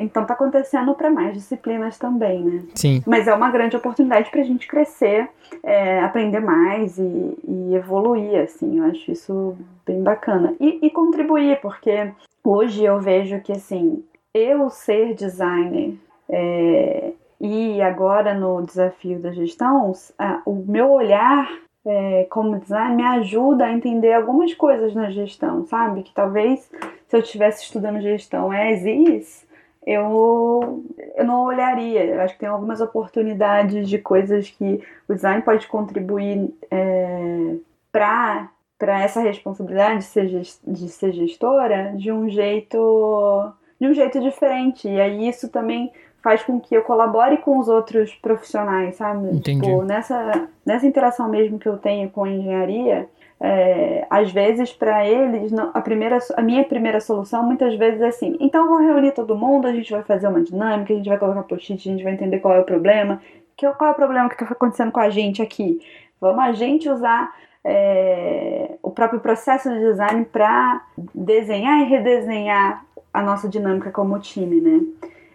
então 0.06 0.24
tá 0.24 0.34
acontecendo 0.34 0.94
para 0.94 1.10
mais 1.10 1.34
disciplinas 1.34 1.98
também, 1.98 2.42
né? 2.42 2.62
Sim. 2.74 3.02
Mas 3.06 3.28
é 3.28 3.34
uma 3.34 3.50
grande 3.50 3.76
oportunidade 3.76 4.30
para 4.30 4.40
a 4.40 4.44
gente 4.44 4.66
crescer, 4.66 5.28
é, 5.62 6.00
aprender 6.00 6.40
mais 6.40 6.98
e, 6.98 7.38
e 7.46 7.74
evoluir, 7.74 8.40
assim, 8.40 8.78
eu 8.78 8.84
acho 8.86 9.10
isso 9.10 9.56
bem 9.84 10.02
bacana. 10.02 10.54
E, 10.60 10.78
e 10.86 10.90
contribuir, 10.90 11.60
porque 11.60 12.10
hoje 12.42 12.84
eu 12.84 13.00
vejo 13.00 13.40
que, 13.40 13.52
assim, 13.52 14.02
eu 14.32 14.70
ser 14.70 15.14
designer 15.14 15.94
é, 16.28 17.12
e 17.40 17.80
agora 17.82 18.34
no 18.34 18.62
desafio 18.62 19.18
da 19.18 19.32
gestão, 19.32 19.92
a, 20.18 20.40
o 20.46 20.54
meu 20.54 20.90
olhar 20.90 21.48
é, 21.84 22.26
como 22.30 22.58
designer 22.58 22.96
me 22.96 23.04
ajuda 23.04 23.66
a 23.66 23.72
entender 23.72 24.12
algumas 24.12 24.52
coisas 24.54 24.94
na 24.94 25.10
gestão, 25.10 25.64
sabe? 25.66 26.02
Que 26.02 26.12
talvez 26.12 26.68
se 27.06 27.16
eu 27.16 27.20
estivesse 27.20 27.62
estudando 27.62 28.00
gestão 28.00 28.50
as 28.50 28.84
is, 28.84 29.45
eu, 29.86 30.84
eu 31.14 31.24
não 31.24 31.44
olharia. 31.44 32.04
Eu 32.04 32.20
acho 32.20 32.34
que 32.34 32.40
tem 32.40 32.48
algumas 32.48 32.80
oportunidades 32.80 33.88
de 33.88 33.98
coisas 33.98 34.50
que 34.50 34.82
o 35.08 35.14
design 35.14 35.42
pode 35.42 35.68
contribuir 35.68 36.52
é, 36.70 37.54
para 37.92 38.50
para 38.78 39.02
essa 39.02 39.20
responsabilidade 39.20 40.00
de 40.00 40.04
ser, 40.04 40.42
de 40.66 40.88
ser 40.90 41.10
gestora 41.12 41.94
de 41.96 42.12
um 42.12 42.28
jeito 42.28 43.52
de 43.80 43.86
um 43.88 43.94
jeito 43.94 44.20
diferente 44.20 44.86
e 44.86 45.00
aí 45.00 45.26
isso 45.26 45.48
também 45.48 45.90
faz 46.22 46.42
com 46.42 46.60
que 46.60 46.76
eu 46.76 46.82
colabore 46.82 47.38
com 47.38 47.58
os 47.58 47.68
outros 47.68 48.14
profissionais 48.16 48.96
sabe 48.96 49.34
Entendi. 49.34 49.62
Tipo, 49.62 49.82
nessa 49.82 50.46
nessa 50.62 50.86
interação 50.86 51.26
mesmo 51.26 51.58
que 51.58 51.66
eu 51.66 51.78
tenho 51.78 52.10
com 52.10 52.24
a 52.24 52.28
engenharia 52.28 53.08
é, 53.40 54.06
às 54.08 54.32
vezes 54.32 54.72
para 54.72 55.06
eles 55.06 55.52
a 55.74 55.80
primeira 55.80 56.18
a 56.36 56.42
minha 56.42 56.64
primeira 56.64 57.00
solução 57.00 57.42
muitas 57.42 57.74
vezes 57.76 58.00
é 58.00 58.08
assim 58.08 58.36
então 58.40 58.68
vou 58.68 58.78
reunir 58.78 59.12
todo 59.12 59.36
mundo 59.36 59.66
a 59.66 59.72
gente 59.72 59.90
vai 59.90 60.02
fazer 60.02 60.28
uma 60.28 60.42
dinâmica 60.42 60.92
a 60.92 60.96
gente 60.96 61.08
vai 61.08 61.18
colocar 61.18 61.42
post-it 61.42 61.88
a 61.88 61.92
gente 61.92 62.02
vai 62.04 62.14
entender 62.14 62.38
qual 62.38 62.54
é 62.54 62.60
o 62.60 62.64
problema 62.64 63.20
que 63.56 63.68
qual 63.74 63.90
é 63.90 63.92
o 63.92 63.96
problema 63.96 64.28
que 64.28 64.42
está 64.42 64.54
acontecendo 64.54 64.90
com 64.90 65.00
a 65.00 65.10
gente 65.10 65.42
aqui 65.42 65.80
vamos 66.20 66.42
a 66.42 66.52
gente 66.52 66.88
usar 66.88 67.30
é, 67.68 68.76
o 68.80 68.92
próprio 68.92 69.18
processo 69.18 69.68
de 69.68 69.80
design 69.80 70.24
para 70.26 70.84
desenhar 71.12 71.80
e 71.80 71.84
redesenhar 71.84 72.86
a 73.12 73.22
nossa 73.22 73.48
dinâmica 73.48 73.90
como 73.90 74.20
time, 74.20 74.60
né? 74.60 74.80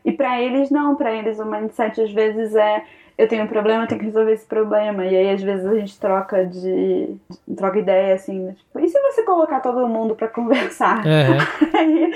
E 0.05 0.13
para 0.13 0.41
eles 0.41 0.71
não, 0.71 0.95
para 0.95 1.11
eles 1.11 1.39
o 1.39 1.45
mindset 1.45 1.99
às 1.99 2.11
vezes 2.11 2.55
é 2.55 2.85
eu 3.17 3.27
tenho 3.27 3.43
um 3.43 3.47
problema, 3.47 3.83
eu 3.83 3.87
tenho 3.87 3.99
que 3.99 4.07
resolver 4.07 4.33
esse 4.33 4.45
problema. 4.45 5.05
E 5.05 5.15
aí, 5.15 5.29
às 5.29 5.41
vezes, 5.41 5.65
a 5.65 5.75
gente 5.75 5.99
troca 5.99 6.45
de. 6.45 7.15
troca 7.55 7.79
ideia 7.79 8.15
assim, 8.15 8.53
tipo, 8.53 8.79
e 8.79 8.87
se 8.87 8.99
você 8.99 9.23
colocar 9.23 9.59
todo 9.59 9.87
mundo 9.87 10.15
para 10.15 10.27
conversar? 10.29 11.03
Uhum. 11.05 11.37
aí, 11.73 12.13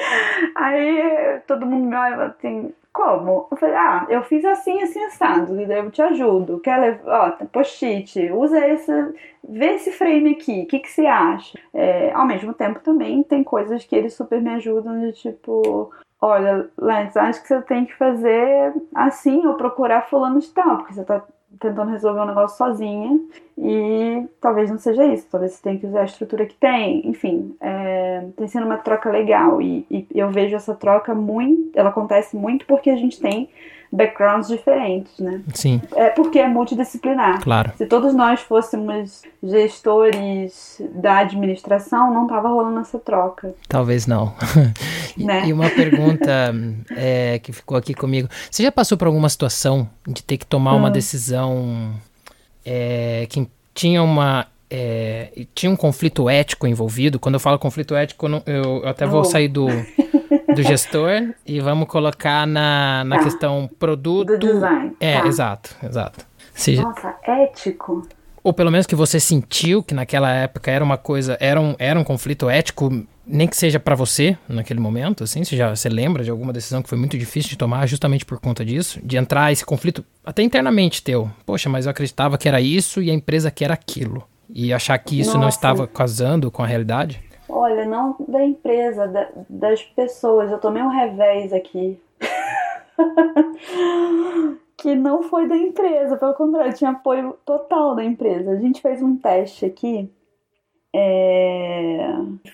aí 0.56 1.40
todo 1.48 1.66
mundo 1.66 1.88
me 1.88 1.96
olha 1.96 2.26
assim, 2.26 2.74
como? 2.96 3.48
Eu 3.52 3.58
falei, 3.58 3.76
ah, 3.76 4.06
eu 4.10 4.24
fiz 4.24 4.46
assim, 4.46 4.82
assim, 4.82 5.04
assado, 5.04 5.60
e 5.60 5.66
daí 5.66 5.80
eu 5.80 5.92
te 5.92 6.02
ajudo. 6.02 6.62
Quer 6.62 6.78
levar, 6.78 7.38
ó, 7.42 7.46
post-it, 7.48 8.32
usa 8.32 8.66
esse, 8.70 8.92
vê 9.44 9.74
esse 9.74 9.92
frame 9.92 10.32
aqui, 10.32 10.62
o 10.62 10.66
que, 10.66 10.80
que 10.80 10.90
você 10.90 11.06
acha? 11.06 11.60
É, 11.74 12.12
ao 12.14 12.26
mesmo 12.26 12.54
tempo 12.54 12.80
também 12.80 13.22
tem 13.22 13.44
coisas 13.44 13.84
que 13.84 13.96
eles 13.96 14.14
super 14.14 14.42
me 14.42 14.52
ajudam, 14.52 15.02
de 15.02 15.12
tipo, 15.12 15.92
olha, 16.26 16.68
Lance, 16.78 17.20
acho 17.20 17.42
que 17.42 17.48
você 17.48 17.62
tem 17.62 17.86
que 17.86 17.96
fazer 17.96 18.74
assim, 18.96 19.46
ou 19.46 19.54
procurar 19.54 20.08
fulano 20.10 20.40
de 20.40 20.50
tal, 20.50 20.78
porque 20.78 20.94
você 20.94 21.04
tá 21.04 21.24
tentando 21.60 21.92
resolver 21.92 22.20
um 22.22 22.26
negócio 22.26 22.58
sozinha 22.58 23.20
e 23.58 24.26
talvez 24.42 24.70
não 24.70 24.78
seja 24.78 25.06
isso, 25.06 25.28
talvez 25.32 25.54
você 25.54 25.64
tenha 25.64 25.80
que 25.80 25.86
usar 25.86 26.02
a 26.02 26.06
estrutura 26.06 26.46
que 26.46 26.56
tem, 26.56 27.08
enfim, 27.08 27.56
é, 27.62 28.26
tem 28.36 28.48
sido 28.48 28.66
uma 28.66 28.78
troca 28.78 29.10
legal 29.10 29.62
e, 29.62 29.86
e, 29.90 30.08
eu 30.14 30.30
vejo 30.32 30.56
essa 30.56 30.74
troca 30.74 31.14
muito, 31.14 31.78
ela 31.78 31.90
acontece 31.90 32.36
muito 32.36 32.66
porque 32.66 32.90
a 32.90 32.98
gente 32.98 33.22
tem 33.22 33.50
backgrounds 33.96 34.48
diferentes, 34.48 35.18
né? 35.20 35.42
Sim. 35.54 35.82
É 35.96 36.10
porque 36.10 36.40
é 36.40 36.48
multidisciplinar. 36.48 37.42
Claro. 37.42 37.72
Se 37.78 37.86
todos 37.86 38.14
nós 38.14 38.42
fôssemos 38.42 39.22
gestores 39.42 40.82
da 40.94 41.20
administração, 41.20 42.14
não 42.14 42.28
tava 42.28 42.50
rolando 42.50 42.80
essa 42.80 43.00
troca. 43.00 43.56
Talvez 43.68 44.06
não. 44.06 44.34
né? 45.18 45.48
E 45.48 45.54
uma 45.54 45.70
pergunta 45.70 46.54
é, 46.96 47.40
que 47.40 47.52
ficou 47.54 47.78
aqui 47.78 47.94
comigo. 47.94 48.28
Você 48.52 48.64
já 48.64 48.72
passou 48.72 48.98
por 48.98 49.08
alguma 49.08 49.30
situação 49.30 49.88
de 50.08 50.24
ter 50.24 50.38
que 50.38 50.46
tomar 50.46 50.74
hum. 50.74 50.78
uma 50.78 50.92
decisão 50.92 51.94
é, 52.66 53.26
que 53.30 53.48
tinha 53.74 54.04
uma 54.04 54.48
é, 54.70 55.46
tinha 55.54 55.72
um 55.72 55.76
conflito 55.76 56.30
ético 56.30 56.68
envolvido. 56.68 57.20
Quando 57.20 57.36
eu 57.36 57.40
falo 57.40 57.60
conflito 57.60 57.96
ético, 57.96 58.28
eu, 58.28 58.44
eu 58.46 58.88
até 58.88 59.06
vou 59.06 59.22
oh. 59.22 59.26
sair 59.26 59.48
do, 59.48 59.68
do 60.56 60.64
gestor 60.64 61.34
e 61.46 61.60
vamos 61.60 61.88
colocar 61.88 62.48
na, 62.48 63.04
na 63.04 63.18
tá. 63.18 63.24
questão 63.24 63.70
produto. 63.80 64.38
Do 64.38 64.40
design. 64.40 64.96
É, 65.00 65.20
tá. 65.20 65.28
exato, 65.28 65.76
exato. 65.84 66.26
Seja, 66.54 66.82
Nossa, 66.82 67.16
ético. 67.24 68.08
Ou 68.44 68.54
pelo 68.54 68.72
menos 68.72 68.86
que 68.86 68.96
você 68.96 69.20
sentiu 69.20 69.82
que 69.82 69.94
naquela 69.94 70.32
época 70.32 70.70
era 70.70 70.84
uma 70.84 70.98
coisa, 70.98 71.36
era 71.40 71.60
um, 71.60 71.76
era 71.80 72.00
um 72.00 72.04
conflito 72.04 72.48
ético, 72.48 72.92
nem 73.26 73.48
que 73.48 73.58
seja 73.58 73.80
para 73.80 73.96
você 73.96 74.38
naquele 74.48 74.80
momento, 74.80 75.24
assim, 75.24 75.44
você 75.44 75.58
já 75.58 75.76
você 75.76 75.90
lembra 75.90 76.24
de 76.24 76.30
alguma 76.30 76.54
decisão 76.54 76.84
que 76.84 76.88
foi 76.88 76.98
muito 76.98 77.18
difícil 77.18 77.50
de 77.50 77.58
tomar 77.58 77.88
justamente 77.88 78.24
por 78.24 78.40
conta 78.40 78.64
disso, 78.64 79.00
de 79.04 79.18
entrar 79.18 79.52
esse 79.52 79.66
conflito 79.66 80.06
até 80.24 80.44
internamente 80.44 81.02
teu. 81.02 81.30
Poxa, 81.44 81.70
mas 81.70 81.86
eu 81.88 81.92
acreditava 81.92 82.38
que 82.38 82.48
era 82.48 82.62
isso 82.62 83.02
e 83.02 83.10
a 83.10 83.14
empresa 83.14 83.50
que 83.50 83.66
era 83.66 83.74
aquilo. 83.74 84.24
E 84.48 84.72
achar 84.72 84.98
que 85.00 85.20
isso 85.20 85.32
Nossa. 85.32 85.40
não 85.40 85.50
estava 85.50 85.88
casando 85.88 86.52
com 86.52 86.64
a 86.64 86.68
realidade? 86.68 87.20
Olha, 87.48 87.86
não 87.86 88.16
da 88.28 88.44
empresa, 88.44 89.08
da, 89.08 89.30
das 89.50 89.84
pessoas. 89.84 90.52
Eu 90.52 90.60
tomei 90.60 90.82
um 90.82 90.90
revés 90.90 91.54
aqui. 91.54 92.00
que 94.78 94.96
não 94.96 95.24
foi 95.24 95.48
da 95.48 95.58
empresa, 95.58 96.18
pelo 96.18 96.34
contrário, 96.34 96.74
tinha 96.74 96.92
apoio 96.92 97.36
total 97.46 97.96
da 97.96 98.04
empresa. 98.04 98.52
A 98.52 98.58
gente 98.58 98.82
fez 98.82 99.02
um 99.02 99.16
teste 99.18 99.66
aqui. 99.66 100.10
É... 100.94 102.08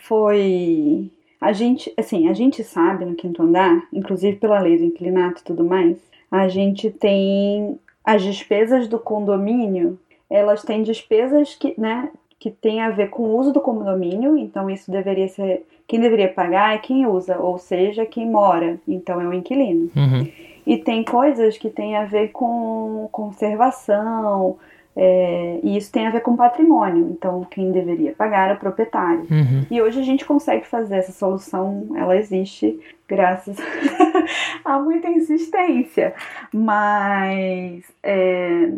Foi. 0.04 1.12
A 1.40 1.52
gente, 1.52 1.94
assim, 1.98 2.30
a 2.30 2.34
gente 2.34 2.64
sabe 2.64 3.04
no 3.04 3.16
quinto 3.16 3.42
andar, 3.42 3.88
inclusive 3.92 4.38
pela 4.38 4.60
lei 4.60 4.78
do 4.78 4.84
inclinato 4.84 5.42
e 5.42 5.44
tudo 5.44 5.64
mais, 5.64 5.98
a 6.30 6.48
gente 6.48 6.92
tem 6.92 7.80
as 8.06 8.22
despesas 8.22 8.88
do 8.88 9.00
condomínio, 9.00 10.00
elas 10.30 10.64
têm 10.64 10.84
despesas 10.84 11.56
que, 11.56 11.74
né, 11.80 12.10
que 12.42 12.50
tem 12.50 12.82
a 12.82 12.90
ver 12.90 13.12
com 13.12 13.22
o 13.22 13.38
uso 13.38 13.54
do 13.54 13.62
condomínio, 13.62 14.36
então 14.36 14.68
isso 14.68 14.90
deveria 14.90 15.28
ser. 15.28 15.64
Quem 15.88 16.00
deveria 16.00 16.28
pagar 16.28 16.74
é 16.74 16.80
quem 16.80 17.06
usa, 17.06 17.38
ou 17.38 17.60
seja, 17.60 18.04
quem 18.04 18.28
mora, 18.28 18.80
então 18.88 19.22
é 19.22 19.28
o 19.28 19.34
inquilino. 19.34 19.92
Uhum. 19.96 20.28
E 20.66 20.78
tem 20.78 21.04
coisas 21.04 21.56
que 21.60 21.70
tem 21.70 21.96
a 21.96 22.06
ver 22.06 22.30
com 22.30 23.08
conservação, 23.12 24.58
é, 24.96 25.60
e 25.62 25.78
isso 25.78 25.92
tem 25.92 26.08
a 26.08 26.10
ver 26.10 26.22
com 26.22 26.36
patrimônio, 26.36 27.12
então 27.12 27.46
quem 27.52 27.72
deveria 27.72 28.14
pagar 28.14 28.50
é 28.50 28.54
o 28.54 28.58
proprietário. 28.58 29.28
Uhum. 29.30 29.68
E 29.70 29.80
hoje 29.80 30.00
a 30.00 30.04
gente 30.04 30.26
consegue 30.26 30.66
fazer 30.66 30.96
essa 30.96 31.12
solução, 31.12 31.90
ela 31.96 32.18
existe 32.18 32.80
graças 33.08 33.56
a 34.66 34.80
muita 34.80 35.08
insistência, 35.10 36.16
mas 36.52 37.84
é, 38.02 38.72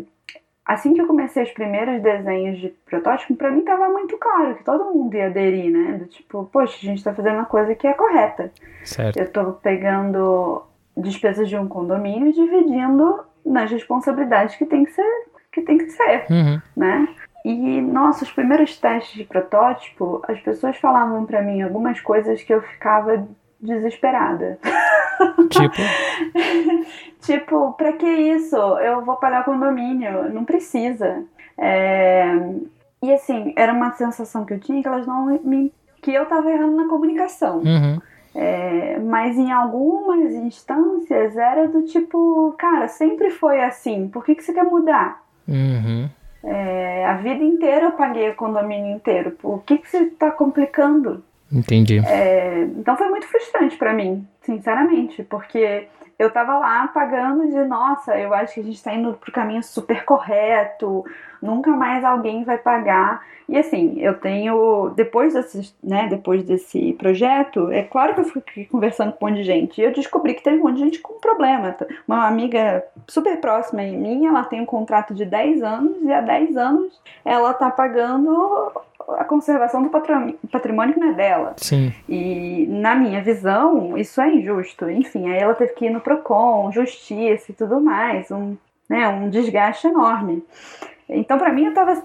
assim 0.64 0.94
que 0.94 1.00
eu 1.00 1.06
comecei 1.06 1.42
os 1.42 1.50
primeiros 1.50 2.02
desenhos 2.02 2.58
de 2.58 2.68
protótipo, 2.86 3.34
para 3.36 3.50
mim 3.50 3.62
tava 3.62 3.88
muito 3.88 4.16
claro 4.16 4.54
que 4.54 4.64
todo 4.64 4.92
mundo 4.92 5.14
ia 5.14 5.26
aderir, 5.26 5.70
né? 5.70 5.98
Do 5.98 6.06
tipo, 6.06 6.48
poxa, 6.52 6.76
a 6.76 6.86
gente 6.86 7.04
tá 7.04 7.12
fazendo 7.12 7.36
uma 7.36 7.44
coisa 7.44 7.74
que 7.74 7.86
é 7.86 7.92
correta. 7.92 8.50
Certo. 8.84 9.18
Eu 9.18 9.30
tô 9.30 9.52
pegando 9.54 10.62
despesas 10.96 11.48
de 11.48 11.56
um 11.56 11.68
condomínio 11.68 12.28
e 12.28 12.32
dividindo 12.32 13.24
nas 13.44 13.70
responsabilidades 13.70 14.56
que 14.56 14.64
tem 14.64 14.84
que 14.84 14.92
ser, 14.92 15.26
que 15.52 15.60
tem 15.62 15.78
que 15.78 15.90
ser, 15.90 16.26
uhum. 16.30 16.60
né? 16.76 17.08
E, 17.44 17.82
nossa, 17.82 18.24
os 18.24 18.32
primeiros 18.32 18.78
testes 18.78 19.14
de 19.14 19.24
protótipo, 19.24 20.22
as 20.26 20.40
pessoas 20.40 20.78
falavam 20.78 21.26
para 21.26 21.42
mim 21.42 21.60
algumas 21.60 22.00
coisas 22.00 22.42
que 22.42 22.54
eu 22.54 22.62
ficava 22.62 23.28
desesperada. 23.64 24.58
Tipo? 25.48 25.74
tipo, 27.20 27.72
pra 27.72 27.92
que 27.92 28.06
isso? 28.06 28.56
Eu 28.56 29.04
vou 29.04 29.16
pagar 29.16 29.44
condomínio, 29.44 30.32
não 30.32 30.44
precisa. 30.44 31.24
É... 31.56 32.24
E 33.02 33.12
assim, 33.12 33.52
era 33.56 33.72
uma 33.72 33.92
sensação 33.92 34.44
que 34.44 34.54
eu 34.54 34.60
tinha 34.60 34.80
que 34.80 34.88
elas 34.88 35.06
não 35.06 35.26
me. 35.26 35.72
que 36.02 36.12
eu 36.12 36.26
tava 36.26 36.50
errando 36.50 36.76
na 36.76 36.88
comunicação. 36.88 37.58
Uhum. 37.58 38.00
É, 38.34 38.98
mas 38.98 39.36
em 39.36 39.52
algumas 39.52 40.32
instâncias 40.32 41.36
era 41.36 41.68
do 41.68 41.82
tipo, 41.82 42.52
cara, 42.58 42.88
sempre 42.88 43.30
foi 43.30 43.62
assim, 43.62 44.08
por 44.08 44.24
que, 44.24 44.34
que 44.34 44.42
você 44.42 44.52
quer 44.52 44.64
mudar? 44.64 45.22
Uhum. 45.46 46.08
É, 46.42 47.06
a 47.06 47.14
vida 47.14 47.44
inteira 47.44 47.86
eu 47.86 47.92
paguei 47.92 48.30
o 48.30 48.34
condomínio 48.34 48.96
inteiro, 48.96 49.30
por 49.32 49.62
que, 49.62 49.78
que 49.78 49.88
você 49.88 49.98
está 49.98 50.32
complicando? 50.32 51.22
Entendi. 51.54 52.00
É, 52.04 52.62
então 52.76 52.96
foi 52.96 53.08
muito 53.08 53.26
frustrante 53.26 53.76
para 53.76 53.92
mim, 53.92 54.26
sinceramente, 54.42 55.22
porque 55.22 55.86
eu 56.18 56.30
tava 56.30 56.58
lá 56.58 56.88
pagando 56.88 57.46
de, 57.48 57.64
nossa, 57.64 58.18
eu 58.18 58.32
acho 58.34 58.54
que 58.54 58.60
a 58.60 58.64
gente 58.64 58.82
tá 58.82 58.92
indo 58.92 59.14
pro 59.14 59.32
caminho 59.32 59.62
super 59.62 60.04
correto, 60.04 61.04
nunca 61.40 61.70
mais 61.70 62.04
alguém 62.04 62.44
vai 62.44 62.58
pagar. 62.58 63.22
E 63.48 63.58
assim, 63.58 64.00
eu 64.00 64.14
tenho, 64.14 64.90
depois 64.96 65.34
desse, 65.34 65.74
né, 65.82 66.06
depois 66.08 66.42
desse 66.44 66.94
projeto, 66.94 67.70
é 67.70 67.82
claro 67.82 68.14
que 68.14 68.20
eu 68.20 68.24
fiquei 68.24 68.64
conversando 68.64 69.12
com 69.12 69.26
um 69.26 69.28
monte 69.28 69.38
de 69.38 69.44
gente, 69.44 69.80
e 69.80 69.84
eu 69.84 69.92
descobri 69.92 70.34
que 70.34 70.42
teve 70.42 70.58
um 70.58 70.62
monte 70.62 70.76
de 70.76 70.84
gente 70.84 70.98
com 71.00 71.20
problema. 71.20 71.76
Uma 72.08 72.26
amiga 72.26 72.82
super 73.06 73.38
próxima 73.40 73.82
em 73.82 73.98
mim, 73.98 74.26
ela 74.26 74.44
tem 74.44 74.60
um 74.60 74.66
contrato 74.66 75.12
de 75.12 75.26
10 75.26 75.62
anos, 75.62 76.02
e 76.02 76.12
há 76.12 76.20
10 76.20 76.56
anos 76.56 77.00
ela 77.24 77.52
tá 77.52 77.70
pagando 77.70 78.72
a 79.10 79.24
conservação 79.24 79.82
do 79.82 79.90
patrimônio 79.90 80.98
não 80.98 81.10
é 81.10 81.12
dela. 81.12 81.54
Sim. 81.56 81.92
E 82.08 82.66
na 82.68 82.94
minha 82.94 83.22
visão, 83.22 83.96
isso 83.96 84.20
é 84.20 84.28
injusto. 84.34 84.88
Enfim, 84.88 85.30
aí 85.30 85.38
ela 85.38 85.54
teve 85.54 85.72
que 85.74 85.86
ir 85.86 85.90
no 85.90 86.00
PROCON, 86.00 86.72
justiça 86.72 87.52
e 87.52 87.54
tudo 87.54 87.80
mais, 87.80 88.30
um, 88.30 88.56
né, 88.88 89.08
um 89.08 89.28
desgaste 89.28 89.86
enorme. 89.86 90.42
Então, 91.08 91.38
para 91.38 91.52
mim, 91.52 91.66
eu 91.66 91.74
tava. 91.74 92.02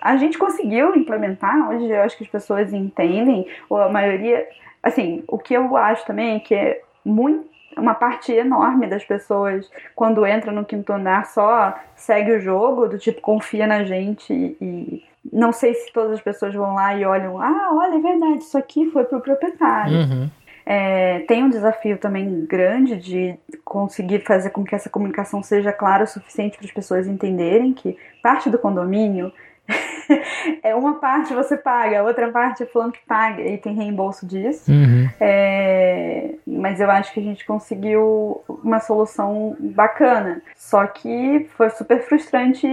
A 0.00 0.16
gente 0.16 0.38
conseguiu 0.38 0.94
implementar, 0.94 1.70
hoje 1.70 1.88
eu 1.88 2.02
acho 2.02 2.16
que 2.16 2.24
as 2.24 2.30
pessoas 2.30 2.72
entendem, 2.72 3.46
ou 3.68 3.80
a 3.80 3.88
maioria. 3.88 4.46
Assim, 4.82 5.24
o 5.26 5.38
que 5.38 5.54
eu 5.54 5.76
acho 5.76 6.06
também 6.06 6.36
é 6.36 6.40
que 6.40 6.54
é 6.54 6.82
muito 7.04 7.56
uma 7.76 7.94
parte 7.94 8.32
enorme 8.32 8.86
das 8.86 9.04
pessoas, 9.04 9.70
quando 9.94 10.24
entra 10.26 10.50
no 10.50 10.64
quinto 10.64 10.92
andar, 10.92 11.26
só 11.26 11.74
segue 11.94 12.32
o 12.32 12.40
jogo, 12.40 12.88
do 12.88 12.98
tipo, 12.98 13.20
confia 13.20 13.66
na 13.66 13.84
gente 13.84 14.32
e 14.32 15.04
não 15.32 15.52
sei 15.52 15.74
se 15.74 15.92
todas 15.92 16.12
as 16.12 16.20
pessoas 16.20 16.54
vão 16.54 16.74
lá 16.74 16.94
e 16.96 17.04
olham, 17.04 17.40
ah, 17.40 17.70
olha, 17.72 17.96
é 17.96 18.00
verdade, 18.00 18.42
isso 18.42 18.56
aqui 18.58 18.90
foi 18.90 19.04
para 19.04 19.18
o 19.18 19.20
proprietário. 19.20 19.98
Uhum. 19.98 20.30
É, 20.68 21.20
tem 21.28 21.44
um 21.44 21.48
desafio 21.48 21.96
também 21.96 22.44
grande 22.44 22.96
de 22.96 23.38
conseguir 23.64 24.24
fazer 24.26 24.50
com 24.50 24.64
que 24.64 24.74
essa 24.74 24.90
comunicação 24.90 25.40
seja 25.40 25.72
clara 25.72 26.02
o 26.02 26.08
suficiente 26.08 26.58
para 26.58 26.66
as 26.66 26.72
pessoas 26.72 27.06
entenderem 27.06 27.72
que 27.72 27.96
parte 28.20 28.50
do 28.50 28.58
condomínio 28.58 29.32
é 30.62 30.74
uma 30.74 30.94
parte 30.94 31.34
você 31.34 31.56
paga, 31.56 32.00
a 32.00 32.02
outra 32.02 32.30
parte 32.30 32.62
é 32.62 32.66
fulano 32.66 32.92
que 32.92 33.04
paga 33.06 33.42
e 33.42 33.58
tem 33.58 33.74
reembolso 33.74 34.26
disso. 34.26 34.70
Uhum. 34.70 35.08
É, 35.20 36.34
mas 36.46 36.80
eu 36.80 36.90
acho 36.90 37.12
que 37.12 37.20
a 37.20 37.22
gente 37.22 37.44
conseguiu 37.44 38.42
uma 38.48 38.80
solução 38.80 39.56
bacana. 39.60 40.42
Só 40.56 40.86
que 40.86 41.48
foi 41.56 41.70
super 41.70 42.02
frustrante 42.02 42.66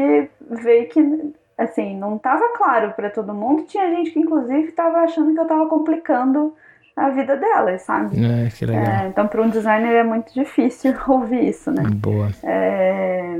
ver 0.50 0.86
que 0.86 1.34
assim, 1.58 1.98
não 1.98 2.16
estava 2.16 2.56
claro 2.58 2.94
para 2.94 3.10
todo 3.10 3.34
mundo. 3.34 3.64
Tinha 3.64 3.90
gente 3.90 4.12
que, 4.12 4.20
inclusive, 4.20 4.70
estava 4.70 5.00
achando 5.00 5.34
que 5.34 5.40
eu 5.40 5.44
estava 5.44 5.68
complicando 5.68 6.54
a 6.96 7.10
vida 7.10 7.36
delas, 7.36 7.82
sabe? 7.82 8.18
É, 8.24 8.50
que 8.50 8.66
legal. 8.66 8.84
É, 8.84 9.08
então, 9.08 9.28
para 9.28 9.42
um 9.42 9.50
designer 9.50 9.96
é 9.96 10.04
muito 10.04 10.34
difícil 10.34 10.96
ouvir 11.08 11.50
isso, 11.50 11.72
né? 11.72 11.84
Boa. 11.96 12.30
É, 12.44 13.40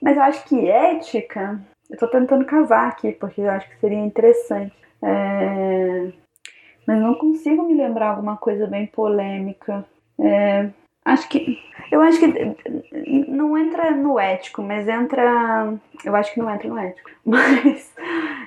mas 0.00 0.16
eu 0.16 0.22
acho 0.22 0.44
que 0.44 0.68
ética, 0.68 1.60
eu 1.90 1.94
estou 1.94 2.08
tentando 2.08 2.44
cavar 2.44 2.88
aqui, 2.88 3.12
porque 3.12 3.40
eu 3.40 3.50
acho 3.50 3.68
que 3.68 3.80
seria 3.80 3.98
interessante. 3.98 4.74
É, 5.02 6.12
mas 6.86 7.00
não 7.00 7.14
consigo 7.14 7.64
me 7.64 7.74
lembrar 7.74 8.10
alguma 8.10 8.36
coisa 8.36 8.66
bem 8.66 8.86
polêmica. 8.86 9.84
É, 10.20 10.68
acho 11.08 11.28
que. 11.28 11.58
Eu 11.90 12.02
acho 12.02 12.18
que 12.18 12.26
não 13.28 13.56
entra 13.56 13.90
no 13.92 14.18
ético, 14.18 14.62
mas 14.62 14.86
entra. 14.86 15.72
Eu 16.04 16.14
acho 16.14 16.32
que 16.32 16.38
não 16.38 16.50
entra 16.50 16.68
no 16.68 16.78
ético. 16.78 17.08
Mas 17.24 17.94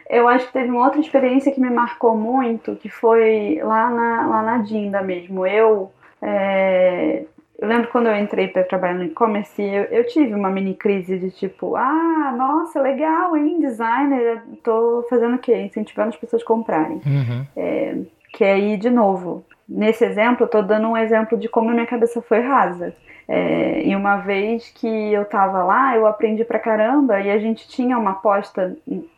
eu 0.10 0.28
acho 0.28 0.48
que 0.48 0.54
teve 0.54 0.70
uma 0.70 0.86
outra 0.86 1.00
experiência 1.00 1.52
que 1.52 1.62
me 1.62 1.70
marcou 1.70 2.16
muito, 2.16 2.76
que 2.76 2.90
foi 2.90 3.60
lá 3.64 3.90
na, 3.90 4.28
lá 4.28 4.42
na 4.42 4.58
Dinda 4.60 5.02
mesmo. 5.02 5.46
Eu. 5.46 5.92
É, 6.22 7.24
eu 7.60 7.68
lembro 7.68 7.90
quando 7.90 8.08
eu 8.08 8.16
entrei 8.16 8.48
para 8.48 8.64
trabalhar 8.64 8.96
no 8.96 9.04
e-commerce, 9.04 9.62
eu, 9.62 9.84
eu, 9.84 10.08
tive 10.08 10.34
uma 10.34 10.50
mini 10.50 10.74
crise 10.74 11.20
de 11.20 11.30
tipo, 11.30 11.76
ah, 11.76 12.34
nossa, 12.36 12.82
legal, 12.82 13.38
hein, 13.38 13.60
designer, 13.60 14.42
tô 14.64 15.06
fazendo 15.08 15.36
o 15.36 15.40
quê? 15.40 15.56
Incentivando 15.58 16.10
as 16.10 16.16
pessoas 16.16 16.42
a 16.42 16.46
comprarem. 16.46 17.00
Uhum. 17.06 17.46
É, 17.56 17.98
que 18.34 18.44
aí, 18.44 18.78
de 18.78 18.90
novo, 18.90 19.46
nesse 19.72 20.04
exemplo, 20.04 20.44
eu 20.44 20.50
tô 20.50 20.62
dando 20.62 20.88
um 20.88 20.98
exemplo 20.98 21.38
de 21.38 21.48
como 21.48 21.70
a 21.70 21.74
minha 21.74 21.88
cabeça 21.88 22.22
foi 22.22 22.42
rasa. 22.42 22.94
É, 23.28 23.84
e 23.84 23.96
uma 23.96 24.18
vez 24.18 24.70
que 24.76 24.88
eu 24.88 25.24
tava 25.24 25.64
lá, 25.64 25.96
eu 25.96 26.06
aprendi 26.06 26.44
pra 26.44 26.60
caramba 26.60 27.22
e 27.22 27.32
a 27.32 27.38
gente 27.40 27.66
tinha 27.70 27.98
uma 27.98 28.12
aposta 28.12 28.76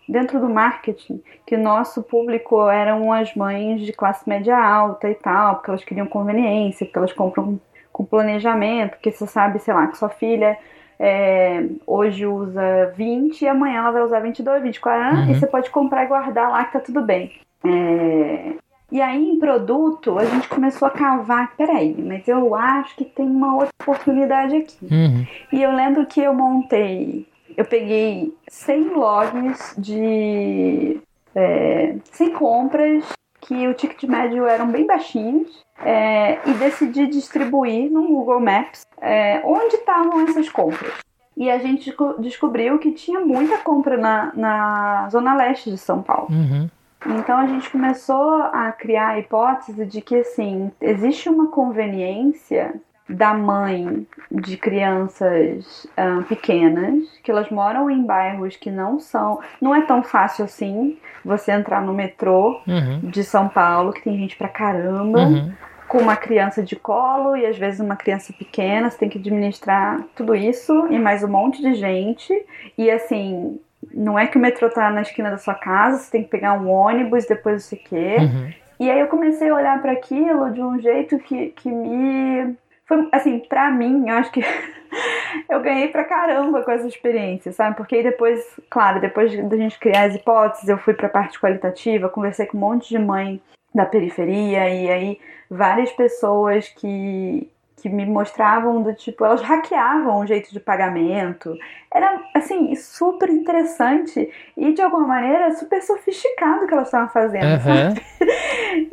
dentro 0.07 0.39
do 0.39 0.47
marketing 0.47 1.19
que 1.47 1.57
nosso 1.57 2.03
público 2.03 2.69
eram 2.69 3.11
as 3.11 3.33
mães 3.33 3.81
de 3.81 3.91
classe 3.91 4.29
média 4.29 4.55
alta 4.55 5.09
e 5.09 5.15
tal, 5.15 5.55
porque 5.55 5.71
elas 5.71 5.83
queriam 5.83 6.05
conveniência, 6.05 6.85
porque 6.85 6.99
elas 6.99 7.13
compram 7.13 7.59
com 7.91 8.05
planejamento, 8.05 8.91
porque 8.91 9.11
você 9.11 9.25
sabe, 9.25 9.57
sei 9.59 9.73
lá, 9.73 9.87
que 9.87 9.97
sua 9.97 10.09
filha 10.09 10.57
é, 10.99 11.65
hoje 11.87 12.27
usa 12.27 12.93
20 12.95 13.41
e 13.41 13.47
amanhã 13.47 13.79
ela 13.79 13.91
vai 13.91 14.03
usar 14.03 14.19
22, 14.19 14.61
24 14.61 15.17
uhum. 15.17 15.31
e 15.31 15.35
você 15.35 15.47
pode 15.47 15.69
comprar 15.71 16.03
e 16.03 16.07
guardar 16.07 16.51
lá 16.51 16.65
que 16.65 16.73
tá 16.73 16.79
tudo 16.79 17.01
bem. 17.01 17.31
É, 17.65 18.53
e 18.93 19.01
aí 19.01 19.27
em 19.27 19.39
produto 19.39 20.19
a 20.19 20.25
gente 20.25 20.47
começou 20.47 20.87
a 20.87 20.91
cavar, 20.91 21.55
peraí, 21.57 21.95
mas 21.97 22.27
eu 22.27 22.53
acho 22.53 22.95
que 22.95 23.03
tem 23.03 23.25
uma 23.25 23.55
outra 23.55 23.73
oportunidade 23.81 24.55
aqui. 24.55 24.77
Uhum. 24.83 25.25
E 25.51 25.63
eu 25.63 25.75
lembro 25.75 26.05
que 26.05 26.21
eu 26.21 26.31
montei, 26.31 27.25
eu 27.57 27.65
peguei 27.65 28.31
100 28.47 28.89
logs 28.89 29.73
de 29.79 31.01
é, 31.33 31.95
100 32.03 32.29
compras 32.33 33.03
que 33.41 33.67
o 33.67 33.73
ticket 33.73 34.03
médio 34.03 34.45
eram 34.45 34.67
bem 34.67 34.85
baixinhos 34.85 35.49
é, 35.83 36.37
e 36.47 36.53
decidi 36.53 37.07
distribuir 37.07 37.91
no 37.91 38.07
Google 38.07 38.39
Maps 38.39 38.85
é, 39.01 39.41
onde 39.43 39.75
estavam 39.75 40.21
essas 40.21 40.47
compras. 40.49 40.93
E 41.35 41.49
a 41.49 41.57
gente 41.57 41.91
descobriu 42.19 42.77
que 42.77 42.91
tinha 42.91 43.19
muita 43.19 43.57
compra 43.57 43.97
na, 43.97 44.31
na 44.35 45.09
zona 45.09 45.33
leste 45.33 45.71
de 45.71 45.79
São 45.79 46.03
Paulo. 46.03 46.27
Uhum. 46.29 46.69
Então 47.05 47.37
a 47.37 47.47
gente 47.47 47.69
começou 47.69 48.43
a 48.43 48.71
criar 48.71 49.09
a 49.09 49.19
hipótese 49.19 49.85
de 49.85 50.01
que 50.01 50.15
assim 50.15 50.71
existe 50.81 51.29
uma 51.29 51.47
conveniência 51.47 52.73
da 53.07 53.33
mãe 53.33 54.07
de 54.31 54.55
crianças 54.57 55.85
uh, 55.97 56.23
pequenas, 56.23 57.03
que 57.21 57.29
elas 57.29 57.49
moram 57.49 57.89
em 57.89 58.03
bairros 58.03 58.55
que 58.55 58.71
não 58.71 58.99
são. 58.99 59.39
Não 59.61 59.75
é 59.75 59.81
tão 59.81 60.01
fácil 60.01 60.45
assim 60.45 60.97
você 61.23 61.51
entrar 61.51 61.81
no 61.81 61.93
metrô 61.93 62.61
uhum. 62.67 62.99
de 63.03 63.23
São 63.23 63.49
Paulo, 63.49 63.91
que 63.91 64.01
tem 64.01 64.17
gente 64.17 64.37
pra 64.37 64.47
caramba, 64.47 65.19
uhum. 65.19 65.51
com 65.87 65.97
uma 65.97 66.15
criança 66.15 66.63
de 66.63 66.75
colo 66.75 67.35
e 67.35 67.45
às 67.45 67.57
vezes 67.57 67.79
uma 67.81 67.95
criança 67.95 68.31
pequena, 68.33 68.89
você 68.89 68.97
tem 68.97 69.09
que 69.09 69.17
administrar 69.17 70.01
tudo 70.15 70.33
isso 70.33 70.87
e 70.89 70.97
mais 70.97 71.23
um 71.23 71.29
monte 71.29 71.61
de 71.61 71.75
gente. 71.75 72.33
E 72.77 72.89
assim, 72.89 73.59
não 73.93 74.17
é 74.17 74.27
que 74.27 74.38
o 74.38 74.41
metrô 74.41 74.69
tá 74.69 74.89
na 74.89 75.01
esquina 75.01 75.31
da 75.31 75.38
sua 75.38 75.55
casa, 75.55 75.97
você 75.97 76.11
tem 76.11 76.23
que 76.23 76.29
pegar 76.29 76.53
um 76.53 76.69
ônibus, 76.69 77.25
depois 77.25 77.55
não 77.55 77.61
sei 77.61 77.79
o 77.79 77.84
quê. 77.84 78.17
Uhum. 78.19 78.53
E 78.79 78.91
aí 78.91 78.99
eu 78.99 79.07
comecei 79.07 79.49
a 79.49 79.55
olhar 79.55 79.81
para 79.81 79.93
aquilo 79.93 80.51
de 80.51 80.61
um 80.61 80.79
jeito 80.79 81.17
que, 81.19 81.49
que 81.49 81.69
me 81.69 82.55
foi 82.86 83.07
assim, 83.11 83.39
pra 83.39 83.71
mim, 83.71 84.09
eu 84.09 84.15
acho 84.15 84.31
que 84.31 84.41
eu 85.49 85.61
ganhei 85.61 85.88
pra 85.88 86.03
caramba 86.03 86.63
com 86.63 86.71
essa 86.71 86.88
experiência, 86.88 87.51
sabe? 87.51 87.75
Porque 87.75 87.95
aí 87.95 88.03
depois, 88.03 88.59
claro, 88.69 88.99
depois 88.99 89.31
da 89.49 89.57
gente 89.57 89.79
criar 89.79 90.03
as 90.03 90.15
hipóteses, 90.15 90.67
eu 90.67 90.77
fui 90.77 90.93
pra 90.93 91.09
parte 91.09 91.39
qualitativa, 91.39 92.09
conversei 92.09 92.45
com 92.45 92.57
um 92.57 92.61
monte 92.61 92.89
de 92.89 92.99
mãe 92.99 93.41
da 93.73 93.86
periferia 93.86 94.69
e 94.69 94.91
aí 94.91 95.19
várias 95.49 95.91
pessoas 95.91 96.67
que 96.69 97.49
que 97.84 97.89
me 97.89 98.05
mostravam 98.05 98.81
do 98.81 98.93
tipo, 98.95 99.25
elas 99.25 99.41
hackeavam 99.41 100.19
o 100.19 100.25
jeito 100.25 100.53
de 100.53 100.59
pagamento. 100.61 101.53
Era 101.93 102.17
assim, 102.34 102.73
super 102.75 103.29
interessante 103.29 104.31
e 104.55 104.73
de 104.73 104.81
alguma 104.81 105.05
maneira 105.05 105.53
super 105.53 105.81
sofisticado 105.81 106.63
o 106.63 106.67
que 106.67 106.73
elas 106.73 106.88
estavam 106.88 107.09
fazendo, 107.09 107.43
uhum. 107.45 107.93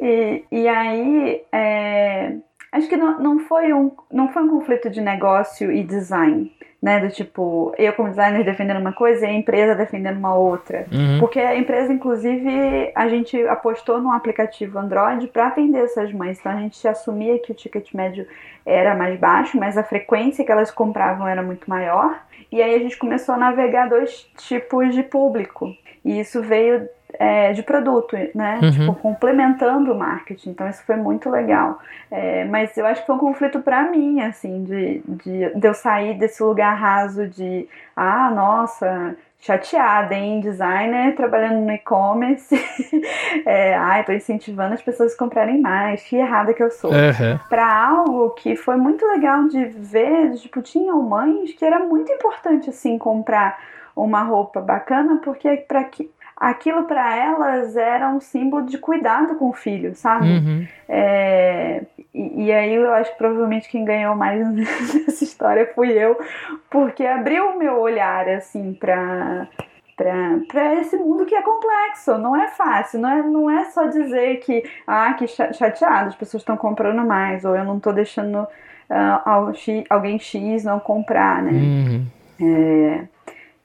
E, 0.02 0.44
e 0.50 0.68
aí 0.68 1.42
é, 1.52 2.36
Acho 2.72 2.88
que 2.88 2.96
não, 2.96 3.18
não, 3.18 3.38
foi 3.40 3.72
um, 3.72 3.90
não 4.10 4.28
foi 4.28 4.42
um 4.42 4.48
conflito 4.48 4.88
de 4.88 5.00
negócio 5.00 5.72
e 5.72 5.82
design, 5.82 6.54
né? 6.80 7.00
Do 7.00 7.08
tipo, 7.08 7.74
eu 7.76 7.92
como 7.94 8.10
designer 8.10 8.44
defendendo 8.44 8.80
uma 8.80 8.92
coisa 8.92 9.26
e 9.26 9.28
a 9.28 9.32
empresa 9.32 9.74
defendendo 9.74 10.18
uma 10.18 10.34
outra. 10.34 10.86
Uhum. 10.92 11.18
Porque 11.18 11.40
a 11.40 11.56
empresa, 11.56 11.92
inclusive, 11.92 12.92
a 12.94 13.08
gente 13.08 13.40
apostou 13.48 14.00
num 14.00 14.12
aplicativo 14.12 14.78
Android 14.78 15.26
para 15.28 15.48
atender 15.48 15.82
essas 15.82 16.12
mães. 16.12 16.38
Então 16.38 16.52
a 16.52 16.60
gente 16.60 16.86
assumia 16.86 17.40
que 17.40 17.50
o 17.50 17.54
ticket 17.54 17.92
médio 17.92 18.26
era 18.64 18.94
mais 18.94 19.18
baixo, 19.18 19.58
mas 19.58 19.76
a 19.76 19.82
frequência 19.82 20.44
que 20.44 20.52
elas 20.52 20.70
compravam 20.70 21.26
era 21.26 21.42
muito 21.42 21.68
maior. 21.68 22.22
E 22.52 22.62
aí 22.62 22.74
a 22.74 22.78
gente 22.78 22.96
começou 22.96 23.34
a 23.34 23.38
navegar 23.38 23.88
dois 23.88 24.28
tipos 24.36 24.94
de 24.94 25.02
público. 25.02 25.74
E 26.04 26.20
isso 26.20 26.40
veio 26.40 26.88
é, 27.14 27.52
de 27.52 27.62
produto, 27.62 28.16
né? 28.34 28.60
Uhum. 28.62 28.70
Tipo, 28.70 28.94
complementando 28.94 29.92
o 29.92 29.98
marketing. 29.98 30.50
Então, 30.50 30.68
isso 30.68 30.82
foi 30.84 30.96
muito 30.96 31.28
legal. 31.30 31.78
É, 32.10 32.44
mas 32.44 32.76
eu 32.76 32.86
acho 32.86 33.00
que 33.00 33.06
foi 33.06 33.16
um 33.16 33.18
conflito 33.18 33.60
para 33.60 33.84
mim, 33.90 34.20
assim, 34.20 34.64
de, 34.64 35.02
de, 35.06 35.54
de 35.54 35.66
eu 35.66 35.74
sair 35.74 36.18
desse 36.18 36.42
lugar 36.42 36.74
raso 36.74 37.26
de, 37.26 37.68
ah, 37.96 38.30
nossa, 38.30 39.16
chateada, 39.40 40.14
hein? 40.14 40.40
Designer 40.40 41.14
trabalhando 41.14 41.64
no 41.64 41.72
e-commerce. 41.72 42.54
é, 43.46 43.74
ai, 43.74 44.04
tô 44.04 44.12
incentivando 44.12 44.74
as 44.74 44.82
pessoas 44.82 45.14
a 45.14 45.18
comprarem 45.18 45.60
mais. 45.60 46.02
Que 46.02 46.16
errada 46.16 46.54
que 46.54 46.62
eu 46.62 46.70
sou. 46.70 46.90
Uhum. 46.90 47.38
Para 47.48 47.88
algo 47.88 48.30
que 48.30 48.54
foi 48.56 48.76
muito 48.76 49.06
legal 49.06 49.48
de 49.48 49.64
ver, 49.64 50.34
tipo, 50.34 50.60
tinham 50.62 51.02
mães 51.02 51.52
que 51.52 51.64
era 51.64 51.78
muito 51.78 52.12
importante, 52.12 52.70
assim, 52.70 52.98
comprar 52.98 53.58
uma 53.96 54.22
roupa 54.22 54.60
bacana, 54.60 55.20
porque 55.22 55.56
para 55.56 55.84
que 55.84 56.10
aquilo 56.40 56.84
para 56.84 57.14
elas 57.14 57.76
era 57.76 58.08
um 58.08 58.18
símbolo 58.18 58.64
de 58.64 58.78
cuidado 58.78 59.34
com 59.34 59.50
o 59.50 59.52
filho, 59.52 59.94
sabe? 59.94 60.26
Uhum. 60.26 60.66
É, 60.88 61.82
e, 62.14 62.46
e, 62.46 62.52
aí 62.52 62.74
eu 62.74 62.90
acho 62.94 63.12
que 63.12 63.18
provavelmente 63.18 63.68
quem 63.68 63.84
ganhou 63.84 64.16
mais 64.16 64.48
nessa 64.50 65.22
história 65.22 65.70
fui 65.74 65.92
eu, 65.92 66.18
porque 66.70 67.04
abriu 67.04 67.50
o 67.50 67.58
meu 67.58 67.78
olhar 67.78 68.26
assim 68.30 68.72
para 68.72 69.46
para 70.48 70.80
esse 70.80 70.96
mundo 70.96 71.26
que 71.26 71.34
é 71.34 71.42
complexo, 71.42 72.16
não 72.16 72.34
é 72.34 72.48
fácil, 72.48 73.00
não 73.00 73.10
é, 73.10 73.22
não 73.22 73.50
é 73.50 73.66
só 73.66 73.84
dizer 73.84 74.38
que 74.38 74.64
ah, 74.86 75.12
que 75.12 75.26
chateado, 75.26 76.08
as 76.08 76.14
pessoas 76.14 76.40
estão 76.40 76.56
comprando 76.56 77.06
mais, 77.06 77.44
ou 77.44 77.54
eu 77.54 77.64
não 77.64 77.76
estou 77.76 77.92
deixando 77.92 78.38
uh, 78.38 79.84
alguém 79.90 80.18
X 80.18 80.64
não 80.64 80.80
comprar, 80.80 81.42
né? 81.42 81.52
Uhum. 81.52 82.06
É, 82.40 83.04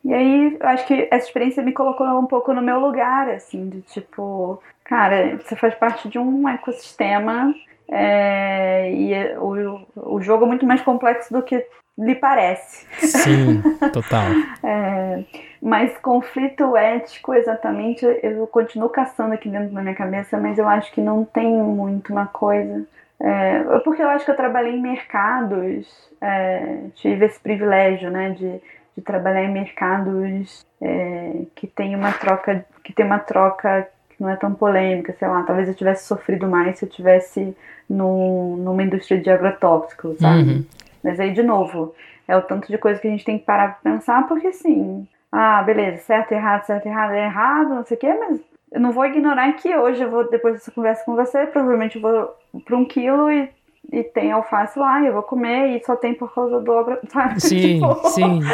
e 0.05 0.13
aí, 0.13 0.57
eu 0.59 0.67
acho 0.67 0.85
que 0.85 1.07
essa 1.09 1.25
experiência 1.25 1.63
me 1.63 1.73
colocou 1.73 2.05
um 2.19 2.27
pouco 2.27 2.53
no 2.53 2.61
meu 2.61 2.79
lugar, 2.79 3.27
assim, 3.27 3.67
de 3.67 3.81
tipo, 3.81 4.61
cara, 4.83 5.37
você 5.37 5.55
faz 5.55 5.73
parte 5.73 6.07
de 6.07 6.19
um 6.19 6.47
ecossistema 6.47 7.51
é, 7.89 8.91
e 8.93 9.37
o, 9.37 9.81
o 9.95 10.21
jogo 10.21 10.45
é 10.45 10.47
muito 10.47 10.65
mais 10.65 10.81
complexo 10.81 11.33
do 11.33 11.41
que 11.41 11.65
lhe 11.97 12.13
parece. 12.13 12.85
Sim, 12.99 13.63
total. 13.91 14.25
é, 14.63 15.23
mas 15.59 15.97
conflito 15.97 16.77
ético, 16.77 17.33
exatamente, 17.33 18.05
eu 18.21 18.45
continuo 18.45 18.89
caçando 18.89 19.33
aqui 19.33 19.49
dentro 19.49 19.73
da 19.73 19.81
minha 19.81 19.95
cabeça, 19.95 20.37
mas 20.37 20.59
eu 20.59 20.67
acho 20.67 20.91
que 20.91 21.01
não 21.01 21.25
tem 21.25 21.51
muito 21.51 22.13
uma 22.13 22.27
coisa. 22.27 22.85
É, 23.19 23.63
porque 23.83 24.03
eu 24.03 24.09
acho 24.09 24.23
que 24.23 24.29
eu 24.29 24.35
trabalhei 24.35 24.75
em 24.75 24.81
mercados, 24.81 25.87
é, 26.21 26.77
tive 26.93 27.25
esse 27.25 27.39
privilégio, 27.39 28.11
né, 28.11 28.31
de 28.31 28.61
de 28.95 29.01
trabalhar 29.01 29.43
em 29.43 29.51
mercados 29.51 30.65
é, 30.81 31.41
que 31.55 31.67
tem 31.67 31.95
uma 31.95 32.11
troca 32.11 32.65
que 32.83 32.93
tem 32.93 33.05
uma 33.05 33.19
troca 33.19 33.87
que 34.09 34.21
não 34.21 34.29
é 34.29 34.35
tão 34.35 34.53
polêmica, 34.53 35.13
sei 35.19 35.27
lá, 35.27 35.43
talvez 35.43 35.67
eu 35.67 35.75
tivesse 35.75 36.07
sofrido 36.07 36.47
mais 36.47 36.79
se 36.79 36.85
eu 36.85 36.89
tivesse 36.89 37.55
no, 37.89 38.55
numa 38.57 38.83
indústria 38.83 39.19
de 39.19 39.29
agrotóxicos, 39.29 40.17
sabe? 40.19 40.49
Uhum. 40.51 40.65
Mas 41.03 41.19
aí 41.19 41.33
de 41.33 41.43
novo, 41.43 41.93
é 42.27 42.35
o 42.35 42.41
tanto 42.41 42.71
de 42.71 42.77
coisa 42.77 42.99
que 42.99 43.07
a 43.07 43.11
gente 43.11 43.25
tem 43.25 43.37
que 43.37 43.45
parar 43.45 43.79
pra 43.79 43.91
pensar, 43.91 44.27
porque 44.27 44.47
assim, 44.47 45.07
ah, 45.31 45.61
beleza, 45.63 45.97
certo, 46.03 46.31
errado, 46.31 46.65
certo, 46.65 46.85
errado, 46.85 47.11
é 47.11 47.25
errado, 47.25 47.75
não 47.75 47.83
sei 47.83 47.97
o 47.97 47.99
quê, 47.99 48.13
mas 48.13 48.39
eu 48.71 48.79
não 48.79 48.91
vou 48.91 49.05
ignorar 49.05 49.51
que 49.53 49.75
hoje 49.75 50.03
eu 50.03 50.09
vou, 50.09 50.29
depois 50.29 50.55
dessa 50.55 50.71
conversa 50.71 51.03
com 51.05 51.15
você, 51.15 51.45
provavelmente 51.45 51.97
eu 51.97 52.01
vou 52.01 52.35
para 52.63 52.77
um 52.77 52.85
quilo 52.85 53.31
e, 53.31 53.49
e 53.91 54.03
tem 54.03 54.31
alface 54.31 54.77
lá, 54.77 55.03
eu 55.03 55.13
vou 55.13 55.23
comer 55.23 55.77
e 55.77 55.85
só 55.85 55.95
tem 55.95 56.13
por 56.13 56.33
causa 56.33 56.59
do 56.59 56.71
obra, 56.71 56.99
sabe? 57.11 57.39
Sim, 57.39 57.79
tipo, 57.79 58.09
sim. 58.09 58.39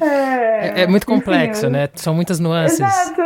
É, 0.00 0.80
é, 0.80 0.82
é 0.82 0.86
muito 0.86 1.04
complexo, 1.04 1.66
enfim, 1.66 1.72
né? 1.72 1.88
São 1.96 2.14
muitas 2.14 2.38
nuances. 2.38 2.78
Exato. 2.78 3.20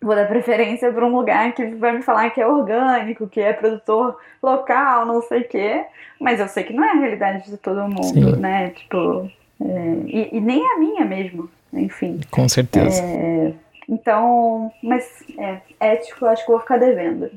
Vou 0.00 0.14
dar 0.14 0.28
preferência 0.28 0.92
para 0.92 1.04
um 1.04 1.16
lugar 1.16 1.52
que 1.54 1.66
vai 1.74 1.90
me 1.90 2.02
falar 2.02 2.30
que 2.30 2.40
é 2.40 2.46
orgânico, 2.46 3.26
que 3.26 3.40
é 3.40 3.52
produtor 3.52 4.16
local, 4.40 5.06
não 5.06 5.20
sei 5.22 5.40
o 5.40 5.48
quê. 5.48 5.84
Mas 6.20 6.38
eu 6.38 6.46
sei 6.46 6.62
que 6.62 6.72
não 6.72 6.84
é 6.84 6.90
a 6.90 6.94
realidade 6.94 7.50
de 7.50 7.56
todo 7.56 7.82
mundo, 7.88 8.04
sim. 8.04 8.36
né? 8.36 8.70
Tipo, 8.70 9.28
é, 9.60 9.94
e, 10.06 10.36
e, 10.36 10.40
nem 10.40 10.64
a 10.64 10.78
minha 10.78 11.04
mesmo, 11.04 11.50
enfim. 11.72 12.20
Com 12.30 12.48
certeza. 12.48 13.02
É, 13.02 13.52
então, 13.88 14.70
mas 14.82 15.24
é, 15.36 15.58
ético, 15.80 16.26
acho 16.26 16.44
que 16.44 16.50
eu 16.50 16.54
vou 16.56 16.62
ficar 16.62 16.76
devendo. 16.76 17.30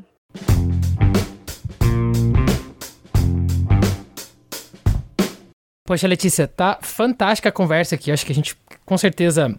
Poxa, 5.87 6.05
Letícia, 6.05 6.49
tá 6.49 6.79
fantástica 6.81 7.47
a 7.47 7.51
conversa 7.51 7.95
aqui. 7.95 8.11
Acho 8.11 8.25
que 8.25 8.33
a 8.33 8.35
gente 8.35 8.57
com 8.85 8.97
certeza 8.97 9.57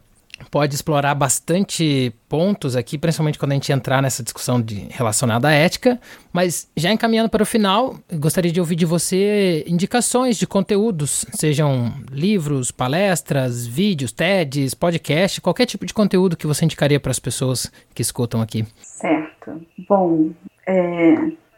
pode 0.51 0.75
explorar 0.75 1.15
bastante 1.15 2.15
pontos 2.29 2.77
aqui, 2.77 2.99
principalmente 2.99 3.39
quando 3.39 3.53
a 3.53 3.55
gente 3.55 3.73
entrar 3.73 4.03
nessa 4.03 4.23
discussão 4.23 4.61
de, 4.61 4.89
relacionada 4.91 5.49
à 5.49 5.53
ética. 5.53 5.99
Mas 6.31 6.71
já 6.77 6.93
encaminhando 6.93 7.31
para 7.31 7.43
o 7.43 7.47
final, 7.47 7.97
gostaria 8.13 8.53
de 8.53 8.61
ouvir 8.61 8.77
de 8.77 8.85
você 8.85 9.65
indicações 9.67 10.37
de 10.37 10.47
conteúdos, 10.47 11.25
sejam 11.33 11.95
livros, 12.13 12.71
palestras, 12.71 13.67
vídeos, 13.67 14.13
TEDs, 14.13 14.75
podcast, 14.75 15.41
qualquer 15.41 15.65
tipo 15.65 15.87
de 15.87 15.95
conteúdo 15.95 16.37
que 16.37 16.47
você 16.47 16.63
indicaria 16.63 17.01
para 17.01 17.11
as 17.11 17.19
pessoas 17.19 17.73
que 17.95 18.03
escutam 18.03 18.43
aqui. 18.43 18.67
Certo. 18.83 19.63
Bom, 19.89 20.31
é, 20.67 21.15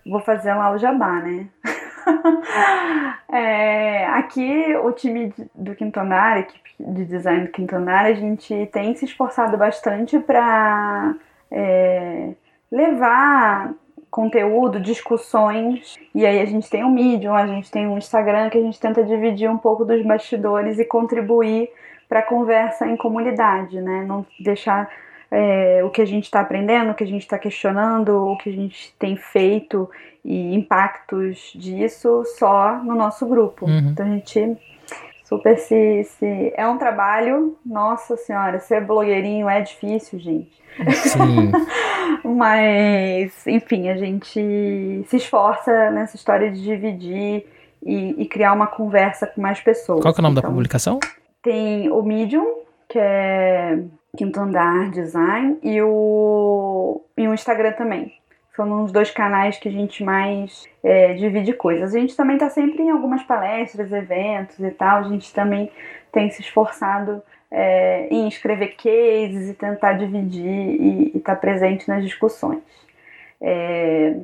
vou 0.06 0.20
fazer 0.20 0.54
lá 0.54 0.72
o 0.72 0.78
jabá, 0.78 1.22
né? 1.22 1.48
é, 3.28 4.06
aqui, 4.06 4.76
o 4.76 4.92
time 4.92 5.32
do 5.54 5.74
Quintonar, 5.74 6.36
a 6.36 6.40
equipe 6.40 6.70
de 6.78 7.04
design 7.04 7.46
do 7.46 7.52
Quintonar, 7.52 8.06
a 8.06 8.12
gente 8.12 8.66
tem 8.72 8.94
se 8.94 9.04
esforçado 9.04 9.56
bastante 9.56 10.18
para 10.18 11.14
é, 11.50 12.30
levar 12.70 13.72
conteúdo, 14.10 14.80
discussões, 14.80 15.96
e 16.14 16.26
aí 16.26 16.40
a 16.40 16.44
gente 16.44 16.68
tem 16.68 16.84
um 16.84 16.90
Medium, 16.90 17.34
a 17.34 17.46
gente 17.46 17.70
tem 17.70 17.86
um 17.86 17.96
Instagram 17.96 18.50
que 18.50 18.58
a 18.58 18.62
gente 18.62 18.80
tenta 18.80 19.04
dividir 19.04 19.48
um 19.48 19.58
pouco 19.58 19.84
dos 19.84 20.04
bastidores 20.04 20.78
e 20.78 20.84
contribuir 20.84 21.70
para 22.08 22.18
a 22.18 22.24
conversa 22.24 22.86
em 22.88 22.96
comunidade, 22.96 23.80
né? 23.80 24.04
Não 24.04 24.26
deixar 24.40 24.90
é, 25.30 25.80
o 25.84 25.90
que 25.90 26.02
a 26.02 26.04
gente 26.04 26.24
está 26.24 26.40
aprendendo, 26.40 26.90
o 26.90 26.94
que 26.94 27.04
a 27.04 27.06
gente 27.06 27.22
está 27.22 27.38
questionando, 27.38 28.08
o 28.08 28.36
que 28.36 28.50
a 28.50 28.52
gente 28.52 28.92
tem 28.98 29.16
feito 29.16 29.88
e 30.24 30.54
impactos 30.54 31.52
disso 31.54 32.24
só 32.38 32.82
no 32.82 32.94
nosso 32.94 33.26
grupo. 33.26 33.66
Uhum. 33.66 33.90
Então 33.90 34.06
a 34.06 34.10
gente 34.10 34.58
super 35.30 35.56
se, 35.58 36.02
se. 36.04 36.52
É 36.56 36.66
um 36.66 36.76
trabalho, 36.76 37.56
nossa 37.64 38.16
senhora, 38.16 38.58
ser 38.58 38.84
blogueirinho 38.84 39.48
é 39.48 39.60
difícil, 39.60 40.18
gente. 40.18 40.60
Sim. 40.92 41.52
Mas, 42.24 43.46
enfim, 43.46 43.88
a 43.88 43.96
gente 43.96 45.04
se 45.06 45.16
esforça 45.16 45.90
nessa 45.90 46.16
história 46.16 46.50
de 46.50 46.60
dividir 46.60 47.46
e, 47.82 48.22
e, 48.22 48.26
criar 48.26 48.52
uma 48.52 48.66
conversa 48.66 49.26
com 49.26 49.40
mais 49.40 49.60
pessoas. 49.60 50.02
Qual 50.02 50.12
é 50.14 50.18
o 50.18 50.22
nome 50.22 50.38
então, 50.38 50.50
da 50.50 50.54
publicação? 50.54 50.98
Tem 51.42 51.90
o 51.90 52.02
Medium, 52.02 52.62
que 52.88 52.98
é 52.98 53.78
Quinto 54.16 54.40
Andar 54.40 54.90
Design, 54.90 55.58
e 55.62 55.80
o, 55.80 57.02
e 57.16 57.26
o 57.26 57.32
Instagram 57.32 57.72
também. 57.72 58.19
São 58.54 58.84
os 58.84 58.92
dois 58.92 59.10
canais 59.10 59.58
que 59.58 59.68
a 59.68 59.72
gente 59.72 60.02
mais 60.02 60.68
é, 60.82 61.14
divide 61.14 61.52
coisas. 61.52 61.94
A 61.94 61.98
gente 61.98 62.16
também 62.16 62.36
está 62.36 62.50
sempre 62.50 62.82
em 62.82 62.90
algumas 62.90 63.22
palestras, 63.22 63.92
eventos 63.92 64.58
e 64.58 64.70
tal. 64.70 64.98
A 64.98 65.02
gente 65.04 65.32
também 65.32 65.70
tem 66.12 66.30
se 66.30 66.42
esforçado 66.42 67.22
é, 67.50 68.08
em 68.10 68.28
escrever 68.28 68.76
cases 68.76 69.50
e 69.50 69.54
tentar 69.54 69.94
dividir 69.94 70.46
e 70.46 71.16
estar 71.16 71.34
tá 71.34 71.40
presente 71.40 71.88
nas 71.88 72.02
discussões. 72.02 72.62
É, 73.40 74.16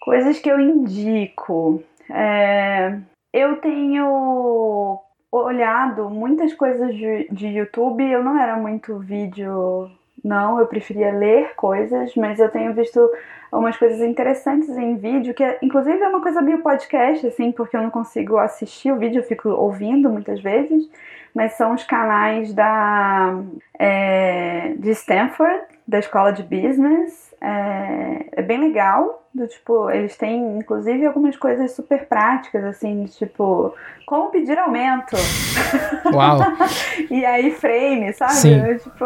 coisas 0.00 0.38
que 0.38 0.50
eu 0.50 0.60
indico. 0.60 1.82
É, 2.10 2.98
eu 3.32 3.56
tenho 3.56 5.00
olhado 5.30 6.08
muitas 6.08 6.54
coisas 6.54 6.94
de, 6.94 7.28
de 7.30 7.48
YouTube. 7.48 8.04
Eu 8.04 8.22
não 8.22 8.38
era 8.38 8.56
muito 8.56 8.98
vídeo, 8.98 9.90
não. 10.22 10.58
Eu 10.58 10.66
preferia 10.66 11.12
ler 11.12 11.54
coisas, 11.56 12.14
mas 12.14 12.38
eu 12.38 12.50
tenho 12.50 12.72
visto 12.72 13.10
umas 13.58 13.76
coisas 13.76 14.00
interessantes 14.00 14.68
em 14.70 14.96
vídeo, 14.96 15.32
que 15.32 15.42
é, 15.42 15.58
inclusive 15.62 15.98
é 15.98 16.08
uma 16.08 16.20
coisa 16.20 16.42
meio 16.42 16.58
podcast, 16.58 17.26
assim, 17.26 17.52
porque 17.52 17.76
eu 17.76 17.82
não 17.82 17.90
consigo 17.90 18.36
assistir 18.38 18.92
o 18.92 18.98
vídeo, 18.98 19.20
eu 19.20 19.24
fico 19.24 19.48
ouvindo 19.48 20.10
muitas 20.10 20.40
vezes, 20.40 20.88
mas 21.34 21.52
são 21.52 21.72
os 21.74 21.84
canais 21.84 22.52
da 22.52 23.38
é, 23.78 24.74
de 24.76 24.90
Stanford, 24.90 25.62
da 25.86 25.98
escola 25.98 26.32
de 26.32 26.42
business. 26.42 27.34
É, 27.40 28.26
é, 28.32 28.42
bem 28.42 28.58
legal, 28.58 29.26
do 29.34 29.46
tipo, 29.46 29.90
eles 29.90 30.16
têm 30.16 30.58
inclusive 30.58 31.04
algumas 31.04 31.36
coisas 31.36 31.72
super 31.72 32.06
práticas, 32.06 32.64
assim, 32.64 33.04
tipo, 33.04 33.74
como 34.06 34.30
pedir 34.30 34.58
aumento. 34.58 35.14
Uau! 36.12 36.38
e 37.10 37.24
aí 37.24 37.50
frame, 37.50 38.12
sabe? 38.14 38.32
Sim. 38.32 38.78
Tipo, 38.78 39.04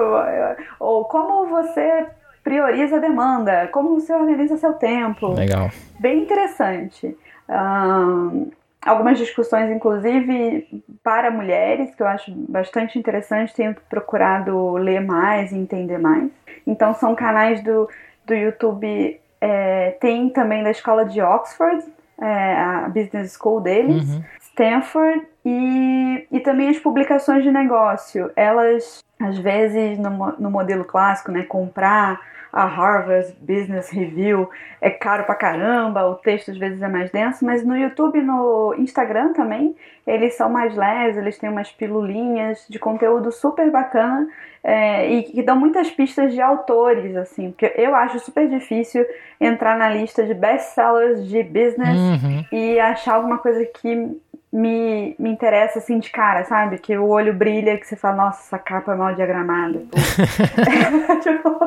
ou 0.78 1.04
como 1.06 1.46
você 1.46 2.06
prioriza 2.48 2.96
a 2.96 2.98
demanda, 2.98 3.68
como 3.70 4.00
você 4.00 4.10
organiza 4.14 4.56
seu 4.56 4.72
tempo. 4.72 5.34
Legal. 5.34 5.70
Bem 6.00 6.22
interessante. 6.22 7.14
Um, 7.46 8.50
algumas 8.80 9.18
discussões, 9.18 9.70
inclusive, 9.70 10.82
para 11.04 11.30
mulheres, 11.30 11.94
que 11.94 12.02
eu 12.02 12.06
acho 12.06 12.32
bastante 12.48 12.98
interessante, 12.98 13.54
tenho 13.54 13.76
procurado 13.90 14.72
ler 14.78 15.00
mais 15.00 15.52
e 15.52 15.58
entender 15.58 15.98
mais. 15.98 16.30
Então, 16.66 16.94
são 16.94 17.14
canais 17.14 17.62
do, 17.62 17.86
do 18.24 18.34
YouTube, 18.34 19.20
é, 19.42 19.90
tem 20.00 20.30
também 20.30 20.62
da 20.62 20.70
escola 20.70 21.04
de 21.04 21.20
Oxford, 21.20 21.84
é, 22.18 22.54
a 22.54 22.88
Business 22.88 23.36
School 23.38 23.60
deles, 23.60 24.08
uhum. 24.08 24.24
Stanford, 24.58 25.24
e, 25.44 26.26
e 26.32 26.40
também 26.40 26.68
as 26.68 26.78
publicações 26.78 27.44
de 27.44 27.50
negócio. 27.50 28.30
Elas, 28.34 29.04
às 29.20 29.38
vezes, 29.38 29.98
no, 29.98 30.10
no 30.38 30.50
modelo 30.50 30.84
clássico, 30.84 31.30
né, 31.30 31.44
comprar 31.44 32.20
a 32.52 32.64
Harvard 32.64 33.34
Business 33.40 33.90
Review 33.90 34.48
é 34.80 34.90
caro 34.90 35.24
pra 35.24 35.34
caramba, 35.34 36.06
o 36.06 36.14
texto 36.14 36.50
às 36.50 36.56
vezes 36.56 36.80
é 36.80 36.88
mais 36.88 37.10
denso, 37.10 37.44
mas 37.44 37.62
no 37.62 37.76
YouTube 37.76 38.18
e 38.18 38.22
no 38.22 38.74
Instagram 38.78 39.34
também 39.34 39.76
eles 40.06 40.34
são 40.34 40.48
mais 40.48 40.74
leves, 40.74 41.18
eles 41.18 41.36
têm 41.36 41.50
umas 41.50 41.70
pilulinhas 41.70 42.64
de 42.68 42.78
conteúdo 42.78 43.30
super 43.30 43.70
bacana 43.70 44.26
é, 44.64 45.10
e 45.10 45.22
que 45.24 45.42
dão 45.42 45.56
muitas 45.56 45.90
pistas 45.90 46.32
de 46.32 46.40
autores, 46.40 47.14
assim, 47.16 47.50
porque 47.50 47.72
eu 47.76 47.94
acho 47.94 48.18
super 48.20 48.48
difícil 48.48 49.04
entrar 49.38 49.76
na 49.78 49.90
lista 49.90 50.24
de 50.24 50.32
best-sellers 50.32 51.28
de 51.28 51.42
business 51.42 51.98
uhum. 51.98 52.44
e 52.50 52.80
achar 52.80 53.16
alguma 53.16 53.38
coisa 53.38 53.64
que 53.66 54.18
me, 54.52 55.14
me 55.18 55.30
interessa 55.30 55.78
assim 55.78 55.98
de 55.98 56.10
cara, 56.10 56.44
sabe? 56.44 56.78
Que 56.78 56.96
o 56.96 57.06
olho 57.06 57.34
brilha, 57.34 57.76
que 57.76 57.86
você 57.86 57.96
fala, 57.96 58.24
nossa, 58.24 58.40
essa 58.40 58.58
capa 58.58 58.92
é 58.92 58.96
mal 58.96 59.14
diagramada. 59.14 59.80
tipo, 61.22 61.58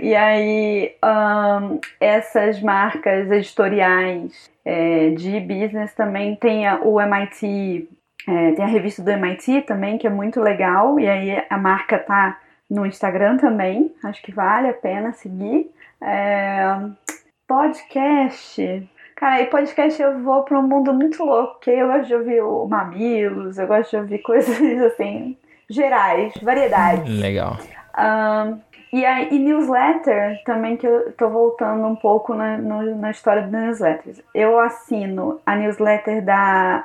e 0.00 0.14
aí, 0.14 0.94
um, 1.04 1.80
essas 2.00 2.60
marcas 2.62 3.30
editoriais 3.30 4.50
é, 4.64 5.10
de 5.10 5.40
business 5.40 5.92
também 5.94 6.36
tem 6.36 6.66
a, 6.66 6.80
o 6.82 7.00
MIT, 7.00 7.88
é, 8.28 8.52
tem 8.52 8.64
a 8.64 8.68
revista 8.68 9.02
do 9.02 9.10
MIT 9.10 9.62
também, 9.62 9.98
que 9.98 10.06
é 10.06 10.10
muito 10.10 10.40
legal, 10.40 10.98
e 11.00 11.08
aí 11.08 11.44
a 11.50 11.58
marca 11.58 11.98
tá 11.98 12.38
no 12.70 12.86
Instagram 12.86 13.36
também, 13.36 13.92
acho 14.04 14.22
que 14.22 14.32
vale 14.32 14.68
a 14.68 14.72
pena 14.72 15.12
seguir. 15.12 15.70
É, 16.00 16.62
podcast. 17.46 18.88
Cara, 19.22 19.40
e 19.40 19.46
podcast 19.46 20.02
eu 20.02 20.18
vou 20.18 20.42
para 20.42 20.58
um 20.58 20.66
mundo 20.66 20.92
muito 20.92 21.22
louco, 21.22 21.52
porque 21.52 21.70
eu 21.70 21.86
gosto 21.86 22.08
de 22.08 22.14
ouvir 22.16 22.42
o 22.42 22.66
Mamilos, 22.66 23.56
eu 23.56 23.68
gosto 23.68 23.90
de 23.90 23.96
ouvir 23.98 24.18
coisas 24.26 24.60
assim, 24.82 25.38
gerais, 25.70 26.34
variedades. 26.42 27.20
Legal. 27.20 27.56
Um, 27.96 28.58
e, 28.92 29.06
a, 29.06 29.22
e 29.22 29.38
newsletter 29.38 30.42
também, 30.44 30.76
que 30.76 30.88
eu 30.88 31.12
tô 31.12 31.28
voltando 31.28 31.86
um 31.86 31.94
pouco 31.94 32.34
na, 32.34 32.58
no, 32.58 32.96
na 32.96 33.12
história 33.12 33.42
do 33.42 33.56
newsletters. 33.56 34.20
Eu 34.34 34.58
assino 34.58 35.40
a 35.46 35.54
newsletter 35.54 36.24
da, 36.24 36.84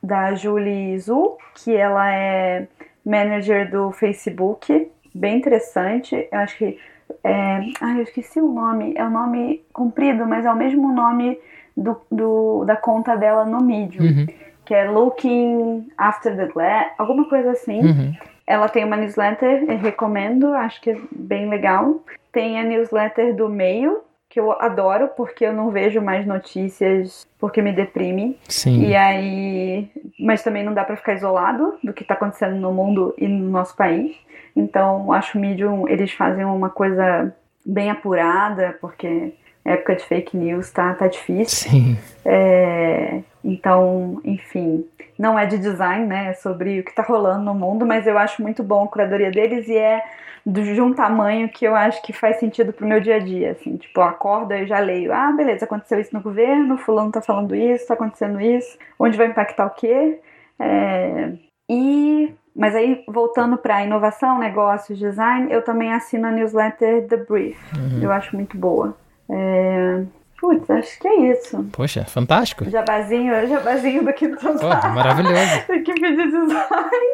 da 0.00 0.36
Julie 0.36 0.96
Zu, 1.00 1.36
que 1.52 1.74
ela 1.74 2.08
é 2.14 2.68
manager 3.04 3.68
do 3.68 3.90
Facebook, 3.90 4.88
bem 5.12 5.38
interessante. 5.38 6.28
Eu 6.30 6.38
acho 6.38 6.56
que. 6.58 6.78
É, 7.24 7.60
ai, 7.80 7.98
eu 7.98 8.02
esqueci 8.04 8.40
o 8.40 8.52
nome. 8.52 8.94
É 8.96 9.02
o 9.02 9.08
um 9.08 9.10
nome 9.10 9.64
comprido, 9.72 10.24
mas 10.24 10.44
é 10.44 10.52
o 10.52 10.56
mesmo 10.56 10.92
nome 10.92 11.40
do, 11.76 12.00
do 12.10 12.64
da 12.64 12.76
conta 12.76 13.16
dela 13.16 13.44
no 13.44 13.62
Medium. 13.62 14.04
Uhum. 14.04 14.26
Que 14.64 14.74
é 14.74 14.88
Looking 14.88 15.88
After 15.98 16.36
the 16.36 16.46
Glass, 16.46 16.92
alguma 16.96 17.28
coisa 17.28 17.50
assim. 17.50 17.80
Uhum. 17.80 18.14
ela 18.46 18.68
tem 18.68 18.84
uma 18.84 18.96
newsletter, 18.96 19.64
eu 19.68 19.78
recomendo, 19.78 20.54
acho 20.54 20.80
que 20.80 20.90
é 20.90 20.96
bem 21.10 21.48
legal. 21.48 22.00
Tem 22.30 22.58
a 22.60 22.64
newsletter 22.64 23.34
do 23.34 23.48
meio, 23.48 24.02
que 24.32 24.40
eu 24.40 24.50
adoro, 24.52 25.08
porque 25.08 25.44
eu 25.44 25.52
não 25.52 25.70
vejo 25.70 26.00
mais 26.00 26.26
notícias 26.26 27.26
porque 27.38 27.60
me 27.60 27.70
deprime. 27.70 28.38
Sim. 28.48 28.86
E 28.86 28.96
aí. 28.96 29.90
Mas 30.18 30.42
também 30.42 30.64
não 30.64 30.72
dá 30.72 30.84
para 30.84 30.96
ficar 30.96 31.12
isolado 31.12 31.74
do 31.84 31.92
que 31.92 32.02
tá 32.02 32.14
acontecendo 32.14 32.56
no 32.56 32.72
mundo 32.72 33.14
e 33.18 33.28
no 33.28 33.50
nosso 33.50 33.76
país. 33.76 34.16
Então, 34.56 35.12
acho 35.12 35.36
o 35.36 35.40
Medium, 35.40 35.86
eles 35.86 36.12
fazem 36.12 36.46
uma 36.46 36.70
coisa 36.70 37.34
bem 37.64 37.90
apurada, 37.90 38.76
porque 38.80 39.34
época 39.64 39.96
de 39.96 40.04
fake 40.04 40.36
news 40.36 40.70
tá, 40.70 40.94
tá 40.94 41.06
difícil. 41.06 41.70
Sim. 41.70 41.98
É, 42.24 43.20
então, 43.44 44.20
enfim, 44.24 44.84
não 45.18 45.38
é 45.38 45.46
de 45.46 45.58
design, 45.58 46.06
né? 46.06 46.30
É 46.30 46.34
sobre 46.34 46.80
o 46.80 46.84
que 46.84 46.94
tá 46.94 47.02
rolando 47.02 47.44
no 47.44 47.54
mundo, 47.54 47.86
mas 47.86 48.06
eu 48.06 48.18
acho 48.18 48.42
muito 48.42 48.62
bom 48.62 48.84
a 48.84 48.88
curadoria 48.88 49.30
deles 49.30 49.68
e 49.68 49.76
é 49.76 50.02
de 50.44 50.80
um 50.80 50.92
tamanho 50.92 51.48
que 51.48 51.64
eu 51.64 51.74
acho 51.74 52.02
que 52.02 52.12
faz 52.12 52.40
sentido 52.40 52.72
pro 52.72 52.86
meu 52.86 53.00
dia 53.00 53.16
a 53.16 53.18
dia, 53.20 53.52
assim, 53.52 53.76
tipo, 53.76 54.00
eu 54.00 54.04
acordo 54.04 54.52
e 54.52 54.66
já 54.66 54.80
leio, 54.80 55.12
ah, 55.12 55.30
beleza, 55.30 55.64
aconteceu 55.64 56.00
isso 56.00 56.12
no 56.12 56.20
governo, 56.20 56.76
fulano 56.76 57.12
tá 57.12 57.22
falando 57.22 57.54
isso, 57.54 57.86
tá 57.86 57.94
acontecendo 57.94 58.40
isso, 58.40 58.76
onde 58.98 59.16
vai 59.16 59.28
impactar 59.28 59.66
o 59.66 59.70
quê? 59.70 60.18
É, 60.58 61.32
e 61.70 62.34
mas 62.54 62.74
aí, 62.74 63.02
voltando 63.08 63.56
para 63.56 63.82
inovação, 63.82 64.38
negócios, 64.38 64.98
design, 64.98 65.50
eu 65.50 65.62
também 65.62 65.92
assino 65.92 66.26
a 66.26 66.30
newsletter 66.30 67.06
The 67.08 67.16
Brief. 67.16 67.58
Uhum. 67.74 68.02
Eu 68.02 68.12
acho 68.12 68.36
muito 68.36 68.58
boa. 68.58 68.94
É... 69.32 70.04
Putz, 70.42 70.68
acho 70.68 70.98
que 70.98 71.06
é 71.06 71.14
isso. 71.30 71.64
Poxa, 71.72 72.04
fantástico. 72.04 72.68
Jabazinho, 72.68 73.46
jabazinho 73.46 74.04
do 74.04 74.12
que 74.12 74.26
do 74.26 74.36
oh, 74.42 74.88
maravilhoso. 74.88 75.66
do 75.70 75.82
que 75.84 75.94
de 75.94 76.16
design. 76.16 77.06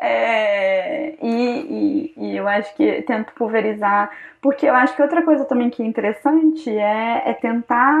É, 0.00 1.14
e, 1.20 1.26
e, 1.26 2.14
e, 2.16 2.36
eu 2.36 2.46
acho 2.46 2.72
que 2.76 3.02
tento 3.02 3.32
pulverizar, 3.34 4.08
porque 4.40 4.66
eu 4.66 4.74
acho 4.74 4.94
que 4.94 5.02
outra 5.02 5.22
coisa 5.22 5.44
também 5.46 5.68
que 5.68 5.82
é 5.82 5.86
interessante 5.86 6.70
é, 6.70 7.22
é 7.26 7.34
tentar 7.34 7.98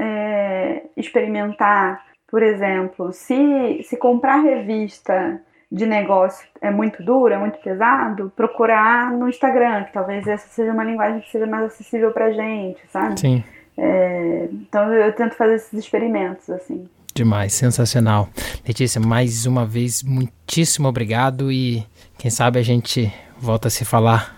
é, 0.00 0.84
experimentar, 0.96 2.04
por 2.28 2.44
exemplo, 2.44 3.12
se, 3.12 3.82
se 3.82 3.96
comprar 3.96 4.36
revista 4.36 5.42
de 5.72 5.86
negócio 5.86 6.46
é 6.60 6.70
muito 6.70 7.02
duro, 7.02 7.32
é 7.32 7.38
muito 7.38 7.58
pesado, 7.58 8.30
procurar 8.36 9.10
no 9.10 9.26
Instagram, 9.26 9.84
que 9.84 9.92
talvez 9.94 10.26
essa 10.26 10.46
seja 10.48 10.70
uma 10.70 10.84
linguagem 10.84 11.22
que 11.22 11.30
seja 11.30 11.46
mais 11.46 11.64
acessível 11.64 12.12
pra 12.12 12.30
gente, 12.30 12.78
sabe? 12.90 13.18
Sim. 13.18 13.42
É, 13.78 14.48
então 14.52 14.92
eu 14.92 15.10
tento 15.14 15.34
fazer 15.34 15.54
esses 15.54 15.72
experimentos, 15.72 16.50
assim. 16.50 16.86
Demais, 17.14 17.54
sensacional. 17.54 18.28
Letícia, 18.68 19.00
mais 19.00 19.46
uma 19.46 19.64
vez, 19.64 20.02
muitíssimo 20.02 20.88
obrigado 20.88 21.50
e 21.50 21.86
quem 22.18 22.30
sabe 22.30 22.58
a 22.58 22.62
gente 22.62 23.10
volta 23.38 23.68
a 23.68 23.70
se 23.70 23.86
falar 23.86 24.36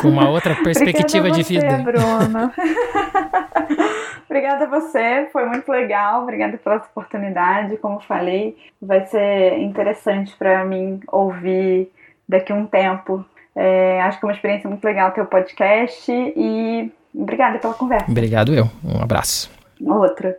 com 0.00 0.08
uma 0.08 0.30
outra 0.30 0.54
perspectiva 0.62 1.28
de 1.28 1.42
vida. 1.42 1.78
Bruno. 1.78 2.52
Obrigada 4.28 4.66
a 4.66 4.68
você, 4.68 5.26
foi 5.32 5.46
muito 5.46 5.70
legal. 5.72 6.22
Obrigada 6.22 6.58
pela 6.58 6.76
oportunidade. 6.76 7.78
Como 7.78 7.98
falei, 8.00 8.56
vai 8.80 9.06
ser 9.06 9.58
interessante 9.58 10.36
para 10.36 10.64
mim 10.66 11.00
ouvir 11.08 11.90
daqui 12.28 12.52
a 12.52 12.54
um 12.54 12.66
tempo. 12.66 13.24
É, 13.56 14.00
acho 14.02 14.20
que 14.20 14.26
é 14.26 14.28
uma 14.28 14.34
experiência 14.34 14.68
muito 14.68 14.84
legal 14.84 15.10
ter 15.12 15.22
o 15.22 15.26
podcast 15.26 16.12
e 16.12 16.92
obrigada 17.14 17.58
pela 17.58 17.72
conversa. 17.72 18.10
Obrigado 18.10 18.54
eu. 18.54 18.66
Um 18.84 19.02
abraço. 19.02 19.50
Outra. 19.80 20.38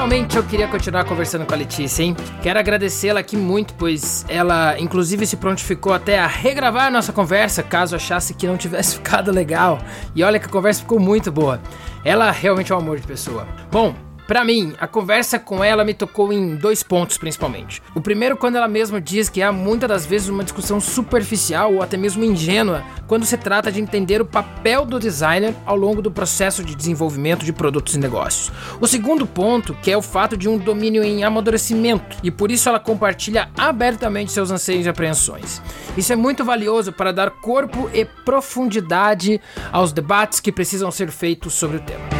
Realmente 0.00 0.34
eu 0.34 0.42
queria 0.42 0.66
continuar 0.66 1.04
conversando 1.04 1.44
com 1.44 1.52
a 1.52 1.56
Letícia, 1.58 2.02
hein? 2.02 2.16
Quero 2.42 2.58
agradecê-la 2.58 3.20
aqui 3.20 3.36
muito, 3.36 3.74
pois 3.74 4.24
ela, 4.30 4.80
inclusive, 4.80 5.26
se 5.26 5.36
prontificou 5.36 5.92
até 5.92 6.18
a 6.18 6.26
regravar 6.26 6.86
a 6.86 6.90
nossa 6.90 7.12
conversa, 7.12 7.62
caso 7.62 7.94
achasse 7.94 8.32
que 8.32 8.46
não 8.46 8.56
tivesse 8.56 8.94
ficado 8.96 9.30
legal. 9.30 9.78
E 10.14 10.24
olha 10.24 10.40
que 10.40 10.46
a 10.46 10.48
conversa 10.48 10.80
ficou 10.80 10.98
muito 10.98 11.30
boa. 11.30 11.60
Ela 12.02 12.30
realmente 12.30 12.72
é 12.72 12.74
um 12.74 12.78
amor 12.78 12.98
de 12.98 13.06
pessoa. 13.06 13.46
Bom, 13.70 13.94
para 14.30 14.44
mim, 14.44 14.74
a 14.78 14.86
conversa 14.86 15.40
com 15.40 15.64
ela 15.64 15.84
me 15.84 15.92
tocou 15.92 16.32
em 16.32 16.54
dois 16.54 16.84
pontos 16.84 17.18
principalmente. 17.18 17.82
O 17.96 18.00
primeiro, 18.00 18.36
quando 18.36 18.54
ela 18.54 18.68
mesma 18.68 19.00
diz 19.00 19.28
que 19.28 19.42
há 19.42 19.50
muitas 19.50 19.88
das 19.88 20.06
vezes 20.06 20.28
uma 20.28 20.44
discussão 20.44 20.78
superficial 20.78 21.74
ou 21.74 21.82
até 21.82 21.96
mesmo 21.96 22.22
ingênua 22.22 22.84
quando 23.08 23.26
se 23.26 23.36
trata 23.36 23.72
de 23.72 23.80
entender 23.80 24.22
o 24.22 24.24
papel 24.24 24.86
do 24.86 25.00
designer 25.00 25.52
ao 25.66 25.74
longo 25.74 26.00
do 26.00 26.12
processo 26.12 26.62
de 26.62 26.76
desenvolvimento 26.76 27.44
de 27.44 27.52
produtos 27.52 27.96
e 27.96 27.98
negócios. 27.98 28.52
O 28.80 28.86
segundo 28.86 29.26
ponto, 29.26 29.74
que 29.82 29.90
é 29.90 29.96
o 29.96 30.02
fato 30.02 30.36
de 30.36 30.48
um 30.48 30.58
domínio 30.58 31.02
em 31.02 31.24
amadurecimento, 31.24 32.16
e 32.22 32.30
por 32.30 32.52
isso 32.52 32.68
ela 32.68 32.78
compartilha 32.78 33.50
abertamente 33.58 34.30
seus 34.30 34.52
anseios 34.52 34.86
e 34.86 34.88
apreensões. 34.88 35.60
Isso 35.96 36.12
é 36.12 36.16
muito 36.16 36.44
valioso 36.44 36.92
para 36.92 37.12
dar 37.12 37.30
corpo 37.30 37.90
e 37.92 38.04
profundidade 38.04 39.40
aos 39.72 39.92
debates 39.92 40.38
que 40.38 40.52
precisam 40.52 40.88
ser 40.92 41.10
feitos 41.10 41.52
sobre 41.52 41.78
o 41.78 41.80
tema. 41.80 42.19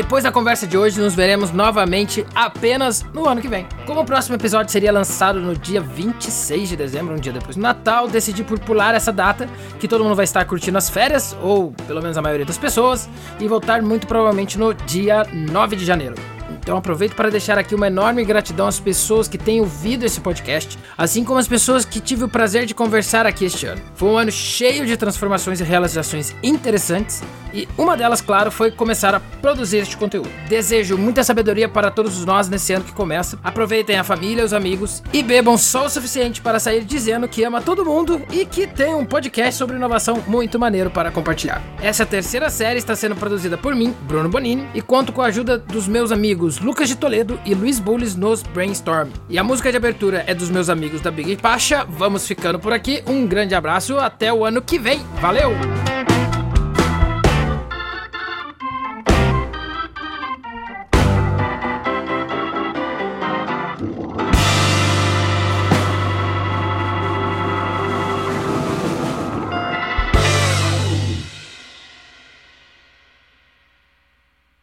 Depois 0.00 0.24
da 0.24 0.32
conversa 0.32 0.66
de 0.66 0.78
hoje, 0.78 0.98
nos 0.98 1.14
veremos 1.14 1.52
novamente 1.52 2.26
apenas 2.34 3.02
no 3.12 3.28
ano 3.28 3.38
que 3.38 3.46
vem. 3.46 3.66
Como 3.84 4.00
o 4.00 4.04
próximo 4.04 4.34
episódio 4.34 4.72
seria 4.72 4.90
lançado 4.90 5.38
no 5.38 5.54
dia 5.54 5.78
26 5.78 6.70
de 6.70 6.74
dezembro, 6.74 7.14
um 7.14 7.20
dia 7.20 7.34
depois 7.34 7.54
do 7.54 7.60
Natal, 7.60 8.08
decidi 8.08 8.42
por 8.42 8.58
pular 8.58 8.94
essa 8.94 9.12
data, 9.12 9.46
que 9.78 9.86
todo 9.86 10.02
mundo 10.02 10.16
vai 10.16 10.24
estar 10.24 10.42
curtindo 10.46 10.78
as 10.78 10.88
férias, 10.88 11.36
ou 11.42 11.72
pelo 11.86 12.00
menos 12.00 12.16
a 12.16 12.22
maioria 12.22 12.46
das 12.46 12.56
pessoas, 12.56 13.10
e 13.38 13.46
voltar 13.46 13.82
muito 13.82 14.06
provavelmente 14.06 14.58
no 14.58 14.72
dia 14.72 15.26
9 15.30 15.76
de 15.76 15.84
janeiro. 15.84 16.14
Então 16.70 16.78
aproveito 16.78 17.16
para 17.16 17.32
deixar 17.32 17.58
aqui 17.58 17.74
uma 17.74 17.88
enorme 17.88 18.24
gratidão 18.24 18.68
às 18.68 18.78
pessoas 18.78 19.26
que 19.26 19.36
têm 19.36 19.60
ouvido 19.60 20.06
esse 20.06 20.20
podcast, 20.20 20.78
assim 20.96 21.24
como 21.24 21.40
as 21.40 21.48
pessoas 21.48 21.84
que 21.84 21.98
tive 21.98 22.22
o 22.22 22.28
prazer 22.28 22.64
de 22.64 22.76
conversar 22.76 23.26
aqui 23.26 23.44
este 23.44 23.66
ano. 23.66 23.82
Foi 23.96 24.08
um 24.08 24.16
ano 24.16 24.30
cheio 24.30 24.86
de 24.86 24.96
transformações 24.96 25.58
e 25.58 25.64
realizações 25.64 26.32
interessantes, 26.44 27.24
e 27.52 27.68
uma 27.76 27.96
delas, 27.96 28.20
claro, 28.20 28.50
foi 28.50 28.70
começar 28.70 29.14
a 29.14 29.20
produzir 29.20 29.78
este 29.78 29.96
conteúdo. 29.96 30.30
Desejo 30.48 30.96
muita 30.96 31.24
sabedoria 31.24 31.68
para 31.68 31.90
todos 31.90 32.24
nós 32.24 32.48
nesse 32.48 32.72
ano 32.72 32.84
que 32.84 32.92
começa. 32.92 33.38
Aproveitem 33.42 33.98
a 33.98 34.04
família, 34.04 34.44
os 34.44 34.52
amigos 34.52 35.02
e 35.12 35.22
bebam 35.22 35.58
só 35.58 35.86
o 35.86 35.90
suficiente 35.90 36.40
para 36.40 36.60
sair 36.60 36.84
dizendo 36.84 37.28
que 37.28 37.42
ama 37.42 37.60
todo 37.60 37.84
mundo 37.84 38.22
e 38.30 38.44
que 38.44 38.66
tem 38.66 38.94
um 38.94 39.04
podcast 39.04 39.56
sobre 39.56 39.76
inovação 39.76 40.22
muito 40.26 40.58
maneiro 40.58 40.90
para 40.90 41.10
compartilhar. 41.10 41.62
Essa 41.82 42.06
terceira 42.06 42.50
série 42.50 42.78
está 42.78 42.94
sendo 42.94 43.16
produzida 43.16 43.58
por 43.58 43.74
mim, 43.74 43.94
Bruno 44.02 44.28
Bonini, 44.28 44.68
e 44.74 44.80
conto 44.80 45.12
com 45.12 45.22
a 45.22 45.26
ajuda 45.26 45.58
dos 45.58 45.88
meus 45.88 46.12
amigos 46.12 46.59
Lucas 46.60 46.88
de 46.88 46.96
Toledo 46.96 47.40
e 47.44 47.54
Luiz 47.54 47.78
Bulles 47.78 48.14
nos 48.14 48.42
Brainstorm. 48.42 49.10
E 49.28 49.38
a 49.38 49.44
música 49.44 49.70
de 49.70 49.76
abertura 49.76 50.24
é 50.26 50.34
dos 50.34 50.50
meus 50.50 50.68
amigos 50.68 51.00
da 51.00 51.10
Big 51.10 51.36
Pacha. 51.36 51.84
Vamos 51.88 52.26
ficando 52.26 52.58
por 52.58 52.72
aqui. 52.72 53.02
Um 53.06 53.26
grande 53.26 53.54
abraço, 53.54 53.98
até 53.98 54.32
o 54.32 54.44
ano 54.44 54.60
que 54.60 54.78
vem. 54.78 55.00
Valeu! 55.20 55.50